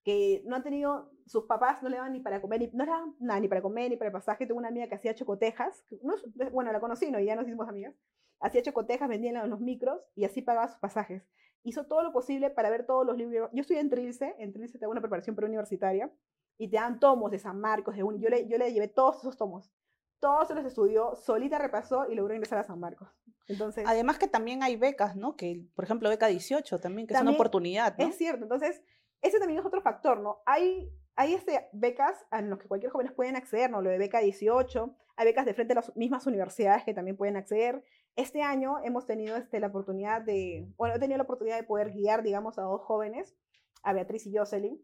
que 0.04 0.42
no 0.46 0.56
han 0.56 0.62
tenido, 0.62 1.12
sus 1.26 1.44
papás 1.44 1.82
no 1.82 1.90
le 1.90 1.98
dan 1.98 2.12
ni 2.12 2.20
para 2.20 2.40
comer, 2.40 2.60
ni, 2.60 2.70
no 2.72 2.84
le 2.84 2.90
dan 2.90 3.14
nada, 3.20 3.40
ni 3.40 3.48
para 3.48 3.60
comer, 3.60 3.90
ni 3.90 3.96
para 3.96 4.08
el 4.08 4.12
pasaje. 4.12 4.46
Tengo 4.46 4.58
una 4.58 4.68
amiga 4.68 4.88
que 4.88 4.94
hacía 4.94 5.14
chocotejas, 5.14 5.84
no, 6.02 6.14
bueno, 6.50 6.72
la 6.72 6.80
conocí, 6.80 7.10
¿no? 7.10 7.20
Y 7.20 7.26
ya 7.26 7.36
nos 7.36 7.46
hicimos 7.46 7.68
amigas. 7.68 7.94
Hacía 8.40 8.62
chocotejas, 8.62 9.06
vendía 9.06 9.42
en 9.42 9.50
los 9.50 9.60
micros 9.60 10.00
y 10.14 10.24
así 10.24 10.40
pagaba 10.40 10.68
sus 10.68 10.78
pasajes. 10.78 11.22
Hizo 11.62 11.84
todo 11.84 12.02
lo 12.02 12.10
posible 12.10 12.48
para 12.48 12.70
ver 12.70 12.86
todos 12.86 13.06
los 13.06 13.18
libros. 13.18 13.50
Yo 13.52 13.60
estoy 13.60 13.76
en 13.76 13.90
Trilce, 13.90 14.34
en 14.38 14.54
Trilce 14.54 14.78
tengo 14.78 14.92
una 14.92 15.02
preparación 15.02 15.36
preuniversitaria 15.36 16.10
y 16.60 16.68
te 16.68 16.76
dan 16.76 17.00
tomos 17.00 17.30
de 17.30 17.38
San 17.38 17.58
Marcos, 17.58 17.96
de 17.96 18.02
un, 18.02 18.20
yo 18.20 18.28
le, 18.28 18.46
yo 18.46 18.58
le 18.58 18.70
llevé 18.70 18.86
todos 18.86 19.16
esos 19.16 19.38
tomos. 19.38 19.72
Todos 20.18 20.46
se 20.46 20.54
los 20.54 20.66
estudió, 20.66 21.16
solita 21.16 21.58
repasó 21.58 22.04
y 22.06 22.14
logró 22.14 22.34
ingresar 22.34 22.58
a 22.58 22.64
San 22.64 22.78
Marcos. 22.78 23.08
Entonces, 23.48 23.86
Además 23.88 24.18
que 24.18 24.28
también 24.28 24.62
hay 24.62 24.76
becas, 24.76 25.16
¿no? 25.16 25.36
Que, 25.36 25.64
por 25.74 25.86
ejemplo, 25.86 26.10
beca 26.10 26.26
18 26.26 26.78
también, 26.78 27.06
que 27.06 27.14
es 27.14 27.20
una 27.22 27.30
oportunidad, 27.30 27.96
¿no? 27.96 28.06
Es 28.06 28.18
cierto, 28.18 28.42
entonces, 28.42 28.82
ese 29.22 29.38
también 29.38 29.58
es 29.58 29.64
otro 29.64 29.80
factor, 29.80 30.20
¿no? 30.20 30.42
Hay, 30.44 30.92
hay 31.16 31.32
este, 31.32 31.66
becas 31.72 32.26
a 32.30 32.42
las 32.42 32.58
que 32.58 32.68
cualquier 32.68 32.92
joven 32.92 33.10
pueden 33.16 33.36
acceder, 33.36 33.70
¿no? 33.70 33.80
Lo 33.80 33.88
de 33.88 33.96
beca 33.96 34.20
18, 34.20 34.94
hay 35.16 35.24
becas 35.24 35.46
de 35.46 35.54
frente 35.54 35.72
a 35.72 35.76
las 35.76 35.96
mismas 35.96 36.26
universidades 36.26 36.84
que 36.84 36.92
también 36.92 37.16
pueden 37.16 37.38
acceder. 37.38 37.82
Este 38.16 38.42
año 38.42 38.76
hemos 38.84 39.06
tenido 39.06 39.34
este, 39.38 39.60
la 39.60 39.68
oportunidad 39.68 40.20
de, 40.20 40.68
bueno, 40.76 40.94
he 40.94 40.98
tenido 40.98 41.16
la 41.16 41.24
oportunidad 41.24 41.56
de 41.56 41.64
poder 41.64 41.90
guiar, 41.90 42.22
digamos, 42.22 42.58
a 42.58 42.62
dos 42.62 42.82
jóvenes, 42.82 43.34
a 43.82 43.94
Beatriz 43.94 44.26
y 44.26 44.36
Jocelyn, 44.36 44.78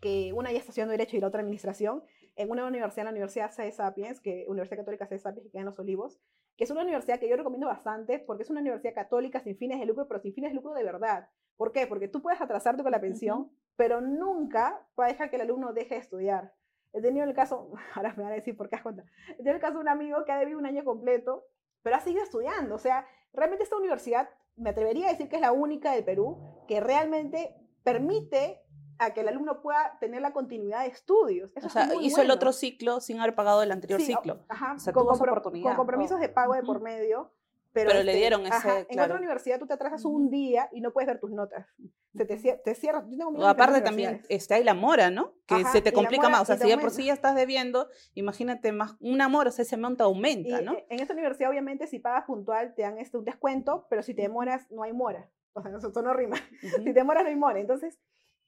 que 0.00 0.32
una 0.32 0.50
ya 0.50 0.58
está 0.58 0.70
estudiando 0.70 0.92
Derecho 0.92 1.16
y 1.16 1.20
la 1.20 1.28
otra 1.28 1.40
Administración, 1.40 2.02
en 2.36 2.50
una 2.50 2.66
universidad, 2.66 3.04
la 3.04 3.10
Universidad 3.10 3.50
C. 3.50 3.70
Sapiens, 3.70 4.20
que 4.20 4.46
Universidad 4.48 4.78
Católica 4.78 5.06
C. 5.06 5.18
Sapiens, 5.18 5.44
que 5.44 5.50
queda 5.50 5.60
en 5.60 5.66
Los 5.66 5.78
Olivos, 5.78 6.20
que 6.56 6.64
es 6.64 6.70
una 6.70 6.82
universidad 6.82 7.18
que 7.18 7.28
yo 7.28 7.36
recomiendo 7.36 7.66
bastante 7.66 8.18
porque 8.18 8.42
es 8.42 8.50
una 8.50 8.60
universidad 8.60 8.94
católica 8.94 9.40
sin 9.40 9.56
fines 9.56 9.80
de 9.80 9.86
lucro, 9.86 10.06
pero 10.08 10.20
sin 10.20 10.34
fines 10.34 10.50
de 10.50 10.56
lucro 10.56 10.72
de 10.74 10.84
verdad. 10.84 11.28
¿Por 11.56 11.72
qué? 11.72 11.86
Porque 11.86 12.08
tú 12.08 12.22
puedes 12.22 12.40
atrasarte 12.40 12.82
con 12.82 12.92
la 12.92 13.00
pensión, 13.00 13.50
pero 13.76 14.00
nunca 14.00 14.86
va 14.98 15.06
a 15.06 15.08
dejar 15.08 15.30
que 15.30 15.36
el 15.36 15.42
alumno 15.42 15.72
deje 15.72 15.94
de 15.94 16.00
estudiar. 16.00 16.54
He 16.92 17.00
tenido 17.00 17.24
el 17.24 17.34
caso, 17.34 17.72
ahora 17.94 18.14
me 18.16 18.22
van 18.22 18.32
a 18.32 18.36
decir 18.36 18.56
por 18.56 18.68
qué 18.68 18.76
has 18.76 18.82
contado, 18.82 19.08
he 19.28 19.36
tenido 19.36 19.54
el 19.54 19.60
caso 19.60 19.74
de 19.74 19.80
un 19.80 19.88
amigo 19.88 20.24
que 20.24 20.32
ha 20.32 20.38
debido 20.38 20.58
un 20.58 20.66
año 20.66 20.84
completo, 20.84 21.46
pero 21.82 21.96
ha 21.96 22.00
seguido 22.00 22.22
estudiando. 22.22 22.74
O 22.74 22.78
sea, 22.78 23.06
realmente 23.32 23.64
esta 23.64 23.76
universidad, 23.76 24.28
me 24.56 24.70
atrevería 24.70 25.08
a 25.08 25.10
decir 25.12 25.28
que 25.28 25.36
es 25.36 25.42
la 25.42 25.52
única 25.52 25.92
del 25.92 26.04
Perú 26.04 26.64
que 26.68 26.80
realmente 26.80 27.54
permite 27.82 28.60
a 29.00 29.14
que 29.14 29.22
el 29.22 29.28
alumno 29.28 29.62
pueda 29.62 29.96
tener 29.98 30.20
la 30.20 30.32
continuidad 30.32 30.82
de 30.82 30.88
estudios. 30.88 31.50
Eso 31.56 31.66
o 31.66 31.70
sea, 31.70 31.88
hizo 32.02 32.20
el 32.20 32.30
otro 32.30 32.52
ciclo 32.52 33.00
sin 33.00 33.18
haber 33.18 33.34
pagado 33.34 33.62
el 33.62 33.72
anterior 33.72 34.00
ciclo. 34.00 34.44
Ajá, 34.48 34.76
con, 34.92 35.08
oportunidad. 35.08 35.70
con, 35.70 35.76
compromisos 35.76 36.20
de 36.20 36.28
pago 36.28 36.54
de 36.54 36.62
por 36.62 36.82
medio. 36.82 37.32
Pero, 37.72 37.90
le 37.92 38.00
este, 38.00 38.14
dieron 38.14 38.46
ese. 38.46 38.86
En 38.90 39.00
otra 39.00 39.16
universidad 39.16 39.58
tú 39.58 39.66
te 39.66 39.74
atrasas 39.74 40.04
un 40.04 40.28
día 40.28 40.68
y 40.72 40.80
no 40.80 40.92
puedes 40.92 41.06
ver 41.06 41.18
tus 41.18 41.30
notas. 41.30 41.66
Se 42.14 42.24
te, 42.26 42.36
te 42.36 42.74
cierras. 42.74 43.04
aparte 43.44 43.80
también 43.80 44.22
está 44.28 44.56
ahí 44.56 44.64
la 44.64 44.74
mora, 44.74 45.10
¿no? 45.10 45.32
Que 45.46 45.64
se 45.64 45.80
te 45.80 45.92
complica 45.92 46.28
más. 46.28 46.42
O 46.42 46.44
sea, 46.44 46.58
si 46.58 46.68
ya 46.68 46.78
por 46.78 46.90
sí 46.90 47.06
ya 47.06 47.14
estás 47.14 47.34
debiendo, 47.34 47.88
imagínate 48.14 48.72
más 48.72 48.96
un 49.00 49.22
amor, 49.22 49.46
o 49.46 49.50
sea, 49.50 49.62
ese 49.62 49.76
monto 49.76 50.04
aumenta, 50.04 50.60
¿no? 50.60 50.76
En 50.90 51.00
esta 51.00 51.14
universidad, 51.14 51.48
obviamente, 51.48 51.86
si 51.86 52.00
pagas 52.00 52.24
puntual, 52.26 52.74
te 52.74 52.82
dan 52.82 52.98
este, 52.98 53.16
un 53.16 53.24
descuento, 53.24 53.86
pero 53.88 54.02
si 54.02 54.12
te 54.14 54.22
demoras, 54.22 54.70
no 54.70 54.82
hay 54.82 54.92
mora. 54.92 55.30
O 55.52 55.62
sea, 55.62 55.70
eso 55.74 56.02
no 56.02 56.12
rima. 56.12 56.36
Si 56.60 56.84
te 56.84 56.92
demoras, 56.92 57.22
no 57.22 57.30
hay 57.30 57.36
mora. 57.36 57.60
Entonces, 57.60 57.98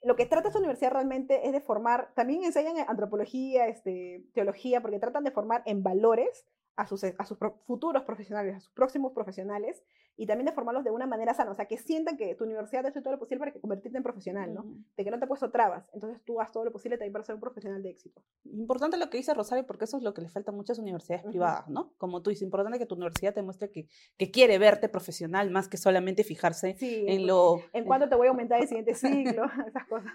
lo 0.02 0.16
que 0.16 0.26
trata 0.26 0.48
esta 0.48 0.58
universidad 0.58 0.92
realmente 0.92 1.46
es 1.46 1.52
de 1.52 1.60
formar, 1.60 2.12
también 2.14 2.44
enseñan 2.44 2.76
antropología, 2.88 3.68
este, 3.68 4.24
teología, 4.34 4.80
porque 4.80 4.98
tratan 4.98 5.24
de 5.24 5.30
formar 5.30 5.62
en 5.64 5.82
valores 5.82 6.46
a 6.76 6.86
sus, 6.86 7.04
a 7.04 7.24
sus 7.24 7.38
futuros 7.66 8.02
profesionales, 8.02 8.56
a 8.56 8.60
sus 8.60 8.72
próximos 8.72 9.12
profesionales, 9.12 9.82
y 10.16 10.26
también 10.26 10.46
de 10.46 10.52
formarlos 10.52 10.84
de 10.84 10.90
una 10.90 11.06
manera 11.06 11.34
sana, 11.34 11.50
o 11.50 11.54
sea, 11.54 11.66
que 11.66 11.78
sientan 11.78 12.16
que 12.16 12.34
tu 12.34 12.44
universidad 12.44 12.86
hace 12.86 13.00
todo 13.00 13.14
lo 13.14 13.18
posible 13.18 13.38
para 13.38 13.52
que 13.52 13.60
convertirte 13.60 13.96
en 13.96 14.02
profesional, 14.02 14.52
¿no? 14.52 14.64
De 14.96 15.04
que 15.04 15.10
no 15.10 15.18
te 15.18 15.24
ha 15.24 15.28
puesto 15.28 15.50
trabas, 15.50 15.88
entonces 15.92 16.22
tú 16.24 16.40
haces 16.40 16.52
todo 16.52 16.64
lo 16.64 16.72
posible 16.72 16.98
también 16.98 17.12
para 17.12 17.24
ser 17.24 17.34
un 17.34 17.40
profesional 17.40 17.82
de 17.82 17.90
éxito. 17.90 18.22
Importante 18.44 18.96
lo 18.96 19.08
que 19.10 19.16
dice 19.16 19.34
Rosario, 19.34 19.66
porque 19.66 19.84
eso 19.84 19.96
es 19.96 20.02
lo 20.02 20.12
que 20.14 20.22
le 20.22 20.28
falta 20.28 20.50
a 20.50 20.54
muchas 20.54 20.78
universidades 20.78 21.24
privadas, 21.24 21.68
¿no? 21.68 21.92
Como 21.98 22.22
tú 22.22 22.30
dices, 22.30 22.42
importante 22.42 22.78
que 22.78 22.86
tu 22.86 22.94
universidad 22.94 23.34
te 23.34 23.42
muestre 23.42 23.70
que, 23.70 23.88
que 24.16 24.30
quiere 24.30 24.58
verte 24.58 24.88
profesional 24.88 25.50
más 25.50 25.68
que 25.68 25.76
solamente 25.76 26.24
fijarse 26.24 26.76
en 26.80 27.26
lo... 27.26 27.60
En 27.72 27.84
cuánto 27.84 28.08
te 28.08 28.16
voy 28.16 28.26
a 28.26 28.30
aumentar 28.32 28.60
el 28.60 28.68
siguiente 28.68 28.94
ciclo, 28.94 29.44
esas 29.66 29.86
cosas. 29.86 30.12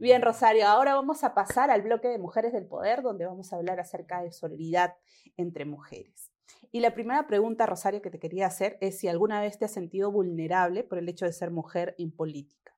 Bien, 0.00 0.22
Rosario, 0.22 0.66
ahora 0.66 0.94
vamos 0.94 1.24
a 1.24 1.34
pasar 1.34 1.70
al 1.70 1.82
bloque 1.82 2.08
de 2.08 2.18
Mujeres 2.18 2.52
del 2.52 2.66
Poder, 2.66 3.02
donde 3.02 3.26
vamos 3.26 3.52
a 3.52 3.56
hablar 3.56 3.80
acerca 3.80 4.22
de 4.22 4.32
solidaridad 4.32 4.94
entre 5.36 5.64
mujeres. 5.64 6.27
Y 6.70 6.80
la 6.80 6.92
primera 6.94 7.26
pregunta, 7.26 7.66
Rosario, 7.66 8.02
que 8.02 8.10
te 8.10 8.18
quería 8.18 8.46
hacer 8.46 8.76
es 8.80 8.98
si 8.98 9.08
alguna 9.08 9.40
vez 9.40 9.58
te 9.58 9.64
has 9.64 9.72
sentido 9.72 10.10
vulnerable 10.12 10.84
por 10.84 10.98
el 10.98 11.08
hecho 11.08 11.24
de 11.24 11.32
ser 11.32 11.50
mujer 11.50 11.94
en 11.98 12.10
política. 12.10 12.74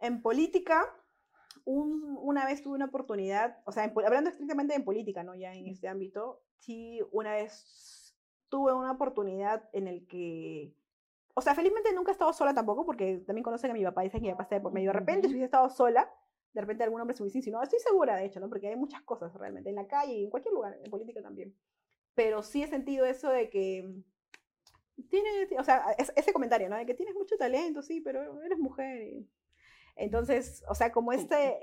En 0.00 0.22
política, 0.22 0.86
una 1.64 2.46
vez 2.46 2.62
tuve 2.62 2.74
una 2.74 2.86
oportunidad, 2.86 3.58
o 3.66 3.72
sea, 3.72 3.84
hablando 3.84 4.30
estrictamente 4.30 4.74
de 4.74 4.80
política, 4.80 5.22
¿no? 5.22 5.34
Ya 5.34 5.54
en 5.54 5.68
este 5.68 5.88
ámbito, 5.88 6.42
sí, 6.58 7.00
una 7.12 7.32
vez 7.32 8.16
tuve 8.48 8.72
una 8.72 8.92
oportunidad 8.92 9.68
en 9.72 9.86
el 9.86 10.06
que, 10.06 10.74
o 11.34 11.42
sea, 11.42 11.54
felizmente 11.54 11.92
nunca 11.92 12.10
he 12.10 12.12
estado 12.12 12.32
sola 12.32 12.54
tampoco, 12.54 12.84
porque 12.84 13.18
también 13.26 13.44
conocen 13.44 13.70
a 13.70 13.74
mi 13.74 13.84
papá, 13.84 14.02
dicen 14.02 14.20
que 14.20 14.26
mi 14.26 14.32
papá 14.32 14.44
está 14.44 14.60
por 14.60 14.72
medio. 14.72 14.90
De 14.90 14.98
repente, 14.98 15.28
si 15.28 15.34
hubiese 15.34 15.44
estado 15.44 15.68
sola, 15.70 16.10
de 16.52 16.60
repente 16.60 16.82
algún 16.82 17.00
hombre 17.00 17.16
se 17.16 17.22
hubiese 17.22 17.38
insinuado. 17.38 17.62
Estoy 17.62 17.78
segura, 17.78 18.16
de 18.16 18.24
hecho, 18.24 18.40
¿no? 18.40 18.48
Porque 18.48 18.68
hay 18.68 18.76
muchas 18.76 19.02
cosas 19.02 19.32
realmente, 19.34 19.70
en 19.70 19.76
la 19.76 19.86
calle 19.86 20.14
y 20.14 20.24
en 20.24 20.30
cualquier 20.30 20.54
lugar, 20.54 20.76
en 20.82 20.90
política 20.90 21.22
también 21.22 21.54
pero 22.14 22.42
sí 22.42 22.62
he 22.62 22.66
sentido 22.66 23.06
eso 23.06 23.30
de 23.30 23.50
que 23.50 23.92
tiene, 25.08 25.48
o 25.58 25.64
sea, 25.64 25.84
ese 26.16 26.32
comentario, 26.32 26.68
¿no? 26.68 26.76
De 26.76 26.86
que 26.86 26.94
tienes 26.94 27.14
mucho 27.14 27.36
talento, 27.36 27.82
sí, 27.82 28.00
pero 28.00 28.42
eres 28.42 28.58
mujer. 28.58 29.24
Entonces, 29.96 30.62
o 30.68 30.74
sea, 30.74 30.92
como 30.92 31.12
este, 31.12 31.58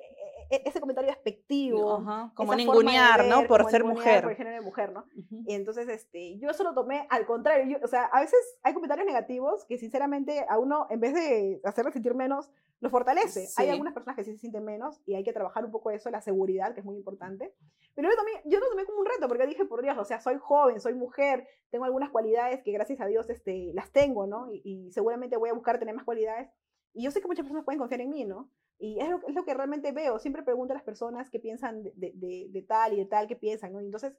e, 0.49 0.55
e, 0.55 0.61
ese 0.65 0.79
comentario 0.79 1.11
despectivo. 1.11 2.03
como 2.33 2.55
ningunear, 2.55 3.25
¿no? 3.25 3.47
Por 3.47 3.69
ser 3.69 3.83
mujer. 3.83 4.23
Por 4.23 4.31
el 4.31 4.37
género 4.37 4.55
de 4.55 4.61
mujer, 4.61 4.91
¿no? 4.91 5.05
Y 5.15 5.53
entonces, 5.53 5.87
este, 5.89 6.37
yo 6.37 6.49
eso 6.49 6.63
lo 6.63 6.73
tomé 6.73 7.07
al 7.09 7.25
contrario. 7.25 7.79
o 7.83 7.87
sea, 7.87 8.05
a 8.05 8.21
veces 8.21 8.39
hay 8.63 8.73
comentarios 8.73 9.07
negativos 9.07 9.65
que 9.65 9.77
sinceramente 9.77 10.45
a 10.47 10.57
uno, 10.57 10.87
en 10.89 10.99
vez 10.99 11.13
de 11.13 11.61
hacerle 11.63 11.91
sentir 11.91 12.13
menos, 12.13 12.49
lo 12.79 12.89
fortalece. 12.89 13.47
Hay 13.57 13.69
algunas 13.69 13.93
personas 13.93 14.15
que 14.15 14.23
sí 14.23 14.31
se 14.33 14.37
sienten 14.37 14.63
menos 14.63 15.01
y 15.05 15.15
hay 15.15 15.23
que 15.23 15.33
trabajar 15.33 15.65
un 15.65 15.71
poco 15.71 15.89
eso, 15.89 16.09
la 16.11 16.21
seguridad, 16.21 16.73
que 16.73 16.81
es 16.81 16.85
muy 16.85 16.95
importante. 16.95 17.53
Pero 17.95 18.09
yo, 18.09 18.15
también, 18.15 18.39
yo 18.45 18.59
lo 18.59 18.69
tomé 18.69 18.85
como 18.85 18.99
un 18.99 19.05
reto 19.05 19.27
porque 19.27 19.47
dije, 19.47 19.65
por 19.65 19.81
Dios, 19.81 19.97
o 19.97 20.05
sea, 20.05 20.19
soy 20.19 20.37
joven, 20.37 20.79
soy 20.79 20.93
mujer, 20.93 21.47
tengo 21.71 21.85
algunas 21.85 22.11
cualidades 22.11 22.61
que 22.63 22.71
gracias 22.71 23.01
a 23.01 23.07
Dios 23.07 23.29
este, 23.29 23.71
las 23.73 23.91
tengo, 23.91 24.27
¿no? 24.27 24.51
Y, 24.51 24.61
y 24.63 24.91
seguramente 24.91 25.37
voy 25.37 25.49
a 25.49 25.53
buscar 25.53 25.79
tener 25.79 25.95
más 25.95 26.05
cualidades. 26.05 26.49
Y 26.97 27.03
yo 27.03 27.11
sé 27.11 27.21
que 27.21 27.27
muchas 27.27 27.43
personas 27.43 27.63
pueden 27.63 27.77
confiar 27.77 28.01
en 28.01 28.09
mí, 28.09 28.25
¿no? 28.25 28.49
Y 28.79 28.99
es 28.99 29.07
lo, 29.07 29.19
es 29.27 29.35
lo 29.35 29.45
que 29.45 29.53
realmente 29.53 29.91
veo. 29.91 30.17
Siempre 30.17 30.41
pregunto 30.41 30.73
a 30.73 30.77
las 30.77 30.83
personas 30.83 31.29
qué 31.29 31.39
piensan 31.39 31.83
de, 31.83 31.93
de, 31.95 32.47
de, 32.49 32.61
tal 32.63 32.93
y 32.93 32.97
de 32.97 33.05
tal, 33.05 33.27
qué 33.27 33.35
piensan, 33.35 33.71
¿no? 33.71 33.81
Y 33.81 33.85
entonces, 33.85 34.13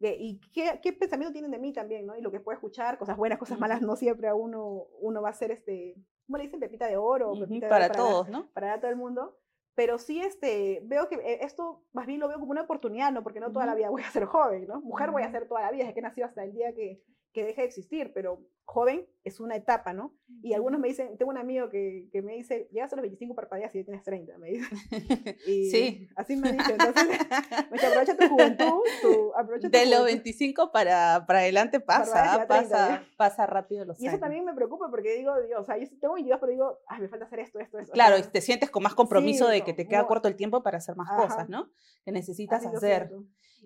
y 0.00 0.40
qué, 0.52 0.80
qué, 0.82 0.92
pensamiento 0.92 1.32
tienen 1.32 1.52
de 1.52 1.60
mí 1.60 1.72
también, 1.72 2.06
¿no? 2.06 2.16
Y 2.16 2.22
lo 2.22 2.32
que 2.32 2.40
puedo 2.40 2.56
escuchar, 2.56 2.98
cosas 2.98 3.16
buenas, 3.16 3.38
cosas 3.38 3.60
malas, 3.60 3.82
no 3.82 3.94
siempre 3.94 4.26
a 4.26 4.34
uno, 4.34 4.88
uno 5.00 5.22
va 5.22 5.28
a 5.28 5.34
ser 5.34 5.52
este, 5.52 5.94
¿cómo 6.26 6.38
le 6.38 6.44
dicen? 6.44 6.58
Pepita 6.58 6.88
de 6.88 6.96
oro. 6.96 7.34
Pepita 7.38 7.68
para 7.68 7.88
de 7.88 7.94
todos, 7.94 8.28
¿no? 8.28 8.50
Para 8.52 8.80
todo 8.80 8.90
el 8.90 8.96
mundo. 8.96 9.38
Pero 9.76 9.98
sí, 9.98 10.20
este, 10.20 10.80
veo 10.86 11.08
que 11.08 11.14
eh, 11.14 11.38
esto 11.42 11.84
más 11.92 12.06
bien 12.06 12.18
lo 12.18 12.26
veo 12.26 12.40
como 12.40 12.50
una 12.50 12.62
oportunidad, 12.62 13.12
¿no? 13.12 13.22
Porque 13.22 13.38
no 13.38 13.52
toda 13.52 13.66
la 13.66 13.76
vida 13.76 13.90
voy 13.90 14.02
a 14.02 14.10
ser 14.10 14.24
joven, 14.24 14.66
¿no? 14.66 14.80
Mujer 14.80 15.12
voy 15.12 15.22
a 15.22 15.30
ser 15.30 15.46
toda 15.46 15.62
la 15.62 15.70
vida, 15.70 15.84
desde 15.84 15.94
que 15.94 16.02
nací 16.02 16.20
hasta 16.20 16.42
el 16.42 16.52
día 16.52 16.74
que, 16.74 17.00
que 17.34 17.44
deje 17.44 17.62
de 17.62 17.66
existir, 17.66 18.12
pero 18.14 18.40
joven 18.64 19.06
es 19.24 19.40
una 19.40 19.56
etapa, 19.56 19.92
¿no? 19.92 20.14
Y 20.40 20.54
algunos 20.54 20.80
me 20.80 20.88
dicen, 20.88 21.18
tengo 21.18 21.32
un 21.32 21.36
amigo 21.36 21.68
que, 21.68 22.08
que 22.12 22.22
me 22.22 22.34
dice, 22.34 22.68
llegas 22.72 22.92
a 22.92 22.96
los 22.96 23.02
25 23.02 23.34
parpadeas 23.34 23.74
y 23.74 23.78
ya 23.78 23.84
tienes 23.84 24.04
30, 24.04 24.38
me 24.38 24.50
dice. 24.50 24.66
Y 25.46 25.70
Sí. 25.70 26.08
Así 26.14 26.36
me 26.36 26.52
dice, 26.52 26.72
entonces, 26.72 27.04
me 27.70 27.72
dice, 27.72 27.86
aprovecha 27.86 28.16
tu 28.16 28.28
juventud, 28.28 28.80
tu, 29.02 29.34
aprovecha 29.56 29.78
De 29.78 29.86
los 29.86 29.98
juventud". 30.00 30.22
25 30.24 30.72
para, 30.72 31.24
para 31.26 31.38
adelante 31.40 31.80
pasa, 31.80 32.20
adelante 32.32 32.38
ya 32.38 32.46
30, 32.46 32.76
pasa, 32.78 33.04
pasa 33.16 33.46
rápido 33.46 33.84
los 33.84 34.00
Y 34.00 34.04
eso 34.06 34.10
años. 34.10 34.20
también 34.20 34.44
me 34.44 34.54
preocupa 34.54 34.88
porque 34.90 35.14
digo, 35.16 35.32
Dios, 35.42 35.60
o 35.60 35.64
sea, 35.64 35.76
yo 35.78 35.86
tengo 36.00 36.14
22, 36.14 36.40
pero 36.40 36.52
digo, 36.52 36.78
ay, 36.86 37.00
me 37.02 37.08
falta 37.08 37.24
hacer 37.26 37.40
esto, 37.40 37.58
esto, 37.58 37.78
esto. 37.78 37.92
o 37.92 37.94
Claro, 37.94 38.18
y 38.18 38.22
te 38.22 38.40
sientes 38.40 38.70
con 38.70 38.82
más 38.82 38.94
compromiso 38.94 39.46
Sí, 39.46 39.52
de 39.52 39.62
que 39.62 39.72
te 39.74 39.86
queda 39.88 40.02
no. 40.02 40.06
corto 40.08 40.28
el 40.28 40.36
tiempo 40.36 40.62
para 40.62 40.78
hacer 40.78 40.96
más 40.96 41.10
Ajá. 41.10 41.22
cosas, 41.22 41.48
¿no? 41.48 41.70
Que 42.04 42.12
necesitas 42.12 42.64
hacer. 42.66 43.12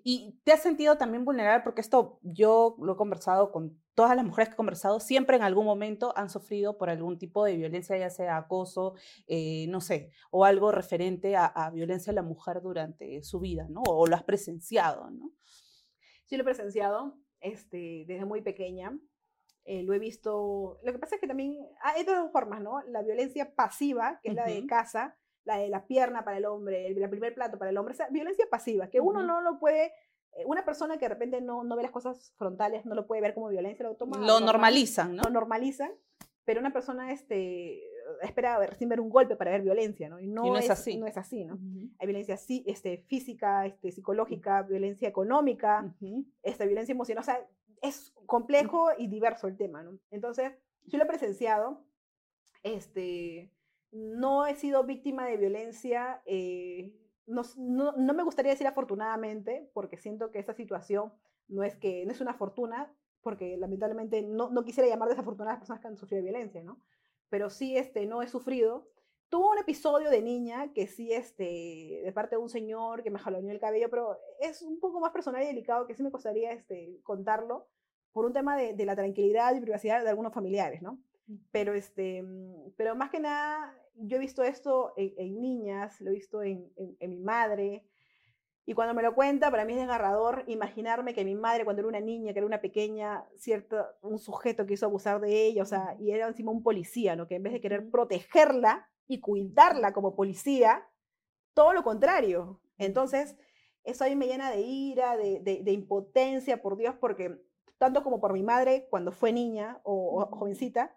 Y 0.01 0.39
te 0.45 0.53
has 0.53 0.61
sentido 0.61 0.97
también 0.97 1.25
vulnerable 1.25 1.61
porque 1.61 1.81
esto 1.81 2.19
yo 2.23 2.77
lo 2.79 2.93
he 2.93 2.95
conversado 2.95 3.51
con 3.51 3.77
todas 3.95 4.15
las 4.15 4.23
mujeres 4.23 4.47
que 4.47 4.53
he 4.53 4.55
conversado, 4.55 5.01
siempre 5.01 5.35
en 5.35 5.43
algún 5.43 5.65
momento 5.65 6.13
han 6.15 6.29
sufrido 6.29 6.77
por 6.77 6.89
algún 6.89 7.17
tipo 7.17 7.43
de 7.43 7.57
violencia, 7.57 7.97
ya 7.97 8.09
sea 8.09 8.37
acoso, 8.37 8.93
eh, 9.27 9.65
no 9.67 9.81
sé, 9.81 10.11
o 10.31 10.45
algo 10.45 10.71
referente 10.71 11.35
a, 11.35 11.45
a 11.47 11.69
violencia 11.69 12.11
a 12.11 12.13
la 12.13 12.21
mujer 12.23 12.61
durante 12.61 13.21
su 13.23 13.41
vida, 13.41 13.67
¿no? 13.69 13.81
O, 13.89 14.07
lo 14.07 14.15
has 14.15 14.23
presenciado, 14.23 15.09
¿no? 15.11 15.31
Sí 16.29 16.37
lo 16.37 16.43
he 16.43 16.45
presenciado 16.45 17.17
este, 17.41 18.05
desde 18.07 18.25
muy 18.25 18.41
pequeña. 18.41 18.97
eh, 19.65 19.83
lo 19.83 19.93
he 19.93 19.99
visto. 19.99 20.79
Lo 20.83 20.91
que 20.91 20.99
pasa 20.99 21.15
es 21.15 21.21
que 21.21 21.27
también 21.27 21.57
ah, 21.83 21.93
hay 21.95 22.03
dos 22.03 22.31
formas, 22.31 22.61
¿no? 22.61 22.81
La 22.87 23.01
violencia 23.01 23.53
pasiva, 23.55 24.19
que 24.21 24.29
es 24.29 24.35
la 24.35 24.45
de 24.45 24.65
casa, 24.67 25.15
la 25.43 25.57
de 25.57 25.69
la 25.69 25.85
pierna 25.87 26.23
para 26.23 26.37
el 26.37 26.45
hombre, 26.45 26.87
el, 26.87 27.01
el 27.01 27.09
primer 27.09 27.33
plato 27.33 27.57
para 27.57 27.71
el 27.71 27.77
hombre. 27.77 27.93
Esa 27.93 28.07
violencia 28.09 28.45
pasiva, 28.49 28.89
que 28.89 28.99
uno 28.99 29.21
no 29.23 29.41
lo 29.41 29.59
puede. 29.59 29.91
eh, 30.33 30.43
Una 30.45 30.63
persona 30.65 30.97
que 30.97 31.05
de 31.05 31.09
repente 31.15 31.41
no, 31.41 31.63
no 31.63 31.75
ve 31.75 31.83
las 31.83 31.91
cosas 31.91 32.33
frontales, 32.37 32.85
no 32.85 32.93
lo 32.95 33.05
puede 33.07 33.21
ver 33.21 33.33
como 33.33 33.49
violencia, 33.49 33.85
lo 33.85 33.95
toma. 33.95 34.17
Lo 34.17 34.25
normal, 34.25 34.45
normalizan, 34.45 35.15
¿no? 35.15 35.23
Lo 35.23 35.29
normalizan, 35.31 35.91
pero 36.45 36.59
una 36.61 36.71
persona 36.73 37.11
este, 37.11 37.81
espera 38.21 38.57
ver- 38.59 38.69
recién 38.71 38.89
ver 38.89 38.99
un 38.99 39.09
golpe 39.09 39.35
para 39.35 39.51
ver 39.51 39.61
violencia, 39.61 40.09
¿no? 40.09 40.19
Y 40.19 40.27
no, 40.27 40.43
no 40.45 40.57
es 40.57 40.69
así. 40.69 40.97
No 40.97 41.07
es 41.07 41.17
así, 41.17 41.45
¿no? 41.45 41.55
Ujú. 41.55 41.89
Hay 41.99 42.07
violencia 42.07 42.37
sí, 42.37 42.63
este, 42.67 42.97
física, 43.07 43.65
este, 43.65 43.91
psicológica, 43.91 44.63
violencia 44.63 45.07
económica 45.07 45.93
Ujú. 46.01 46.25
esta 46.43 46.65
violencia 46.65 46.93
emocional. 46.93 47.21
O 47.21 47.25
sea, 47.25 47.45
es 47.81 48.13
complejo 48.25 48.89
y 48.97 49.07
diverso 49.07 49.47
el 49.47 49.55
tema, 49.57 49.83
¿no? 49.83 49.97
Entonces, 50.11 50.51
yo 50.85 50.97
lo 50.97 51.03
he 51.05 51.07
presenciado. 51.07 51.85
Este, 52.63 53.51
no 53.91 54.45
he 54.45 54.55
sido 54.55 54.83
víctima 54.83 55.25
de 55.25 55.37
violencia. 55.37 56.21
eh, 56.25 56.93
no, 57.25 57.43
no, 57.57 57.91
no 57.91 58.13
me 58.15 58.23
gustaría 58.23 58.51
decir 58.51 58.65
afortunadamente, 58.65 59.69
porque 59.73 59.97
siento 59.97 60.31
que 60.31 60.39
esta 60.39 60.53
situación 60.53 61.13
no 61.47 61.63
es 61.63 61.75
que 61.77 62.03
no 62.05 62.11
es 62.11 62.21
una 62.21 62.33
fortuna, 62.33 62.91
porque 63.21 63.55
lamentablemente 63.57 64.23
no, 64.23 64.49
no 64.49 64.63
quisiera 64.63 64.89
llamar 64.89 65.09
desafortunadas 65.09 65.51
a 65.51 65.53
las 65.55 65.59
personas 65.59 65.81
que 65.81 65.87
han 65.89 65.97
sufrido 65.97 66.23
violencia, 66.23 66.63
¿no? 66.63 66.81
Pero 67.29 67.49
sí, 67.49 67.77
este, 67.77 68.05
no 68.05 68.21
he 68.21 68.27
sufrido. 68.27 68.87
Tuve 69.29 69.47
un 69.49 69.57
episodio 69.59 70.09
de 70.09 70.21
niña 70.21 70.73
que 70.73 70.87
sí, 70.87 71.13
este, 71.13 72.01
de 72.03 72.11
parte 72.13 72.35
de 72.35 72.41
un 72.41 72.49
señor 72.49 73.03
que 73.03 73.11
me 73.11 73.19
jaloneó 73.19 73.51
el 73.51 73.59
cabello, 73.59 73.89
pero 73.89 74.17
es 74.39 74.61
un 74.63 74.79
poco 74.79 74.99
más 74.99 75.11
personal 75.11 75.43
y 75.43 75.47
delicado 75.47 75.85
que 75.85 75.93
sí 75.93 76.01
me 76.01 76.11
costaría 76.11 76.51
este, 76.51 76.99
contarlo 77.03 77.67
por 78.11 78.25
un 78.25 78.33
tema 78.33 78.57
de, 78.57 78.73
de 78.73 78.85
la 78.85 78.95
tranquilidad 78.95 79.55
y 79.55 79.61
privacidad 79.61 80.03
de 80.03 80.09
algunos 80.09 80.33
familiares, 80.33 80.81
¿no? 80.81 80.99
Pero, 81.51 81.75
este, 81.75 82.23
mm, 82.23 82.71
pero 82.75 82.95
más 82.95 83.11
que 83.11 83.19
nada, 83.19 83.75
yo 83.93 84.17
he 84.17 84.19
visto 84.19 84.41
esto 84.43 84.93
en, 84.97 85.13
en 85.17 85.39
niñas, 85.39 86.01
lo 86.01 86.09
he 86.09 86.13
visto 86.15 86.41
en, 86.41 86.71
en- 86.75 86.97
en 86.99 87.09
mi 87.11 87.19
madre, 87.21 87.83
y 88.69 88.75
cuando 88.75 88.93
me 88.93 89.01
lo 89.01 89.15
cuenta, 89.15 89.49
para 89.49 89.65
mí 89.65 89.73
es 89.73 89.79
desgarrador 89.79 90.43
imaginarme 90.45 91.15
que 91.15 91.25
mi 91.25 91.33
madre, 91.33 91.63
cuando 91.63 91.79
era 91.79 91.89
una 91.89 91.99
niña, 92.01 92.33
que 92.33 92.39
era 92.39 92.45
una 92.45 92.61
pequeña, 92.61 93.25
cierto, 93.35 93.83
un 94.03 94.19
sujeto 94.19 94.67
quiso 94.67 94.85
abusar 94.85 95.19
de 95.19 95.45
ella, 95.47 95.63
o 95.63 95.65
sea, 95.65 95.95
y 95.99 96.11
era 96.11 96.27
encima 96.27 96.51
un 96.51 96.61
policía, 96.61 97.15
¿no? 97.15 97.27
Que 97.27 97.35
en 97.37 97.41
vez 97.43 97.53
de 97.53 97.61
querer 97.61 97.89
protegerla 97.89 98.87
y 99.07 99.21
cuidarla 99.21 99.91
como 99.91 100.15
policía, 100.15 100.87
todo 101.55 101.73
lo 101.73 101.81
contrario. 101.83 102.61
Entonces, 102.77 103.35
eso 103.83 104.03
a 104.03 104.07
mí 104.07 104.15
me 104.15 104.27
llena 104.27 104.51
de 104.51 104.61
ira, 104.61 105.17
de, 105.17 105.39
de- 105.39 105.63
de 105.63 105.71
impotencia, 105.71 106.61
por 106.61 106.77
Dios, 106.77 106.93
porque 107.01 107.41
tanto 107.79 108.03
como 108.03 108.19
por 108.21 108.33
mi 108.33 108.43
madre 108.43 108.85
cuando 108.91 109.11
fue 109.11 109.31
niña 109.33 109.81
o, 109.83 110.27
jovencita, 110.31 110.95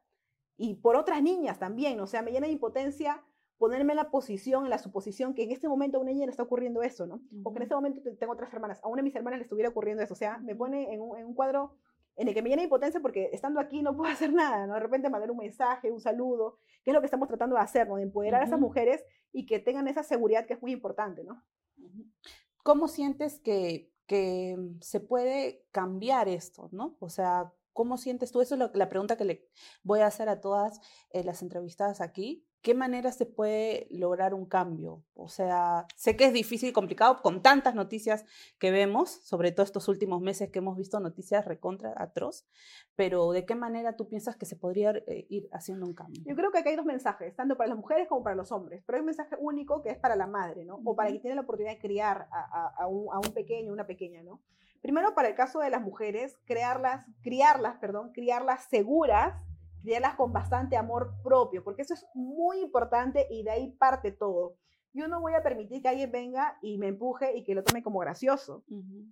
y 0.59 0.75
por 0.75 0.97
otras 0.97 1.23
niñas 1.23 1.59
también, 1.59 1.99
o 2.01 2.07
sea, 2.07 2.21
me 2.21 2.33
llena 2.33 2.49
de 2.49 2.53
impotencia 2.53 3.25
ponerme 3.63 3.93
en 3.93 3.97
la 3.99 4.11
posición, 4.11 4.65
en 4.65 4.71
la 4.71 4.79
suposición 4.79 5.35
que 5.35 5.45
en 5.45 5.53
este 5.53 5.69
momento 5.69 5.99
a 5.99 6.01
una 6.01 6.11
niña 6.11 6.27
le 6.27 6.31
está 6.33 6.43
ocurriendo 6.43 6.83
eso, 6.83 7.07
¿no? 7.07 7.21
O 7.45 7.53
que 7.53 7.59
en 7.59 7.63
este 7.63 7.75
momento 7.77 8.03
te- 8.03 8.17
tengo 8.17 8.33
otras 8.33 8.53
hermanas, 8.53 8.81
a 8.83 8.89
una 8.89 8.97
de 9.03 9.05
mis 9.05 9.15
hermanas 9.15 9.39
le 9.39 9.45
estuviera 9.45 9.69
ocurriendo 9.71 10.03
eso, 10.03 10.15
o 10.15 10.17
sea, 10.17 10.39
me 10.39 10.57
pone 10.57 10.93
en 10.93 11.01
un, 11.01 11.17
en 11.17 11.27
un 11.27 11.35
cuadro 11.35 11.77
en 12.17 12.27
el 12.29 12.35
que 12.35 12.43
me 12.43 12.49
llena 12.51 12.63
de 12.63 12.65
impotencia 12.65 13.01
porque 13.01 13.31
estando 13.33 13.61
aquí 13.61 13.81
no 13.83 13.97
puedo 13.97 14.11
hacer 14.27 14.33
nada, 14.33 14.67
¿no? 14.67 14.75
De 14.75 14.81
repente 14.81 15.09
mandar 15.11 15.31
un 15.31 15.37
mensaje, 15.39 15.93
un 15.93 16.01
saludo, 16.01 16.59
que 16.83 16.91
es 16.91 16.95
lo 16.95 17.01
que 17.01 17.07
estamos 17.07 17.29
tratando 17.29 17.55
de 17.57 17.63
hacer, 17.63 17.87
¿no? 17.89 17.97
De 17.97 18.03
empoderar 18.03 18.43
a 18.43 18.45
esas 18.47 18.59
mujeres 18.67 19.05
y 19.33 19.47
que 19.47 19.61
tengan 19.61 19.87
esa 19.87 20.03
seguridad 20.03 20.45
que 20.47 20.55
es 20.55 20.61
muy 20.63 20.73
importante, 20.73 21.23
¿no? 21.23 21.43
¿Cómo 22.65 22.89
sientes 22.89 23.41
que, 23.41 23.91
que 24.07 24.57
se 24.81 25.01
puede 25.01 25.65
cambiar 25.73 26.29
esto, 26.29 26.69
no? 26.73 26.97
O 27.01 27.09
sea, 27.09 27.53
¿cómo 27.73 27.97
sientes 27.97 28.31
tú? 28.33 28.41
Eso 28.41 28.55
es 28.55 28.59
lo- 28.59 28.71
la 28.75 28.89
pregunta 28.89 29.17
que 29.17 29.25
le 29.25 29.49
voy 29.83 30.01
a 30.01 30.07
hacer 30.07 30.29
a 30.29 30.41
todas 30.41 30.81
eh, 31.11 31.25
las 31.25 31.43
entrevistadas 31.43 32.01
aquí. 32.01 32.45
¿Qué 32.63 32.75
manera 32.75 33.11
se 33.11 33.27
puede 33.27 33.89
lograr 33.91 34.35
un 34.35 34.47
cambio? 34.47 35.03
O 35.15 35.29
sea, 35.29 35.85
sé 35.97 36.17
que 36.17 36.27
es 36.27 36.33
difícil 36.33 36.69
y 36.69 36.73
complicado 36.73 37.21
con 37.21 37.43
tantas 37.43 37.75
noticias 37.75 38.25
que 38.61 38.71
vemos, 38.71 39.11
sobre 39.11 39.51
todo 39.51 39.65
estos 39.65 39.89
últimos 39.89 40.21
meses 40.21 40.49
que 40.51 40.61
hemos 40.61 40.77
visto 40.77 41.01
noticias 41.01 41.45
recontra 41.45 41.93
atroz, 41.97 42.47
pero 42.95 43.33
¿de 43.33 43.45
qué 43.47 43.57
manera 43.57 43.97
tú 43.97 44.09
piensas 44.09 44.37
que 44.37 44.47
se 44.47 44.55
podría 44.55 44.91
eh, 45.09 45.27
ir 45.29 45.49
haciendo 45.53 45.87
un 45.87 45.93
cambio? 45.95 46.23
Yo 46.25 46.37
creo 46.37 46.53
que 46.53 46.59
acá 46.59 46.71
hay 46.71 46.77
dos 46.77 46.87
mensajes, 46.87 47.35
tanto 47.35 47.57
para 47.57 47.69
las 47.69 47.79
mujeres 47.79 48.07
como 48.07 48.23
para 48.23 48.37
los 48.37 48.53
hombres, 48.53 48.85
pero 48.87 48.97
hay 48.97 49.01
un 49.01 49.07
mensaje 49.07 49.35
único 49.41 49.83
que 49.83 49.91
es 49.91 49.99
para 49.99 50.15
la 50.15 50.29
madre, 50.29 50.65
¿no? 50.65 50.81
O 50.85 50.95
para 50.95 51.09
quien 51.11 51.21
tiene 51.21 51.35
la 51.35 51.43
oportunidad 51.43 51.75
de 51.75 51.81
criar 51.81 52.29
a, 52.31 52.41
a- 52.41 52.75
a 52.85 52.87
un, 52.87 53.13
a 53.13 53.19
un 53.19 53.35
pequeño, 53.35 53.73
una 53.73 53.87
pequeña, 53.89 54.23
¿no? 54.23 54.41
Primero, 54.81 55.15
para 55.15 55.29
el 55.29 55.35
caso 55.35 55.59
de 55.61 55.71
las 55.71 55.83
mujeres, 55.83 56.39
crearlas, 56.45 57.07
criarlas, 57.23 57.77
perdón, 57.79 58.13
criarlas 58.13 58.65
seguras, 58.69 59.35
criarlas 59.83 60.15
con 60.17 60.33
bastante 60.33 60.77
amor 60.77 61.15
propio, 61.23 61.63
porque 61.65 61.83
eso 61.83 61.95
es 61.95 62.07
muy 62.15 62.61
importante 62.61 63.27
y 63.31 63.43
de 63.43 63.51
ahí 63.51 63.73
parte 63.73 64.13
todo. 64.13 64.57
Yo 64.95 65.09
no 65.09 65.21
voy 65.21 65.35
a 65.35 65.43
permitir 65.43 65.81
que 65.83 65.89
alguien 65.89 66.11
venga 66.13 66.59
y 66.63 66.79
me 66.79 66.89
empuje 66.89 67.37
y 67.37 67.45
que 67.45 67.55
lo 67.55 67.65
tome 67.65 67.83
como 67.83 67.99
gracioso. 68.01 68.65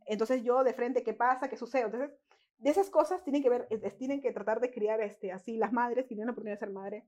Entonces 0.06 0.42
yo 0.42 0.62
de 0.62 0.74
frente, 0.74 1.02
¿qué 1.02 1.14
pasa? 1.14 1.48
¿Qué 1.48 1.56
sucede? 1.56 1.84
Entonces, 1.84 2.10
de 2.58 2.70
esas 2.70 2.90
cosas 2.90 3.24
tienen 3.24 3.42
que 3.42 3.48
ver, 3.48 3.66
es- 3.70 3.96
tienen 3.96 4.20
que 4.20 4.32
tratar 4.32 4.60
de 4.60 4.70
criar 4.70 5.00
este, 5.00 5.32
así 5.32 5.56
las 5.56 5.72
madres, 5.72 6.04
que 6.04 6.08
tienen 6.08 6.26
la 6.26 6.32
oportunidad 6.32 6.56
de 6.56 6.66
ser 6.66 6.70
madre, 6.70 7.06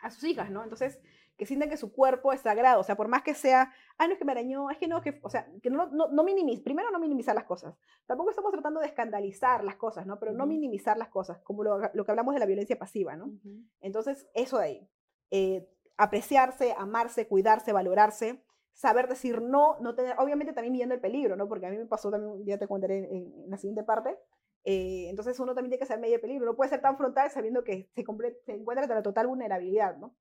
a 0.00 0.10
sus 0.10 0.24
hijas, 0.24 0.50
¿no? 0.50 0.62
Entonces, 0.62 1.00
que 1.36 1.46
sientan 1.46 1.68
que 1.68 1.76
su 1.76 1.92
cuerpo 1.92 2.32
es 2.32 2.40
sagrado, 2.40 2.80
o 2.80 2.84
sea, 2.84 2.96
por 2.96 3.08
más 3.08 3.22
que 3.22 3.34
sea, 3.34 3.72
ay, 3.98 4.08
no 4.08 4.14
es 4.14 4.18
que 4.18 4.24
me 4.24 4.32
arañó, 4.32 4.70
es 4.70 4.78
que 4.78 4.88
no, 4.88 5.00
que, 5.02 5.18
o 5.22 5.28
sea, 5.30 5.46
que 5.62 5.70
no, 5.70 5.86
no, 5.88 6.08
no 6.08 6.24
minimiz, 6.24 6.60
primero 6.62 6.90
no 6.90 6.98
minimizar 6.98 7.34
las 7.34 7.44
cosas, 7.44 7.74
tampoco 8.06 8.30
estamos 8.30 8.52
tratando 8.52 8.80
de 8.80 8.86
escandalizar 8.86 9.62
las 9.64 9.76
cosas, 9.76 10.06
¿no? 10.06 10.18
Pero 10.18 10.32
no 10.32 10.46
minimizar 10.46 10.96
las 10.98 11.08
cosas, 11.08 11.38
como 11.42 11.62
lo, 11.64 11.78
lo 11.92 12.04
que 12.04 12.10
hablamos 12.10 12.34
de 12.34 12.40
la 12.40 12.46
violencia 12.46 12.78
pasiva, 12.78 13.16
¿no? 13.16 13.32
Entonces, 13.80 14.28
eso 14.34 14.58
de 14.58 14.64
ahí. 14.64 14.88
Eh, 15.30 15.68
apreciarse, 15.98 16.74
amarse, 16.76 17.26
cuidarse, 17.26 17.72
valorarse, 17.72 18.42
saber 18.74 19.08
decir 19.08 19.40
no, 19.40 19.78
no 19.80 19.94
tener, 19.94 20.14
obviamente 20.18 20.52
también 20.52 20.72
midiendo 20.72 20.94
el 20.94 21.00
peligro, 21.00 21.36
¿no? 21.36 21.48
Porque 21.48 21.66
a 21.66 21.70
mí 21.70 21.78
me 21.78 21.86
pasó 21.86 22.10
también, 22.10 22.44
ya 22.44 22.58
te 22.58 22.68
contaré 22.68 22.98
en, 22.98 23.32
en 23.44 23.50
la 23.50 23.56
siguiente 23.56 23.82
parte. 23.82 24.18
eh, 24.64 25.06
entonces 25.08 25.38
uno 25.40 25.54
también 25.54 25.70
tiene 25.70 25.80
que 25.80 25.86
saber 25.86 26.00
medir 26.02 26.16
el 26.16 26.20
peligro, 26.20 26.44
no 26.44 26.56
puede 26.56 26.70
ser 26.70 26.80
tan 26.82 26.96
frontal 26.96 27.30
sabiendo 27.30 27.62
que 27.64 27.88
se, 27.94 28.04
se 28.44 28.52
encuentra 28.52 28.84
en 28.84 28.90
la 28.90 29.02
total 29.02 29.26
vulnerabilidad, 29.28 29.96
¿no? 29.96 30.14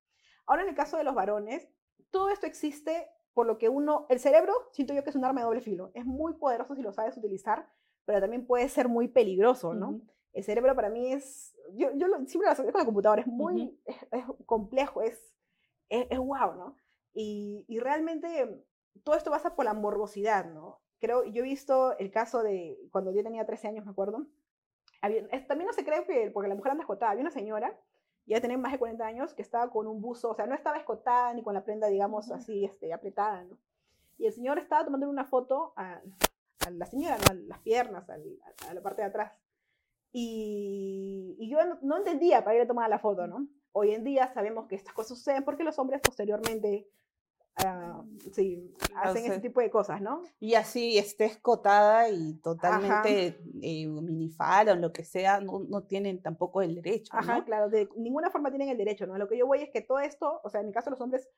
Ahora 0.46 0.64
en 0.64 0.70
el 0.70 0.76
caso 0.76 0.98
de 0.98 1.04
los 1.04 1.16
varones, 1.16 1.68
todo 2.12 2.30
esto 2.30 2.46
existe 2.46 3.08
por 3.34 3.46
lo 3.48 3.58
que 3.58 3.68
uno, 3.70 4.06
el 4.10 4.20
cerebro, 4.20 4.54
siento 4.72 4.94
yo 4.94 5.04
que 5.04 5.10
es 5.10 5.16
un 5.16 5.26
arma 5.26 5.42
de 5.42 5.46
doble 5.46 5.62
filo, 5.62 5.92
es 5.94 6.06
muy 6.06 6.34
poderoso 6.34 6.76
si 6.76 6.82
lo 6.82 6.94
sabes 6.94 7.18
utilizar, 7.18 7.68
pero 8.06 8.22
también 8.22 8.46
puede 8.46 8.70
ser 8.70 8.88
muy 8.88 9.08
peligroso, 9.08 9.74
¿no? 9.74 10.02
El 10.34 10.44
cerebro 10.44 10.76
para 10.76 10.90
mí 10.90 11.12
es, 11.14 11.56
yo, 11.74 11.92
yo 11.96 12.08
lo- 12.08 12.18
siempre 12.28 12.46
lo 12.48 12.52
asocio 12.52 12.72
con 12.72 12.80
la 12.80 12.86
computadora, 12.86 13.22
es 13.22 13.28
muy 13.28 13.80
es, 13.86 13.96
es 14.12 14.26
complejo, 14.46 15.02
es, 15.02 15.34
es, 15.90 16.08
es 16.10 16.18
wow, 16.20 16.56
¿no? 16.56 16.76
Y, 17.14 17.66
y 17.68 17.80
realmente 17.80 18.64
todo 19.04 19.16
esto 19.16 19.32
pasa 19.32 19.56
por 19.56 19.66
la 19.66 19.74
morbosidad, 19.74 20.46
¿no? 20.46 20.80
Creo, 21.00 21.24
yo 21.26 21.42
he 21.42 21.48
visto 21.48 21.98
el 21.98 22.12
caso 22.12 22.42
de 22.44 22.78
cuando 22.92 23.12
yo 23.12 23.24
tenía 23.24 23.46
13 23.46 23.68
años, 23.68 23.86
me 23.86 23.92
acuerdo, 23.92 24.28
había- 25.02 25.28
es- 25.32 25.48
también 25.48 25.68
no 25.68 25.74
se 25.74 25.84
cree 25.86 26.06
que, 26.06 26.32
porque 26.32 26.50
la 26.50 26.56
mujer 26.56 26.72
anda 26.72 26.84
escotada, 26.84 27.12
había 27.12 27.22
una 27.24 27.32
señora, 27.32 27.78
ya 28.26 28.42
tenía 28.42 28.58
más 28.58 28.72
de 28.72 28.80
40 28.80 29.06
años, 29.06 29.34
que 29.34 29.42
estaba 29.42 29.70
con 29.70 29.88
un 29.88 30.02
buzo, 30.02 30.32
o 30.32 30.36
sea, 30.36 30.48
no 30.48 30.56
estaba 30.56 30.78
escotada 30.78 31.34
ni 31.34 31.44
con 31.44 31.54
la 31.54 31.64
prenda, 31.64 31.88
digamos, 31.88 32.32
así, 32.32 32.66
este, 32.66 32.94
apretada, 32.94 33.44
¿no? 33.44 33.58
Y 34.18 34.26
el 34.26 34.34
señor 34.34 34.58
estaba 34.60 34.86
tomando 34.86 35.10
una 35.10 35.26
foto 35.26 35.74
a, 35.76 36.02
a 36.66 36.70
la 36.72 36.86
señora, 36.86 37.18
¿no? 37.18 37.32
a 37.32 37.34
las 37.34 37.60
piernas, 37.60 38.10
a, 38.10 38.16
a 38.70 38.74
la 38.74 38.82
parte 38.82 39.02
de 39.02 39.10
atrás. 39.10 39.34
Y, 40.12 41.36
y 41.38 41.50
yo 41.50 41.64
no, 41.66 41.78
no 41.82 41.98
entendía 41.98 42.44
para 42.44 42.56
ir 42.56 42.62
a 42.62 42.68
tomar 42.68 42.90
la 42.90 43.00
foto, 43.00 43.28
¿no? 43.28 43.48
Hoy 43.74 43.92
en 43.92 44.06
día 44.06 44.34
sabemos 44.34 44.68
que 44.68 44.76
estas 44.76 44.94
cosas 44.94 45.18
suceden 45.18 45.44
porque 45.44 45.66
los 45.66 45.78
hombres 45.78 46.00
posteriormente 46.02 46.88
ah, 47.58 48.04
sí, 48.34 48.74
hacen 48.96 49.26
ese 49.26 49.40
tipo 49.40 49.62
de 49.62 49.70
cosas, 49.70 50.02
¿no? 50.02 50.24
Y 50.40 50.56
así 50.56 50.98
estés 50.98 51.38
cotada 51.38 52.10
y 52.10 52.36
totalmente 52.36 53.40
eh, 53.62 53.88
o 53.88 54.76
lo 54.76 54.92
que 54.92 55.04
sea, 55.04 55.40
no, 55.40 55.60
no, 55.60 55.84
tienen 55.84 56.22
tampoco 56.22 56.62
el 56.62 56.76
derecho. 56.76 57.12
Ajá, 57.16 57.44
claro, 57.44 57.70
de 57.70 57.90
ninguna 57.96 58.30
forma 58.30 58.50
tienen 58.50 58.70
el 58.70 58.78
derecho, 58.78 59.06
¿no? 59.06 59.18
Lo 59.18 59.28
que 59.28 59.38
yo 59.38 59.48
voy 59.48 59.62
es 59.62 59.70
que 59.70 59.82
todo 59.82 60.00
esto, 60.00 60.42
o 60.44 60.50
sea, 60.50 60.62
en 60.62 60.68
el 60.68 60.74
caso 60.74 60.90
de 60.90 60.92
los 60.92 61.02
hombres, 61.02 61.30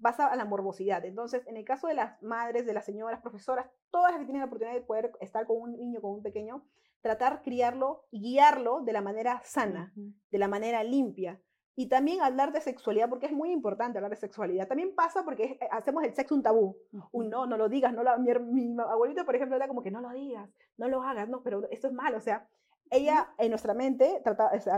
pasa 0.00 0.26
a 0.26 0.36
la 0.36 0.44
morbosidad. 0.44 1.04
Entonces, 1.04 1.46
en 1.46 1.56
el 1.56 1.64
caso 1.64 1.86
de 1.86 1.94
las 1.94 2.22
madres, 2.22 2.66
de 2.66 2.72
las 2.72 2.84
señoras, 2.84 3.20
profesoras, 3.20 3.66
todas 3.90 4.12
las 4.12 4.20
que 4.20 4.26
tienen 4.26 4.40
la 4.40 4.46
oportunidad 4.46 4.74
de 4.74 4.84
poder 4.84 5.12
estar 5.20 5.46
con 5.46 5.60
un 5.60 5.76
niño, 5.76 6.00
con 6.00 6.12
un 6.12 6.22
pequeño, 6.22 6.64
tratar 7.00 7.42
criarlo 7.42 8.06
y 8.10 8.20
guiarlo 8.20 8.80
de 8.80 8.92
la 8.92 9.00
manera 9.00 9.40
sana, 9.44 9.92
de 9.94 10.38
la 10.38 10.48
manera 10.48 10.82
limpia. 10.82 11.40
Y 11.78 11.86
también 11.86 12.20
hablar 12.22 12.50
de 12.50 12.60
sexualidad, 12.60 13.08
porque 13.08 13.26
es 13.26 13.32
muy 13.32 13.52
importante 13.52 13.98
hablar 13.98 14.10
de 14.10 14.16
sexualidad. 14.16 14.66
También 14.66 14.96
pasa 14.96 15.24
porque 15.24 15.44
eh, 15.44 15.68
hacemos 15.70 16.02
el 16.02 16.12
sexo 16.12 16.34
un 16.34 16.42
tabú. 16.42 16.76
Un 17.12 17.30
no, 17.30 17.46
no 17.46 17.56
lo 17.56 17.68
digas, 17.68 17.94
no 17.94 18.02
lo, 18.02 18.18
mi, 18.18 18.32
mi, 18.34 18.76
abuelita, 18.82 19.24
por 19.24 19.36
ejemplo, 19.36 19.54
era 19.54 19.68
como 19.68 19.80
que 19.80 19.92
no 19.92 20.00
lo 20.00 20.10
digas, 20.10 20.50
no 20.76 20.88
lo 20.88 21.04
hagas, 21.04 21.28
no, 21.28 21.40
pero 21.44 21.70
esto 21.70 21.86
es 21.86 21.92
malo. 21.92 22.16
O 22.16 22.20
sea, 22.20 22.48
ella 22.90 23.32
en 23.38 23.50
nuestra 23.50 23.74
mente 23.74 24.20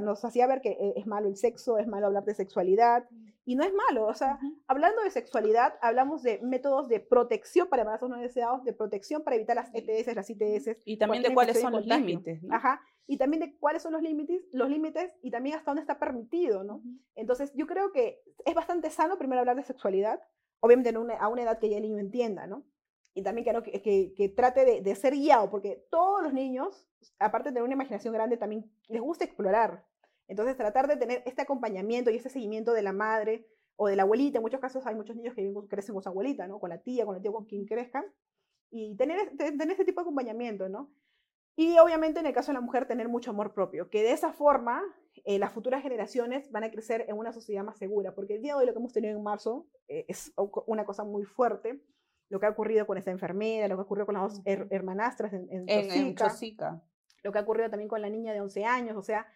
nos 0.03 0.23
hacía 0.27 0.47
ver 0.47 0.61
que 0.61 0.73
eh, 0.73 0.93
es 0.97 1.07
malo 1.07 1.29
el 1.29 1.37
sexo, 1.37 1.79
es 1.79 1.87
malo 1.87 2.07
hablar 2.07 2.27
de 2.27 2.35
sexualidad, 2.35 3.09
y 3.47 3.57
no 3.57 3.65
es 3.65 3.73
malo, 3.73 4.07
o 4.07 4.15
sea, 4.15 4.39
hablando 4.69 5.03
de 5.03 5.11
sexualidad, 5.11 5.75
hablamos 5.81 6.23
de 6.23 6.39
métodos 6.43 6.89
de 6.89 7.01
protección 7.01 7.69
para 7.69 7.83
embarazos 7.83 8.11
no 8.11 8.19
deseados, 8.19 8.63
de 8.65 8.75
protección 8.75 9.25
para 9.25 9.37
evitar 9.37 9.57
las 9.57 9.71
ETS, 9.75 10.15
las 10.15 10.29
ITS. 10.29 10.77
Y 10.85 10.99
también 10.99 11.23
de 11.23 11.33
cuáles 11.33 11.61
son 11.61 11.73
los 11.73 11.87
límites. 11.87 12.43
Ajá, 12.51 12.83
y 13.11 13.17
también 13.17 13.41
de 13.41 13.57
cuáles 13.59 13.83
son 13.83 13.93
los 13.93 14.03
límites, 14.03 14.41
los 14.53 14.71
límites 14.71 15.11
y 15.21 15.33
también 15.33 15.57
hasta 15.57 15.73
dónde 15.73 15.81
está 15.81 15.99
permitido, 15.99 16.63
¿no? 16.63 16.81
Entonces, 17.17 17.53
yo 17.57 17.67
creo 17.67 17.91
que 17.91 18.23
es 18.45 18.55
bastante 18.55 18.89
sano 18.89 19.19
primero 19.19 19.41
hablar 19.41 19.57
de 19.57 19.65
sexualidad, 19.65 20.21
obviamente 20.61 20.95
a 21.19 21.29
una 21.29 21.43
edad 21.43 21.59
que 21.59 21.69
ya 21.69 21.79
el 21.79 21.83
niño 21.83 21.99
entienda, 21.99 22.47
¿no? 22.47 22.63
Y 23.13 23.25
también 23.25 23.45
que, 23.65 23.83
que, 23.83 24.15
que 24.15 24.29
trate 24.29 24.65
de, 24.65 24.83
de 24.83 24.95
ser 24.95 25.15
guiado, 25.15 25.51
porque 25.51 25.85
todos 25.91 26.23
los 26.23 26.33
niños, 26.33 26.89
aparte 27.19 27.49
de 27.49 27.55
tener 27.55 27.65
una 27.65 27.75
imaginación 27.75 28.15
grande, 28.15 28.37
también 28.37 28.71
les 28.87 29.03
gusta 29.03 29.25
explorar. 29.25 29.85
Entonces, 30.29 30.57
tratar 30.57 30.87
de 30.87 30.97
tener 30.97 31.25
este 31.27 31.43
acompañamiento 31.43 32.13
y 32.13 32.17
este 32.17 32.29
seguimiento 32.29 32.73
de 32.73 32.83
la 32.83 32.93
madre 32.93 33.45
o 33.75 33.89
de 33.89 33.97
la 33.97 34.05
abuelita, 34.05 34.39
en 34.39 34.43
muchos 34.43 34.61
casos 34.61 34.87
hay 34.87 34.95
muchos 34.95 35.17
niños 35.17 35.35
que 35.35 35.53
crecen 35.69 35.97
con 35.97 36.03
su 36.05 36.09
abuelita, 36.09 36.47
¿no? 36.47 36.61
Con 36.61 36.71
la 36.71 36.79
tía, 36.79 37.05
con 37.05 37.17
el 37.17 37.23
tío, 37.23 37.33
con 37.33 37.47
quien 37.47 37.67
crezcan, 37.67 38.05
y 38.71 38.95
tener, 38.95 39.37
tener 39.37 39.73
este 39.73 39.85
tipo 39.85 40.01
de 40.01 40.03
acompañamiento, 40.03 40.69
¿no? 40.69 40.93
Y 41.61 41.79
obviamente 41.79 42.21
en 42.21 42.25
el 42.25 42.33
caso 42.33 42.53
de 42.53 42.55
la 42.55 42.63
mujer, 42.63 42.87
tener 42.87 43.11
mucho 43.11 43.33
amor 43.33 43.53
propio, 43.53 43.91
que 43.91 44.03
de 44.03 44.13
esa 44.13 44.33
forma 44.33 44.83
eh, 45.27 45.39
las 45.39 45.53
futuras 45.53 45.83
generaciones 45.83 46.51
van 46.51 46.65
a 46.65 46.71
crecer 46.71 47.05
en 47.07 47.19
una 47.19 47.35
sociedad 47.35 47.63
más 47.63 47.77
segura, 47.77 48.15
porque 48.15 48.37
el 48.37 48.41
día 48.41 48.55
de 48.55 48.61
hoy 48.61 48.67
lo 48.67 48.73
que 48.73 48.79
hemos 48.79 48.95
tenido 48.95 49.15
en 49.15 49.23
marzo 49.23 49.67
eh, 49.87 50.07
es 50.09 50.33
una 50.67 50.87
cosa 50.87 51.05
muy 51.05 51.27
fuerte, 51.27 51.85
lo 52.31 52.41
que 52.41 52.47
ha 52.47 52.49
ocurrido 52.49 52.87
con 52.87 52.97
esa 52.97 53.11
enfermera, 53.11 53.69
lo 53.69 53.75
que 53.77 53.81
ha 53.81 53.85
ocurrido 53.85 54.07
con 54.07 54.15
las 54.15 54.33
dos 54.33 54.43
hermanastras 54.47 55.35
en, 55.35 55.49
en, 55.51 55.69
en, 55.69 56.15
lo 57.23 57.31
que 57.31 57.39
ha 57.39 57.43
ocurrido 57.43 57.69
también 57.69 57.91
con 57.91 58.01
la 58.01 58.09
niña 58.09 58.33
de 58.33 58.41
11 58.41 58.65
años, 58.65 58.97
o 58.97 59.03
sea, 59.03 59.27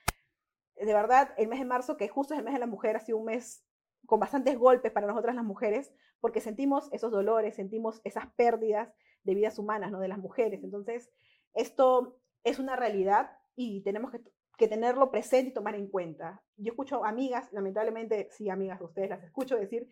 de 0.76 0.94
verdad, 0.94 1.34
el 1.36 1.48
mes 1.48 1.58
de 1.58 1.66
marzo, 1.66 1.98
que 1.98 2.08
justo 2.08 2.32
es 2.32 2.38
el 2.38 2.44
mes 2.46 2.54
de 2.54 2.60
la 2.60 2.66
mujer, 2.66 2.96
ha 2.96 3.00
sido 3.00 3.18
un 3.18 3.26
mes 3.26 3.66
con 4.06 4.18
bastantes 4.18 4.58
golpes 4.58 4.92
para 4.92 5.06
nosotras 5.06 5.34
las 5.34 5.44
mujeres, 5.44 5.92
porque 6.22 6.40
sentimos 6.40 6.90
esos 6.90 7.10
dolores, 7.12 7.56
sentimos 7.56 8.00
esas 8.02 8.32
pérdidas 8.32 8.94
de 9.24 9.34
vidas 9.34 9.58
humanas, 9.58 9.90
¿no? 9.90 10.00
De 10.00 10.08
las 10.08 10.18
mujeres. 10.18 10.64
Entonces, 10.64 11.10
esto 11.54 12.18
es 12.42 12.58
una 12.58 12.76
realidad 12.76 13.38
y 13.56 13.80
tenemos 13.82 14.12
que, 14.12 14.68
tenerlo 14.68 15.10
presente 15.10 15.50
y 15.50 15.52
tomar 15.52 15.74
en 15.74 15.88
cuenta. 15.88 16.42
Yo 16.56 16.72
escucho 16.72 17.04
amigas, 17.04 17.52
lamentablemente, 17.52 18.28
sí, 18.30 18.48
amigas, 18.48 18.80
ustedes 18.80 19.10
las 19.10 19.22
escucho 19.22 19.56
decir 19.56 19.88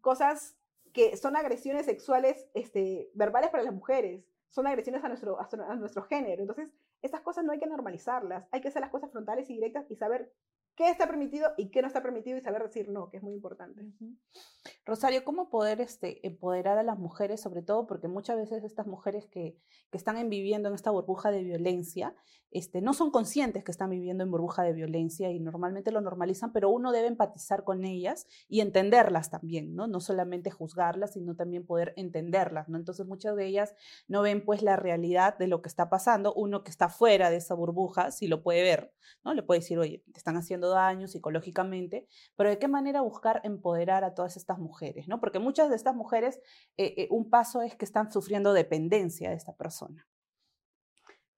cosas 0.00 0.56
que 0.92 1.16
son 1.16 1.36
agresiones 1.36 1.86
sexuales 1.86 2.48
este, 2.54 3.10
verbales 3.14 3.50
para 3.50 3.62
las 3.62 3.74
mujeres, 3.74 4.24
son 4.48 4.66
agresiones 4.66 5.04
a 5.04 5.08
nuestro, 5.08 5.38
a 5.38 5.76
nuestro 5.76 6.02
género. 6.02 6.42
Entonces, 6.42 6.72
estas 7.02 7.20
cosas 7.20 7.44
no 7.44 7.52
hay 7.52 7.58
que 7.58 7.66
normalizarlas, 7.66 8.48
hay 8.50 8.60
que 8.60 8.68
hacer 8.68 8.80
las 8.80 8.90
cosas 8.90 9.10
frontales 9.12 9.48
y 9.50 9.54
directas 9.54 9.88
y 9.90 9.96
saber 9.96 10.32
qué 10.76 10.90
está 10.90 11.06
permitido 11.06 11.50
y 11.56 11.70
qué 11.70 11.80
no 11.80 11.88
está 11.88 12.02
permitido 12.02 12.36
y 12.38 12.42
saber 12.42 12.62
decir 12.62 12.88
no, 12.88 13.10
que 13.10 13.16
es 13.16 13.22
muy 13.22 13.34
importante. 13.34 13.82
Rosario, 14.84 15.24
¿cómo 15.24 15.48
poder 15.48 15.80
este, 15.80 16.26
empoderar 16.26 16.78
a 16.78 16.82
las 16.82 16.98
mujeres, 16.98 17.40
sobre 17.40 17.62
todo 17.62 17.86
porque 17.86 18.08
muchas 18.08 18.36
veces 18.36 18.62
estas 18.62 18.86
mujeres 18.86 19.26
que, 19.26 19.56
que 19.90 19.98
están 19.98 20.28
viviendo 20.28 20.68
en 20.68 20.74
esta 20.74 20.90
burbuja 20.90 21.30
de 21.30 21.42
violencia, 21.42 22.14
este, 22.50 22.80
no 22.80 22.94
son 22.94 23.10
conscientes 23.10 23.64
que 23.64 23.70
están 23.70 23.90
viviendo 23.90 24.24
en 24.24 24.30
burbuja 24.30 24.62
de 24.62 24.72
violencia 24.72 25.30
y 25.30 25.40
normalmente 25.40 25.90
lo 25.90 26.00
normalizan, 26.00 26.52
pero 26.52 26.70
uno 26.70 26.92
debe 26.92 27.08
empatizar 27.08 27.64
con 27.64 27.84
ellas 27.84 28.26
y 28.48 28.60
entenderlas 28.60 29.30
también, 29.30 29.74
¿no? 29.74 29.86
No 29.86 30.00
solamente 30.00 30.50
juzgarlas, 30.50 31.14
sino 31.14 31.34
también 31.34 31.66
poder 31.66 31.92
entenderlas, 31.96 32.68
¿no? 32.68 32.78
Entonces 32.78 33.06
muchas 33.06 33.36
de 33.36 33.46
ellas 33.46 33.74
no 34.08 34.22
ven 34.22 34.44
pues 34.44 34.62
la 34.62 34.76
realidad 34.76 35.36
de 35.36 35.48
lo 35.48 35.60
que 35.60 35.68
está 35.68 35.90
pasando, 35.90 36.32
uno 36.34 36.62
que 36.62 36.70
está 36.70 36.88
fuera 36.88 37.30
de 37.30 37.36
esa 37.36 37.54
burbuja 37.54 38.10
sí 38.10 38.26
lo 38.26 38.42
puede 38.42 38.62
ver, 38.62 38.92
¿no? 39.24 39.34
Le 39.34 39.42
puede 39.42 39.60
decir, 39.60 39.78
oye, 39.78 40.02
te 40.12 40.18
están 40.18 40.36
haciendo 40.36 40.65
daño 40.70 41.08
psicológicamente, 41.08 42.06
pero 42.36 42.50
de 42.50 42.58
qué 42.58 42.68
manera 42.68 43.00
buscar 43.00 43.40
empoderar 43.44 44.04
a 44.04 44.14
todas 44.14 44.36
estas 44.36 44.58
mujeres, 44.58 45.08
¿no? 45.08 45.20
Porque 45.20 45.38
muchas 45.38 45.68
de 45.70 45.76
estas 45.76 45.94
mujeres, 45.94 46.40
eh, 46.76 46.94
eh, 46.96 47.08
un 47.10 47.30
paso 47.30 47.62
es 47.62 47.76
que 47.76 47.84
están 47.84 48.10
sufriendo 48.10 48.52
dependencia 48.52 49.30
de 49.30 49.36
esta 49.36 49.54
persona. 49.54 50.06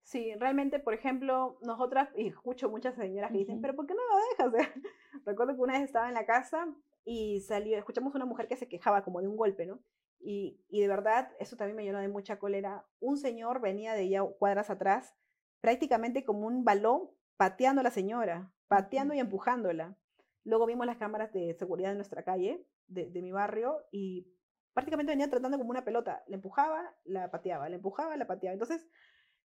Sí, 0.02 0.34
realmente, 0.36 0.78
por 0.78 0.94
ejemplo, 0.94 1.58
nosotras, 1.60 2.08
y 2.16 2.28
escucho 2.28 2.70
muchas 2.70 2.94
señoras 2.94 3.30
que 3.30 3.38
dicen, 3.38 3.60
pero 3.60 3.76
¿por 3.76 3.86
qué 3.86 3.94
no 3.94 4.00
lo 4.08 4.52
dejas? 4.52 4.74
recuerdo 5.26 5.54
que 5.54 5.60
una 5.60 5.74
vez 5.74 5.82
estaba 5.82 6.08
en 6.08 6.14
la 6.14 6.24
casa 6.24 6.66
y 7.04 7.40
salió, 7.42 7.76
escuchamos 7.76 8.14
una 8.14 8.24
mujer 8.24 8.48
que 8.48 8.56
se 8.56 8.68
quejaba 8.68 9.04
como 9.04 9.20
de 9.20 9.28
un 9.28 9.36
golpe, 9.36 9.66
¿no? 9.66 9.80
Y, 10.18 10.62
y 10.70 10.80
de 10.80 10.88
verdad, 10.88 11.30
eso 11.38 11.56
también 11.56 11.76
me 11.76 11.84
llenó 11.84 11.98
de 11.98 12.08
mucha 12.08 12.38
cólera. 12.38 12.86
Un 13.00 13.18
señor 13.18 13.60
venía 13.60 13.92
de 13.92 14.04
ella 14.04 14.22
cuadras 14.38 14.70
atrás, 14.70 15.14
prácticamente 15.60 16.24
como 16.24 16.46
un 16.46 16.64
balón, 16.64 17.10
pateando 17.36 17.80
a 17.80 17.84
la 17.84 17.90
señora, 17.90 18.50
pateando 18.68 19.14
y 19.14 19.18
empujándola. 19.18 19.96
Luego 20.44 20.66
vimos 20.66 20.86
las 20.86 20.98
cámaras 20.98 21.32
de 21.32 21.54
seguridad 21.54 21.90
de 21.90 21.96
nuestra 21.96 22.22
calle, 22.22 22.64
de, 22.86 23.10
de 23.10 23.22
mi 23.22 23.32
barrio, 23.32 23.84
y 23.90 24.32
prácticamente 24.72 25.12
venía 25.12 25.28
tratando 25.28 25.58
como 25.58 25.70
una 25.70 25.84
pelota. 25.84 26.22
Le 26.28 26.36
empujaba, 26.36 26.94
la 27.04 27.30
pateaba, 27.30 27.68
le 27.68 27.76
empujaba, 27.76 28.16
la 28.16 28.26
pateaba. 28.26 28.52
Entonces, 28.52 28.86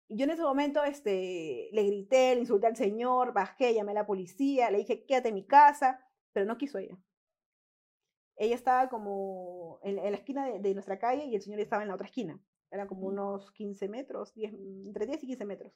yo 0.09 0.25
en 0.25 0.31
ese 0.31 0.43
momento 0.43 0.85
este, 0.85 1.71
le 1.73 1.85
grité, 1.85 2.35
le 2.35 2.43
insulté 2.43 2.67
al 2.67 2.77
señor, 2.77 3.33
bajé, 3.33 3.75
llamé 3.75 3.93
a 3.93 3.97
la 3.97 4.07
policía, 4.07 4.71
le 4.71 4.79
dije, 4.79 5.05
quédate 5.07 5.29
en 5.29 5.35
mi 5.35 5.47
casa, 5.47 6.01
pero 6.33 6.47
no 6.47 6.59
quiso 6.59 6.79
ella. 6.79 6.99
Ella 8.37 8.55
estaba 8.55 8.89
como 8.89 9.79
en, 9.83 9.97
la 9.97 10.17
esquina 10.17 10.59
de, 10.59 10.75
nuestra 10.75 10.99
calle 10.99 11.25
y 11.25 11.37
el 11.37 11.43
señor 11.43 11.61
estaba 11.61 11.83
en 11.83 11.89
la 11.89 11.95
otra 11.95 12.07
esquina. 12.07 12.41
Era 12.71 12.87
como 12.87 13.07
unos 13.07 13.51
15 13.53 13.89
metros, 13.89 14.35
10, 14.35 14.53
entre 14.87 15.07
10 15.07 15.23
y 15.23 15.27
15 15.29 15.45
metros. 15.45 15.73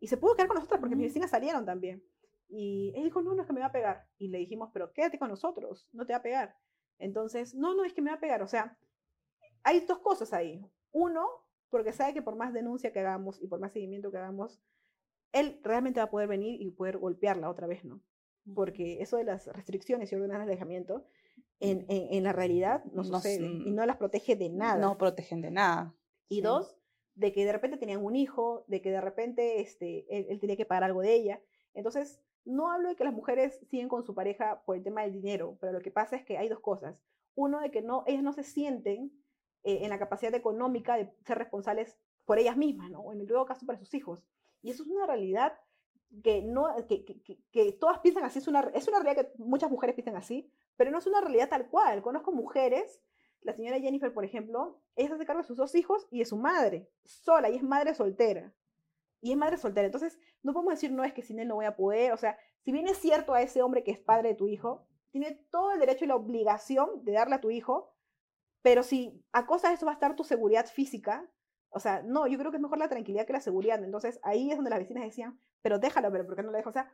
Y 0.00 0.06
se 0.06 0.16
pudo 0.16 0.34
quedar 0.34 0.46
con 0.46 0.54
nosotros 0.54 0.78
porque 0.78 0.94
mis 0.94 1.08
vecinas 1.08 1.30
salieron 1.30 1.66
también. 1.66 2.02
Y 2.48 2.92
él 2.96 3.04
dijo, 3.04 3.22
no, 3.22 3.34
no 3.34 3.42
es 3.42 3.46
que 3.46 3.52
me 3.52 3.60
va 3.60 3.66
a 3.66 3.72
pegar. 3.72 4.06
Y 4.18 4.28
le 4.28 4.38
dijimos, 4.38 4.70
pero 4.72 4.92
quédate 4.92 5.18
con 5.18 5.28
nosotros, 5.28 5.88
no 5.92 6.06
te 6.06 6.12
va 6.12 6.18
a 6.18 6.22
pegar. 6.22 6.56
Entonces, 6.98 7.54
no, 7.54 7.74
no 7.74 7.84
es 7.84 7.92
que 7.92 8.02
me 8.02 8.10
va 8.10 8.16
a 8.16 8.20
pegar. 8.20 8.42
O 8.42 8.48
sea, 8.48 8.76
hay 9.62 9.80
dos 9.80 9.98
cosas 9.98 10.32
ahí. 10.32 10.64
Uno, 10.92 11.26
porque 11.68 11.92
sabe 11.92 12.14
que 12.14 12.22
por 12.22 12.36
más 12.36 12.52
denuncia 12.52 12.92
que 12.92 13.00
hagamos 13.00 13.40
y 13.42 13.46
por 13.46 13.60
más 13.60 13.72
seguimiento 13.72 14.10
que 14.10 14.18
hagamos, 14.18 14.60
él 15.32 15.60
realmente 15.62 16.00
va 16.00 16.04
a 16.04 16.10
poder 16.10 16.28
venir 16.28 16.60
y 16.60 16.70
poder 16.70 16.98
golpearla 16.98 17.50
otra 17.50 17.66
vez, 17.66 17.84
¿no? 17.84 18.00
Porque 18.54 19.02
eso 19.02 19.18
de 19.18 19.24
las 19.24 19.46
restricciones 19.46 20.10
y 20.10 20.14
órdenes 20.14 20.38
de 20.38 20.42
alejamiento, 20.44 21.04
en, 21.60 21.84
en, 21.88 22.22
la 22.22 22.32
realidad 22.32 22.84
no, 22.92 23.04
sucede 23.04 23.44
y 23.44 23.70
no 23.72 23.84
las 23.84 23.96
protege 23.96 24.36
de 24.36 24.48
nada. 24.48 24.78
No 24.78 24.96
protegen 24.96 25.42
de 25.42 25.50
nada. 25.50 25.94
Y 26.28 26.40
dos, 26.40 26.78
de 27.14 27.32
que 27.32 27.44
de 27.44 27.52
repente 27.52 27.76
tenían 27.76 28.04
un 28.04 28.16
hijo, 28.16 28.64
de 28.68 28.80
que 28.80 28.90
de 28.90 29.00
repente 29.00 29.60
este, 29.60 30.06
él, 30.08 30.38
tenía 30.38 30.56
que 30.56 30.64
pagar 30.64 30.84
algo 30.84 31.02
de 31.02 31.14
ella. 31.14 31.42
Entonces, 31.74 32.22
no 32.48 32.70
hablo 32.70 32.88
de 32.88 32.96
que 32.96 33.04
las 33.04 33.12
mujeres 33.12 33.60
siguen 33.68 33.88
con 33.88 34.04
su 34.04 34.14
pareja 34.14 34.62
por 34.64 34.76
el 34.76 34.82
tema 34.82 35.02
del 35.02 35.12
dinero, 35.12 35.58
pero 35.60 35.72
lo 35.72 35.80
que 35.80 35.90
pasa 35.90 36.16
es 36.16 36.24
que 36.24 36.38
hay 36.38 36.48
dos 36.48 36.60
cosas. 36.60 36.98
Uno, 37.34 37.60
de 37.60 37.70
que 37.70 37.82
no, 37.82 38.04
ellas 38.06 38.22
no 38.22 38.32
se 38.32 38.42
sienten 38.42 39.12
eh, 39.62 39.80
en 39.82 39.90
la 39.90 39.98
capacidad 39.98 40.34
económica 40.34 40.96
de 40.96 41.12
ser 41.24 41.38
responsables 41.38 41.98
por 42.24 42.38
ellas 42.38 42.56
mismas. 42.56 42.90
O 42.96 43.12
en 43.12 43.20
el 43.20 43.28
caso 43.46 43.66
para 43.66 43.78
sus 43.78 43.92
hijos. 43.94 44.24
Y 44.62 44.70
eso 44.70 44.82
es 44.82 44.88
una 44.88 45.06
realidad 45.06 45.52
que, 46.24 46.42
no, 46.42 46.74
que, 46.88 47.04
que, 47.52 47.72
todas 47.72 48.00
piensan 48.00 48.24
así, 48.24 48.38
es 48.38 48.48
una, 48.48 48.60
es 48.74 48.88
una 48.88 49.00
realidad 49.00 49.26
que 49.26 49.42
muchas 49.42 49.70
mujeres 49.70 49.94
piensan 49.94 50.16
así, 50.16 50.50
pero 50.76 50.90
no 50.90 50.98
es 50.98 51.06
una 51.06 51.20
realidad 51.20 51.50
tal 51.50 51.68
cual. 51.68 52.00
Conozco 52.02 52.32
mujeres, 52.32 53.02
la 53.42 53.52
señora 53.52 53.78
Jennifer, 53.78 54.12
por 54.12 54.24
ejemplo, 54.24 54.80
ella 54.96 55.08
se 55.08 55.14
hace 55.14 55.26
cargo 55.26 55.42
de 55.42 55.48
sus 55.48 55.56
dos 55.58 55.74
hijos 55.74 56.08
y 56.10 56.20
de 56.20 56.24
su 56.24 56.38
madre, 56.38 56.88
sola, 57.04 57.50
y 57.50 57.56
es 57.56 57.62
madre 57.62 57.94
soltera. 57.94 58.54
Y 59.20 59.32
es 59.32 59.36
madre 59.36 59.56
soltera. 59.56 59.86
Entonces, 59.86 60.18
no 60.42 60.52
podemos 60.52 60.74
decir, 60.74 60.92
no, 60.92 61.04
es 61.04 61.12
que 61.12 61.22
sin 61.22 61.40
él 61.40 61.48
no 61.48 61.56
voy 61.56 61.66
a 61.66 61.76
poder. 61.76 62.12
O 62.12 62.16
sea, 62.16 62.38
si 62.60 62.72
bien 62.72 62.86
es 62.86 62.98
cierto 62.98 63.34
a 63.34 63.42
ese 63.42 63.62
hombre 63.62 63.82
que 63.82 63.90
es 63.90 63.98
padre 63.98 64.30
de 64.30 64.34
tu 64.34 64.48
hijo, 64.48 64.86
tiene 65.10 65.40
todo 65.50 65.72
el 65.72 65.80
derecho 65.80 66.04
y 66.04 66.08
la 66.08 66.16
obligación 66.16 67.04
de 67.04 67.12
darle 67.12 67.36
a 67.36 67.40
tu 67.40 67.50
hijo 67.50 67.94
pero 68.62 68.82
si 68.82 69.24
a 69.32 69.46
costa 69.46 69.68
de 69.68 69.74
eso 69.74 69.86
va 69.86 69.92
a 69.92 69.94
estar 69.94 70.16
tu 70.16 70.24
seguridad 70.24 70.66
física, 70.66 71.26
o 71.70 71.80
sea, 71.80 72.02
no, 72.02 72.26
yo 72.26 72.38
creo 72.38 72.50
que 72.50 72.56
es 72.56 72.62
mejor 72.62 72.78
la 72.78 72.88
tranquilidad 72.88 73.26
que 73.26 73.32
la 73.32 73.40
seguridad. 73.40 73.82
Entonces 73.82 74.20
ahí 74.22 74.50
es 74.50 74.56
donde 74.56 74.70
las 74.70 74.78
vecinas 74.80 75.04
decían, 75.04 75.38
pero 75.62 75.78
déjalo, 75.78 76.10
pero 76.10 76.26
¿por 76.26 76.36
qué 76.36 76.42
no 76.42 76.50
lo 76.50 76.56
dejo? 76.56 76.70
O 76.70 76.72
sea, 76.72 76.90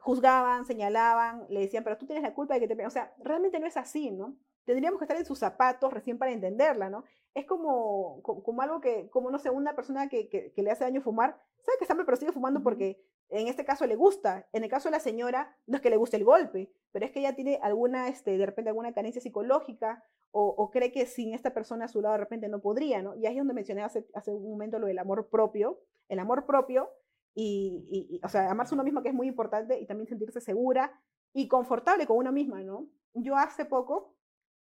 juzgaban, 0.00 0.64
señalaban, 0.64 1.46
le 1.48 1.60
decían, 1.60 1.84
pero 1.84 1.96
tú 1.96 2.06
tienes 2.06 2.22
la 2.22 2.34
culpa 2.34 2.54
de 2.54 2.60
que 2.60 2.74
te... 2.74 2.86
O 2.86 2.90
sea, 2.90 3.14
realmente 3.18 3.60
no 3.60 3.66
es 3.66 3.76
así, 3.76 4.10
¿no? 4.10 4.36
Tendríamos 4.66 4.98
que 4.98 5.04
estar 5.04 5.16
en 5.16 5.24
sus 5.24 5.38
zapatos 5.38 5.92
recién 5.92 6.18
para 6.18 6.32
entenderla, 6.32 6.90
¿no? 6.90 7.04
Es 7.34 7.46
como, 7.46 8.20
como, 8.22 8.62
algo 8.62 8.80
que, 8.80 9.08
como 9.10 9.30
no 9.30 9.38
sé, 9.38 9.48
una 9.48 9.74
persona 9.74 10.08
que, 10.08 10.28
que, 10.28 10.52
le 10.56 10.70
hace 10.70 10.84
daño 10.84 11.00
fumar, 11.00 11.40
sabe 11.64 11.78
que 11.78 11.84
está 11.84 11.94
mal, 11.94 12.04
pero 12.04 12.16
sigue 12.16 12.32
fumando 12.32 12.62
porque 12.62 13.00
en 13.28 13.46
este 13.46 13.64
caso 13.64 13.86
le 13.86 13.94
gusta. 13.94 14.48
En 14.52 14.64
el 14.64 14.70
caso 14.70 14.88
de 14.88 14.92
la 14.92 15.00
señora, 15.00 15.56
no 15.66 15.76
es 15.76 15.82
que 15.82 15.90
le 15.90 15.96
guste 15.96 16.16
el 16.16 16.24
golpe, 16.24 16.72
pero 16.92 17.04
es 17.04 17.12
que 17.12 17.20
ella 17.20 17.34
tiene 17.34 17.58
alguna, 17.62 18.08
este, 18.08 18.36
de 18.36 18.46
repente, 18.46 18.70
alguna 18.70 18.92
carencia 18.92 19.20
psicológica 19.20 20.02
o, 20.38 20.70
cree 20.70 20.92
que 20.92 21.06
sin 21.06 21.32
esta 21.32 21.54
persona 21.54 21.86
a 21.86 21.88
su 21.88 22.02
lado 22.02 22.12
de 22.12 22.18
repente 22.18 22.48
no 22.48 22.60
podría, 22.60 23.00
¿no? 23.00 23.14
Y 23.14 23.24
ahí 23.24 23.36
es 23.36 23.38
donde 23.38 23.54
mencioné 23.54 23.82
hace, 23.82 24.06
hace 24.12 24.34
un 24.34 24.50
momento 24.50 24.78
lo 24.78 24.86
del 24.86 24.98
amor 24.98 25.30
propio. 25.30 25.80
El 26.08 26.18
amor 26.18 26.44
propio 26.44 26.90
y, 27.34 27.86
y, 27.90 28.20
o 28.22 28.28
sea, 28.28 28.50
amarse 28.50 28.74
uno 28.74 28.84
mismo 28.84 29.02
que 29.02 29.08
es 29.08 29.14
muy 29.14 29.28
importante 29.28 29.80
y 29.80 29.86
también 29.86 30.08
sentirse 30.08 30.42
segura 30.42 30.92
y 31.32 31.48
confortable 31.48 32.06
con 32.06 32.18
uno 32.18 32.32
misma, 32.32 32.62
¿no? 32.62 32.86
Yo 33.14 33.34
hace 33.36 33.64
poco 33.64 34.15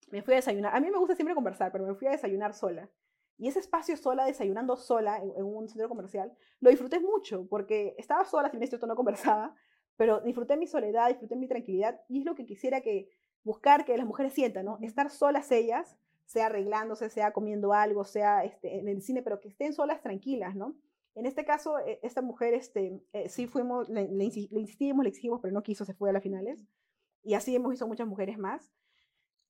me 0.08 0.22
fui 0.22 0.34
a 0.34 0.38
desayunar. 0.38 0.76
A 0.76 0.80
mí 0.80 0.90
me 0.90 0.98
gusta 0.98 1.16
siempre 1.16 1.36
conversar, 1.36 1.72
pero 1.72 1.86
me 1.86 1.96
fui 1.96 2.08
a 2.08 2.12
desayunar 2.12 2.54
sola. 2.54 2.90
Y 3.38 3.48
ese 3.48 3.60
espacio 3.60 3.98
sola, 3.98 4.26
desayunando 4.26 4.78
sola 4.78 5.18
en, 5.18 5.44
un 5.44 5.68
centro 5.68 5.90
comercial, 5.90 6.34
lo 6.62 6.70
disfruté 6.70 7.00
mucho 7.00 7.48
porque 7.50 7.96
estaba 7.98 8.24
sola, 8.24 8.50
si 8.50 8.58
me 8.58 8.66
esto 8.66 8.88
no 8.88 8.96
conversaba, 8.96 9.56
pero 9.98 10.22
disfruté 10.22 10.56
mi 10.56 10.68
soledad, 10.68 11.10
disfruté 11.10 11.36
mi 11.36 11.48
tranquilidad 11.48 12.02
y 12.08 12.20
es 12.20 12.26
lo 12.26 12.36
que 12.36 12.46
quisiera 12.46 12.82
que 12.82 13.10
buscar 13.44 13.86
que 13.86 13.98
las 13.98 14.08
mujeres 14.08 14.34
sientan, 14.34 14.66
¿no? 14.66 14.78
Estar 14.82 15.10
solas 15.10 15.52
ellas, 15.52 15.98
sea 16.26 16.48
arreglándose, 16.48 17.10
sea 17.10 17.34
comiendo 17.34 17.74
algo, 17.74 18.04
sea 18.06 18.44
este, 18.44 18.80
en 18.80 18.88
el 18.88 19.02
cine, 19.02 19.22
pero 19.22 19.40
que 19.40 19.50
estén 19.50 19.74
solas 19.74 20.02
tranquilas, 20.02 20.56
¿no? 20.56 20.76
En 21.14 21.26
este 21.26 21.46
caso, 21.46 21.80
e, 21.80 22.00
esta 22.04 22.22
mujer, 22.22 22.54
este, 22.54 23.02
eh, 23.14 23.30
sí 23.30 23.48
fuimos, 23.48 23.88
le, 23.90 24.04
insistimos, 24.04 25.04
le 25.04 25.10
exigimos, 25.10 25.40
pero 25.42 25.54
no 25.54 25.64
quiso, 25.64 25.86
se 25.86 25.94
fue 25.94 26.10
a 26.10 26.14
las 26.14 26.24
finales. 26.24 26.66
Y 27.24 27.34
así 27.34 27.56
hemos 27.56 27.72
visto 27.72 27.88
muchas 27.88 28.08
mujeres 28.08 28.38
más. 28.38 28.72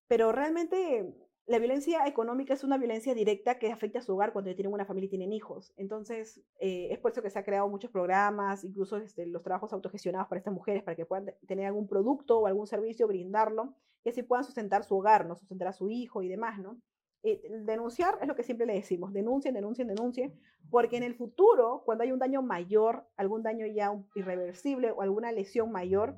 Pero 0.07 0.31
realmente 0.31 1.13
la 1.47 1.59
violencia 1.59 2.07
económica 2.07 2.55
es 2.55 2.63
una 2.63 2.77
violencia 2.77 3.13
directa 3.13 3.59
que 3.59 3.71
afecta 3.71 3.99
a 3.99 4.01
su 4.01 4.13
hogar 4.13 4.33
cuando 4.33 4.53
tienen 4.55 4.73
una 4.73 4.85
familia 4.85 5.05
y 5.05 5.09
tienen 5.09 5.31
hijos. 5.31 5.73
Entonces, 5.77 6.41
eh, 6.59 6.87
es 6.91 6.97
por 6.97 7.11
eso 7.11 7.21
que 7.21 7.29
se 7.29 7.37
han 7.37 7.45
creado 7.45 7.69
muchos 7.69 7.91
programas, 7.91 8.63
incluso 8.63 8.97
este, 8.97 9.27
los 9.27 9.43
trabajos 9.43 9.71
autogestionados 9.71 10.27
para 10.27 10.39
estas 10.39 10.53
mujeres, 10.53 10.83
para 10.83 10.95
que 10.95 11.05
puedan 11.05 11.33
tener 11.47 11.67
algún 11.67 11.87
producto 11.87 12.39
o 12.39 12.47
algún 12.47 12.65
servicio, 12.65 13.07
brindarlo, 13.07 13.75
y 14.03 14.09
así 14.09 14.23
puedan 14.23 14.43
sustentar 14.43 14.83
su 14.83 14.95
hogar, 14.97 15.27
¿no? 15.27 15.35
sustentar 15.35 15.67
a 15.67 15.73
su 15.73 15.89
hijo 15.89 16.23
y 16.23 16.27
demás, 16.27 16.59
¿no? 16.59 16.79
Eh, 17.21 17.41
denunciar 17.63 18.19
es 18.21 18.27
lo 18.27 18.35
que 18.35 18.43
siempre 18.43 18.67
le 18.67 18.73
decimos, 18.73 19.11
denuncien, 19.11 19.55
denuncien, 19.55 19.87
denuncien, 19.87 20.39
porque 20.69 20.97
en 20.97 21.03
el 21.03 21.15
futuro, 21.15 21.81
cuando 21.83 22.03
hay 22.03 22.11
un 22.11 22.19
daño 22.19 22.43
mayor, 22.43 23.07
algún 23.17 23.41
daño 23.41 23.65
ya 23.65 23.91
irreversible 24.13 24.91
o 24.91 25.01
alguna 25.01 25.31
lesión 25.31 25.71
mayor, 25.71 26.17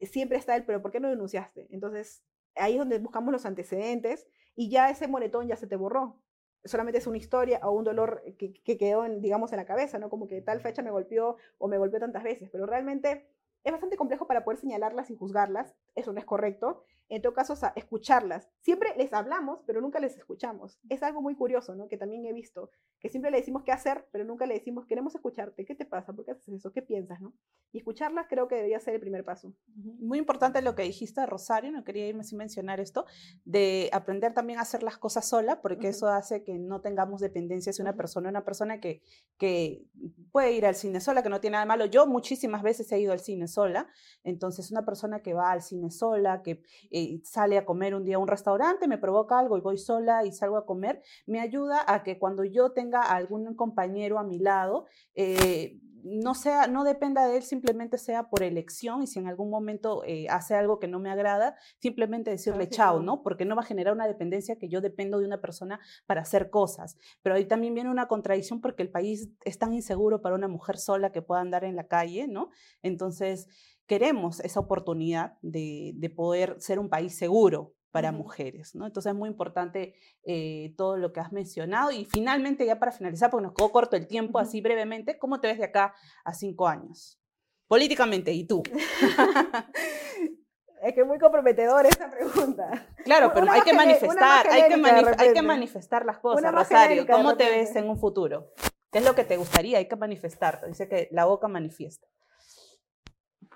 siempre 0.00 0.38
está 0.38 0.56
el, 0.56 0.64
pero 0.64 0.80
¿por 0.80 0.90
qué 0.90 1.00
no 1.00 1.10
denunciaste? 1.10 1.68
Entonces, 1.70 2.24
ahí 2.56 2.72
es 2.72 2.78
donde 2.78 2.98
buscamos 2.98 3.32
los 3.32 3.46
antecedentes 3.46 4.26
y 4.54 4.70
ya 4.70 4.90
ese 4.90 5.08
moretón 5.08 5.48
ya 5.48 5.56
se 5.56 5.66
te 5.66 5.76
borró. 5.76 6.20
Solamente 6.64 6.98
es 6.98 7.06
una 7.06 7.18
historia 7.18 7.60
o 7.62 7.72
un 7.72 7.84
dolor 7.84 8.22
que, 8.38 8.52
que 8.52 8.78
quedó, 8.78 9.04
en, 9.04 9.20
digamos, 9.20 9.52
en 9.52 9.56
la 9.56 9.64
cabeza, 9.64 9.98
¿no? 9.98 10.10
Como 10.10 10.28
que 10.28 10.40
tal 10.42 10.60
fecha 10.60 10.82
me 10.82 10.90
golpeó 10.90 11.36
o 11.58 11.68
me 11.68 11.78
golpeó 11.78 11.98
tantas 11.98 12.22
veces, 12.22 12.50
pero 12.50 12.66
realmente 12.66 13.26
es 13.64 13.72
bastante 13.72 13.96
complejo 13.96 14.26
para 14.26 14.44
poder 14.44 14.58
señalarlas 14.58 15.10
y 15.10 15.16
juzgarlas, 15.16 15.74
eso 15.94 16.12
no 16.12 16.18
es 16.18 16.24
correcto, 16.24 16.84
en 17.12 17.20
todo 17.20 17.34
caso, 17.34 17.54
a 17.60 17.74
escucharlas. 17.76 18.48
Siempre 18.62 18.94
les 18.96 19.12
hablamos, 19.12 19.60
pero 19.66 19.82
nunca 19.82 20.00
les 20.00 20.16
escuchamos. 20.16 20.80
Es 20.88 21.02
algo 21.02 21.20
muy 21.20 21.36
curioso, 21.36 21.74
¿no? 21.74 21.86
Que 21.86 21.98
también 21.98 22.24
he 22.24 22.32
visto, 22.32 22.70
que 23.00 23.10
siempre 23.10 23.30
le 23.30 23.36
decimos 23.36 23.64
qué 23.64 23.70
hacer, 23.70 24.08
pero 24.12 24.24
nunca 24.24 24.46
le 24.46 24.54
decimos, 24.54 24.86
queremos 24.86 25.14
escucharte, 25.14 25.66
¿qué 25.66 25.74
te 25.74 25.84
pasa? 25.84 26.14
¿Por 26.14 26.24
qué 26.24 26.30
haces 26.30 26.48
eso? 26.48 26.72
¿Qué 26.72 26.80
piensas, 26.80 27.20
no? 27.20 27.34
Y 27.70 27.78
escucharlas 27.78 28.28
creo 28.30 28.48
que 28.48 28.54
debería 28.54 28.80
ser 28.80 28.94
el 28.94 29.00
primer 29.00 29.26
paso. 29.26 29.52
Muy 29.74 30.18
importante 30.18 30.62
lo 30.62 30.74
que 30.74 30.84
dijiste, 30.84 31.26
Rosario, 31.26 31.70
no 31.70 31.84
quería 31.84 32.08
irme 32.08 32.24
sin 32.24 32.38
mencionar 32.38 32.80
esto, 32.80 33.04
de 33.44 33.90
aprender 33.92 34.32
también 34.32 34.58
a 34.58 34.62
hacer 34.62 34.82
las 34.82 34.96
cosas 34.96 35.28
sola, 35.28 35.60
porque 35.60 35.88
eso 35.88 36.08
hace 36.08 36.44
que 36.44 36.58
no 36.58 36.80
tengamos 36.80 37.20
dependencias 37.20 37.76
de 37.76 37.82
una 37.82 37.94
persona, 37.94 38.30
una 38.30 38.44
persona 38.44 38.80
que, 38.80 39.02
que 39.36 39.84
puede 40.30 40.52
ir 40.52 40.64
al 40.64 40.76
cine 40.76 40.98
sola, 41.02 41.22
que 41.22 41.28
no 41.28 41.42
tiene 41.42 41.56
nada 41.56 41.64
de 41.64 41.68
malo. 41.68 41.84
Yo 41.84 42.06
muchísimas 42.06 42.62
veces 42.62 42.90
he 42.90 42.98
ido 42.98 43.12
al 43.12 43.20
cine 43.20 43.48
sola, 43.48 43.86
entonces 44.24 44.70
una 44.70 44.86
persona 44.86 45.20
que 45.20 45.34
va 45.34 45.52
al 45.52 45.60
cine 45.60 45.90
sola, 45.90 46.40
que... 46.42 46.62
Eh, 46.90 47.01
sale 47.24 47.58
a 47.58 47.64
comer 47.64 47.94
un 47.94 48.04
día 48.04 48.16
a 48.16 48.18
un 48.18 48.28
restaurante, 48.28 48.88
me 48.88 48.98
provoca 48.98 49.38
algo 49.38 49.56
y 49.56 49.60
voy 49.60 49.78
sola 49.78 50.24
y 50.24 50.32
salgo 50.32 50.56
a 50.56 50.66
comer, 50.66 51.02
me 51.26 51.40
ayuda 51.40 51.84
a 51.86 52.02
que 52.02 52.18
cuando 52.18 52.44
yo 52.44 52.72
tenga 52.72 53.02
algún 53.02 53.54
compañero 53.54 54.18
a 54.18 54.24
mi 54.24 54.38
lado, 54.38 54.86
eh, 55.14 55.78
no 56.04 56.34
sea, 56.34 56.66
no 56.66 56.84
dependa 56.84 57.26
de 57.26 57.36
él, 57.36 57.42
simplemente 57.42 57.98
sea 57.98 58.28
por 58.28 58.42
elección 58.42 59.02
y 59.02 59.06
si 59.06 59.18
en 59.18 59.28
algún 59.28 59.50
momento 59.50 60.02
eh, 60.04 60.26
hace 60.28 60.54
algo 60.54 60.78
que 60.78 60.88
no 60.88 60.98
me 60.98 61.10
agrada, 61.10 61.56
simplemente 61.78 62.30
decirle 62.30 62.68
chao, 62.68 63.00
¿no? 63.00 63.22
Porque 63.22 63.44
no 63.44 63.54
va 63.54 63.62
a 63.62 63.66
generar 63.66 63.94
una 63.94 64.06
dependencia 64.06 64.56
que 64.56 64.68
yo 64.68 64.80
dependo 64.80 65.18
de 65.18 65.26
una 65.26 65.40
persona 65.40 65.80
para 66.06 66.22
hacer 66.22 66.50
cosas. 66.50 66.96
Pero 67.22 67.36
ahí 67.36 67.44
también 67.44 67.74
viene 67.74 67.90
una 67.90 68.08
contradicción 68.08 68.60
porque 68.60 68.82
el 68.82 68.90
país 68.90 69.30
es 69.44 69.58
tan 69.58 69.72
inseguro 69.74 70.20
para 70.22 70.34
una 70.34 70.48
mujer 70.48 70.78
sola 70.78 71.12
que 71.12 71.22
pueda 71.22 71.40
andar 71.40 71.64
en 71.64 71.76
la 71.76 71.86
calle, 71.86 72.26
¿no? 72.26 72.50
Entonces, 72.82 73.48
queremos 73.92 74.40
esa 74.40 74.58
oportunidad 74.58 75.34
de, 75.42 76.10
poder 76.16 76.56
ser 76.60 76.78
un 76.78 76.88
país 76.88 77.14
seguro 77.14 77.74
para 77.90 78.10
mujeres, 78.10 78.74
¿no? 78.74 78.86
Entonces 78.86 79.12
es 79.12 79.18
muy 79.18 79.28
importante 79.28 79.96
eh, 80.24 80.72
todo 80.78 80.96
lo 80.96 81.12
que 81.12 81.20
has 81.20 81.30
mencionado. 81.30 81.90
Y 81.90 82.06
finalmente, 82.06 82.64
ya 82.64 82.78
para 82.78 82.90
finalizar, 82.90 83.30
porque 83.30 83.48
nos 83.48 83.54
quedó 83.54 83.70
corto 83.70 83.96
el 83.96 84.06
tiempo, 84.06 84.38
así 84.38 84.62
brevemente, 84.62 85.18
¿cómo 85.18 85.42
te 85.42 85.48
ves 85.48 85.58
de 85.58 85.64
acá 85.64 85.94
a 86.24 86.32
cinco 86.32 86.68
años? 86.68 87.20
Políticamente, 87.68 88.32
¿y 88.32 88.46
tú? 88.46 88.62
es 90.82 90.94
que 90.94 91.00
es 91.02 91.06
muy 91.06 91.18
comprometedora 91.18 91.86
esa 91.86 92.10
pregunta. 92.10 92.88
Claro, 93.04 93.30
pero 93.34 93.50
hay 93.50 93.60
que 93.60 93.74
manifestar, 93.74 94.48
hay 94.48 94.68
que, 94.68 94.74
hay 95.18 95.32
que, 95.34 95.42
manifestar 95.42 96.06
las 96.06 96.18
cosas, 96.18 96.50
Rosario. 96.50 97.06
¿Cómo 97.06 97.36
te 97.36 97.50
ves 97.50 97.76
en 97.76 97.90
un 97.90 97.98
futuro? 97.98 98.54
¿Qué 98.90 99.00
es 99.00 99.04
lo 99.04 99.14
que 99.14 99.24
te 99.24 99.36
gustaría? 99.36 99.78
Hay 99.78 99.88
que 99.88 99.96
manifestar. 99.96 100.66
Dice 100.66 100.88
que 100.88 101.08
la 101.10 101.26
boca 101.26 101.48
manifiesta 101.48 102.06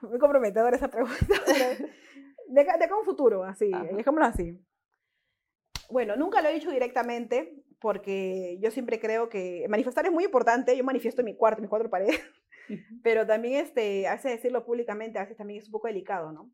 muy 0.10 0.18
comprometedora 0.18 0.76
esa 0.76 0.88
pregunta. 0.88 1.16
de, 2.48 2.64
de, 2.64 2.94
un 2.98 3.04
futuro, 3.04 3.44
así, 3.44 3.70
dejémoslo 3.92 4.24
así. 4.24 4.58
Bueno, 5.90 6.16
nunca 6.16 6.42
lo 6.42 6.48
he 6.48 6.54
dicho 6.54 6.70
directamente 6.70 7.62
porque 7.80 8.58
yo 8.60 8.70
siempre 8.70 8.98
creo 8.98 9.28
que 9.28 9.66
manifestar 9.68 10.06
es 10.06 10.12
muy 10.12 10.24
importante. 10.24 10.76
Yo 10.76 10.84
manifiesto 10.84 11.20
en 11.20 11.26
mi 11.26 11.36
cuarto, 11.36 11.58
en 11.58 11.62
mis 11.62 11.70
cuatro 11.70 11.90
paredes, 11.90 12.20
pero 13.02 13.26
también 13.26 13.64
este, 13.64 14.08
a 14.08 14.14
veces 14.14 14.32
decirlo 14.32 14.64
públicamente 14.64 15.18
a 15.18 15.22
veces 15.22 15.36
también 15.36 15.60
es 15.60 15.66
un 15.66 15.72
poco 15.72 15.86
delicado, 15.86 16.32
¿no? 16.32 16.50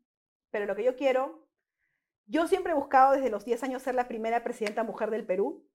Pero 0.51 0.65
lo 0.65 0.75
que 0.75 0.83
yo 0.83 0.95
quiero, 0.95 1.47
yo 2.27 2.47
siempre 2.47 2.73
he 2.73 2.75
buscado 2.75 3.13
desde 3.13 3.31
los 3.31 3.45
10 3.45 3.63
años 3.63 3.81
ser 3.81 3.95
la 3.95 4.07
primera 4.07 4.43
presidenta 4.43 4.83
mujer 4.83 5.09
del 5.09 5.25
Perú. 5.25 5.67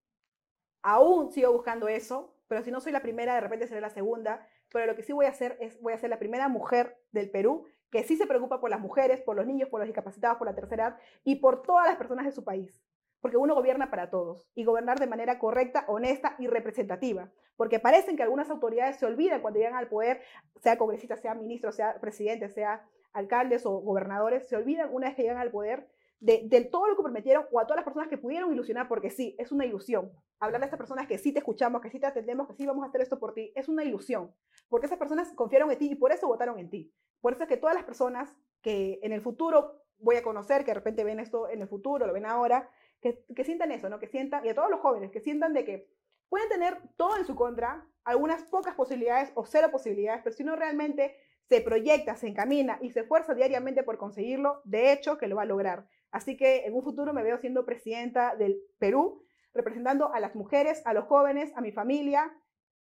Aún 0.82 1.32
sigo 1.32 1.52
buscando 1.52 1.88
eso, 1.88 2.37
pero 2.48 2.62
si 2.62 2.70
no 2.70 2.80
soy 2.80 2.92
la 2.92 3.02
primera, 3.02 3.34
de 3.34 3.40
repente 3.40 3.66
seré 3.66 3.80
la 3.80 3.90
segunda 3.90 4.46
pero 4.70 4.86
lo 4.86 4.94
que 4.94 5.02
sí 5.02 5.12
voy 5.12 5.26
a 5.26 5.30
hacer 5.30 5.56
es, 5.60 5.80
voy 5.80 5.92
a 5.92 5.98
ser 5.98 6.10
la 6.10 6.18
primera 6.18 6.48
mujer 6.48 6.98
del 7.12 7.30
Perú 7.30 7.64
que 7.90 8.04
sí 8.04 8.16
se 8.16 8.26
preocupa 8.26 8.60
por 8.60 8.68
las 8.68 8.80
mujeres, 8.80 9.22
por 9.22 9.36
los 9.36 9.46
niños, 9.46 9.70
por 9.70 9.80
los 9.80 9.86
discapacitados, 9.86 10.36
por 10.36 10.46
la 10.46 10.54
tercera 10.54 10.88
edad 10.88 10.98
y 11.24 11.36
por 11.36 11.62
todas 11.62 11.86
las 11.86 11.96
personas 11.96 12.26
de 12.26 12.32
su 12.32 12.44
país. 12.44 12.82
Porque 13.20 13.38
uno 13.38 13.54
gobierna 13.54 13.90
para 13.90 14.10
todos 14.10 14.46
y 14.54 14.64
gobernar 14.64 15.00
de 15.00 15.06
manera 15.06 15.38
correcta, 15.38 15.84
honesta 15.88 16.36
y 16.38 16.46
representativa. 16.46 17.30
Porque 17.56 17.80
parecen 17.80 18.16
que 18.16 18.22
algunas 18.22 18.50
autoridades 18.50 18.96
se 18.96 19.06
olvidan 19.06 19.40
cuando 19.40 19.58
llegan 19.58 19.74
al 19.74 19.88
poder, 19.88 20.20
sea 20.60 20.76
congresistas, 20.76 21.20
sea 21.20 21.34
ministros, 21.34 21.76
sea 21.76 21.98
presidentes, 21.98 22.52
sea 22.52 22.86
alcaldes 23.12 23.64
o 23.64 23.80
gobernadores, 23.80 24.46
se 24.46 24.54
olvidan 24.54 24.90
una 24.92 25.08
vez 25.08 25.16
que 25.16 25.22
llegan 25.22 25.38
al 25.38 25.50
poder 25.50 25.88
de, 26.20 26.68
todo 26.70 26.88
lo 26.88 26.96
que 26.96 27.02
prometieron 27.02 27.46
o 27.52 27.60
a 27.60 27.66
todas 27.66 27.76
las 27.76 27.84
personas 27.84 28.08
que 28.08 28.18
pudieron 28.18 28.52
ilusionar, 28.52 28.88
porque 28.88 29.10
sí, 29.10 29.36
es 29.38 29.52
una 29.52 29.64
ilusión. 29.64 30.10
Hablar 30.40 30.62
a 30.62 30.64
estas 30.64 30.78
personas 30.78 31.06
que 31.06 31.18
sí 31.18 31.32
te 31.32 31.38
escuchamos, 31.38 31.80
que 31.80 31.90
sí 31.90 32.00
te 32.00 32.06
atendemos, 32.06 32.48
que 32.48 32.54
sí 32.54 32.66
vamos 32.66 32.84
a 32.84 32.88
hacer 32.88 33.00
esto 33.00 33.18
por 33.18 33.34
ti, 33.34 33.52
es 33.54 33.68
una 33.68 33.84
ilusión, 33.84 34.34
porque 34.68 34.86
esas 34.86 34.98
personas 34.98 35.32
confiaron 35.34 35.70
en 35.70 35.78
ti 35.78 35.90
y 35.90 35.94
por 35.94 36.12
eso 36.12 36.26
votaron 36.26 36.58
en 36.58 36.70
ti. 36.70 36.92
Por 37.20 37.32
eso 37.32 37.42
es 37.42 37.48
que 37.48 37.56
todas 37.56 37.74
las 37.74 37.84
personas 37.84 38.34
que 38.62 38.98
en 39.02 39.12
el 39.12 39.20
futuro 39.20 39.82
voy 39.98 40.16
a 40.16 40.22
conocer, 40.22 40.64
que 40.64 40.70
de 40.70 40.76
repente 40.76 41.04
ven 41.04 41.20
esto 41.20 41.48
en 41.48 41.60
el 41.60 41.68
futuro, 41.68 42.06
lo 42.06 42.12
ven 42.12 42.26
ahora, 42.26 42.70
que, 43.00 43.24
que 43.34 43.44
sientan 43.44 43.70
eso, 43.72 43.88
¿no? 43.88 43.98
Que 43.98 44.08
sientan, 44.08 44.44
y 44.44 44.48
a 44.48 44.54
todos 44.54 44.70
los 44.70 44.80
jóvenes, 44.80 45.10
que 45.10 45.20
sientan 45.20 45.52
de 45.52 45.64
que 45.64 45.88
pueden 46.28 46.48
tener 46.48 46.78
todo 46.96 47.16
en 47.16 47.24
su 47.24 47.34
contra, 47.34 47.86
algunas 48.04 48.42
pocas 48.44 48.74
posibilidades 48.74 49.32
o 49.34 49.44
cero 49.44 49.68
posibilidades, 49.70 50.22
pero 50.22 50.34
si 50.34 50.44
no 50.44 50.56
realmente 50.56 51.16
se 51.48 51.60
proyecta, 51.60 52.14
se 52.16 52.28
encamina 52.28 52.78
y 52.82 52.90
se 52.90 53.00
esfuerza 53.00 53.34
diariamente 53.34 53.82
por 53.82 53.98
conseguirlo, 53.98 54.60
de 54.64 54.92
hecho 54.92 55.16
que 55.16 55.28
lo 55.28 55.36
va 55.36 55.42
a 55.42 55.46
lograr. 55.46 55.88
Así 56.10 56.36
que 56.36 56.66
en 56.66 56.74
un 56.74 56.82
futuro 56.82 57.12
me 57.12 57.22
veo 57.22 57.38
siendo 57.38 57.66
presidenta 57.66 58.34
del 58.36 58.60
Perú, 58.78 59.24
representando 59.54 60.12
a 60.12 60.20
las 60.20 60.34
mujeres, 60.34 60.82
a 60.84 60.94
los 60.94 61.04
jóvenes, 61.04 61.52
a 61.56 61.60
mi 61.60 61.72
familia, 61.72 62.32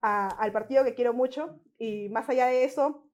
al 0.01 0.51
partido 0.51 0.83
que 0.83 0.93
quiero 0.93 1.13
mucho 1.13 1.59
y 1.77 2.09
más 2.09 2.29
allá 2.29 2.47
de 2.47 2.63
eso, 2.63 3.07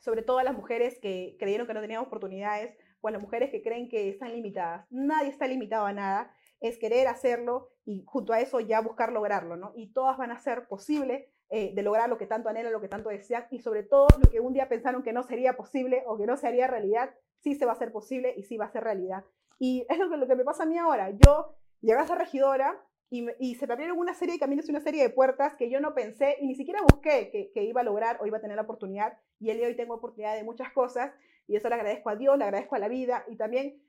sobre 0.00 0.22
todo 0.22 0.38
a 0.38 0.44
las 0.44 0.56
mujeres 0.56 0.98
que 1.00 1.36
creyeron 1.38 1.66
que 1.66 1.74
no 1.74 1.80
tenían 1.80 2.02
oportunidades 2.02 2.76
o 3.00 3.08
a 3.08 3.10
las 3.10 3.22
mujeres 3.22 3.50
que 3.50 3.62
creen 3.62 3.88
que 3.88 4.08
están 4.08 4.32
limitadas. 4.32 4.86
Nadie 4.90 5.30
está 5.30 5.46
limitado 5.46 5.86
a 5.86 5.92
nada, 5.92 6.34
es 6.60 6.78
querer 6.78 7.06
hacerlo 7.06 7.70
y 7.84 8.02
junto 8.06 8.32
a 8.32 8.40
eso 8.40 8.60
ya 8.60 8.80
buscar 8.80 9.12
lograrlo, 9.12 9.56
¿no? 9.56 9.72
Y 9.74 9.92
todas 9.92 10.18
van 10.18 10.32
a 10.32 10.38
ser 10.38 10.66
posible 10.68 11.30
eh, 11.48 11.72
de 11.74 11.82
lograr 11.82 12.08
lo 12.08 12.18
que 12.18 12.26
tanto 12.26 12.48
anhelan, 12.48 12.72
lo 12.72 12.80
que 12.80 12.88
tanto 12.88 13.08
desean 13.08 13.46
y 13.50 13.60
sobre 13.60 13.84
todo 13.84 14.08
lo 14.22 14.30
que 14.30 14.40
un 14.40 14.52
día 14.52 14.68
pensaron 14.68 15.04
que 15.04 15.12
no 15.12 15.22
sería 15.22 15.56
posible 15.56 16.02
o 16.06 16.18
que 16.18 16.26
no 16.26 16.36
se 16.36 16.48
haría 16.48 16.66
realidad, 16.66 17.14
sí 17.40 17.54
se 17.54 17.64
va 17.64 17.72
a 17.72 17.74
hacer 17.74 17.92
posible 17.92 18.34
y 18.36 18.42
sí 18.42 18.56
va 18.56 18.64
a 18.64 18.72
ser 18.72 18.82
realidad. 18.82 19.24
Y 19.58 19.86
es 19.88 19.98
lo 19.98 20.26
que, 20.26 20.34
me 20.34 20.44
pasa 20.44 20.64
a 20.64 20.66
mí 20.66 20.76
ahora. 20.76 21.10
Yo 21.10 21.54
llegué 21.80 21.98
a 21.98 22.06
ser 22.06 22.18
regidora 22.18 22.82
y, 23.10 23.26
y, 23.38 23.54
se 23.54 23.68
me 23.68 23.74
abrieron 23.74 23.96
una 23.96 24.14
serie 24.14 24.34
de 24.34 24.40
caminos 24.40 24.66
y 24.66 24.72
una 24.72 24.80
serie 24.80 25.02
de 25.02 25.10
puertas 25.10 25.54
que 25.54 25.70
yo 25.70 25.80
no 25.80 25.94
pensé 25.94 26.36
y 26.40 26.48
ni 26.48 26.56
siquiera 26.56 26.82
busqué 26.82 27.30
que, 27.30 27.52
que, 27.52 27.62
iba 27.62 27.80
a 27.80 27.84
lograr 27.84 28.18
o 28.20 28.26
iba 28.26 28.38
a 28.38 28.40
tener 28.40 28.56
la 28.56 28.62
oportunidad. 28.62 29.16
Y 29.38 29.50
el 29.50 29.58
día 29.58 29.66
de 29.66 29.72
hoy 29.72 29.76
tengo 29.76 29.94
oportunidad 29.94 30.34
de 30.34 30.42
muchas 30.42 30.72
cosas 30.72 31.12
y 31.46 31.54
eso 31.54 31.68
le 31.68 31.76
agradezco 31.76 32.10
a 32.10 32.16
Dios, 32.16 32.36
le 32.36 32.44
agradezco 32.44 32.74
a 32.74 32.80
la 32.80 32.88
vida 32.88 33.24
y 33.28 33.36
también 33.36 33.80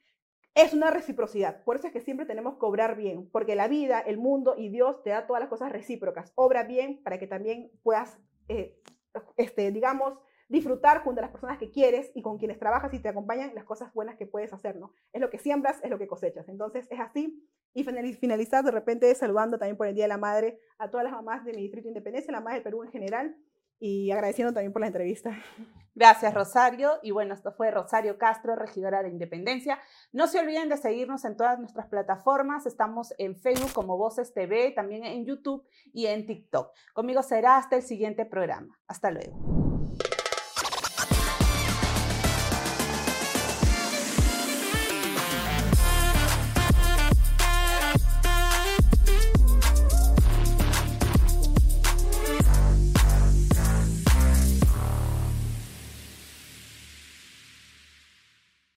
es 0.56 0.74
una 0.74 0.92
reciprocidad. 0.92 1.64
Por 1.64 1.76
eso 1.76 1.88
es 1.88 1.94
que 1.94 2.02
siempre 2.02 2.26
tenemos 2.26 2.58
que 2.58 2.66
obrar 2.66 2.96
bien, 2.96 3.30
porque 3.32 3.56
la 3.56 3.68
vida, 3.68 4.00
el 4.00 4.18
mundo 4.18 4.56
y 4.58 4.70
Dios 4.70 5.04
te 5.04 5.12
da 5.12 5.28
todas 5.28 5.40
las 5.40 5.50
cosas 5.50 5.72
recíprocas. 5.72 6.32
Obra 6.36 6.64
bien 6.64 7.02
para 7.04 7.20
que 7.20 7.28
también 7.28 7.72
puedas, 7.84 8.20
eh, 8.48 8.76
este, 9.38 9.72
digamos, 9.72 10.18
disfrutar 10.50 11.04
junto 11.04 11.20
a 11.20 11.24
las 11.24 11.32
personas 11.32 11.58
que 11.58 11.72
quieres 11.72 12.12
y 12.16 12.22
con 12.22 12.38
quienes 12.38 12.58
trabajas 12.58 12.94
y 12.94 13.00
te 13.00 13.10
acompañan 13.10 13.54
las 13.54 13.66
cosas 13.66 13.94
buenas 13.94 14.16
que 14.16 14.26
puedes 14.26 14.54
hacer, 14.54 14.78
¿no? 14.78 14.94
Es 15.12 15.22
lo 15.22 15.30
que 15.30 15.40
siembras, 15.40 15.80
es 15.84 15.90
lo 15.90 15.98
que 15.98 16.08
cosechas. 16.08 16.48
Entonces, 16.48 16.88
es 16.90 17.00
así. 17.00 17.44
Y 17.74 17.84
finalizar 17.84 18.64
de 18.64 18.72
repente 18.72 19.14
saludando 19.14 19.60
también 19.60 19.78
por 19.78 19.88
el 19.88 19.94
Día 19.94 20.06
de 20.06 20.10
la 20.10 20.18
Madre 20.18 20.60
a 20.80 20.90
todas 20.90 21.04
las 21.04 21.14
mamás 21.14 21.46
de 21.46 21.54
mi 21.54 21.62
distrito 21.62 21.86
de 21.86 21.90
Independencia, 21.90 22.32
la 22.32 22.40
mamá 22.40 22.54
del 22.54 22.64
Perú 22.64 22.84
en 22.84 22.92
general, 22.92 23.38
y 23.80 24.12
agradeciendo 24.12 24.54
también 24.54 24.74
por 24.74 24.82
la 24.82 24.88
entrevista. 24.88 25.32
Gracias, 25.96 26.32
Rosario. 26.34 27.00
Y 27.02 27.10
bueno, 27.10 27.34
esto 27.34 27.52
fue 27.52 27.72
Rosario 27.72 28.20
Castro, 28.20 28.56
regidora 28.56 29.02
de 29.02 29.10
Independencia. 29.10 29.80
No 30.12 30.28
se 30.28 30.40
olviden 30.40 30.70
de 30.70 30.78
seguirnos 30.78 31.26
en 31.26 31.36
todas 31.36 31.58
nuestras 31.58 31.88
plataformas. 31.88 32.68
Estamos 32.68 33.16
en 33.18 33.36
Facebook 33.36 33.74
como 33.74 33.98
Voces 33.98 34.32
TV, 34.32 34.72
también 34.72 35.04
en 35.06 35.26
YouTube 35.26 35.66
y 35.94 36.06
en 36.06 36.28
TikTok. 36.28 36.72
Conmigo 36.94 37.24
será 37.24 37.58
hasta 37.58 37.78
el 37.78 37.82
siguiente 37.82 38.26
programa. 38.26 38.78
Hasta 38.88 39.10
luego. 39.10 39.57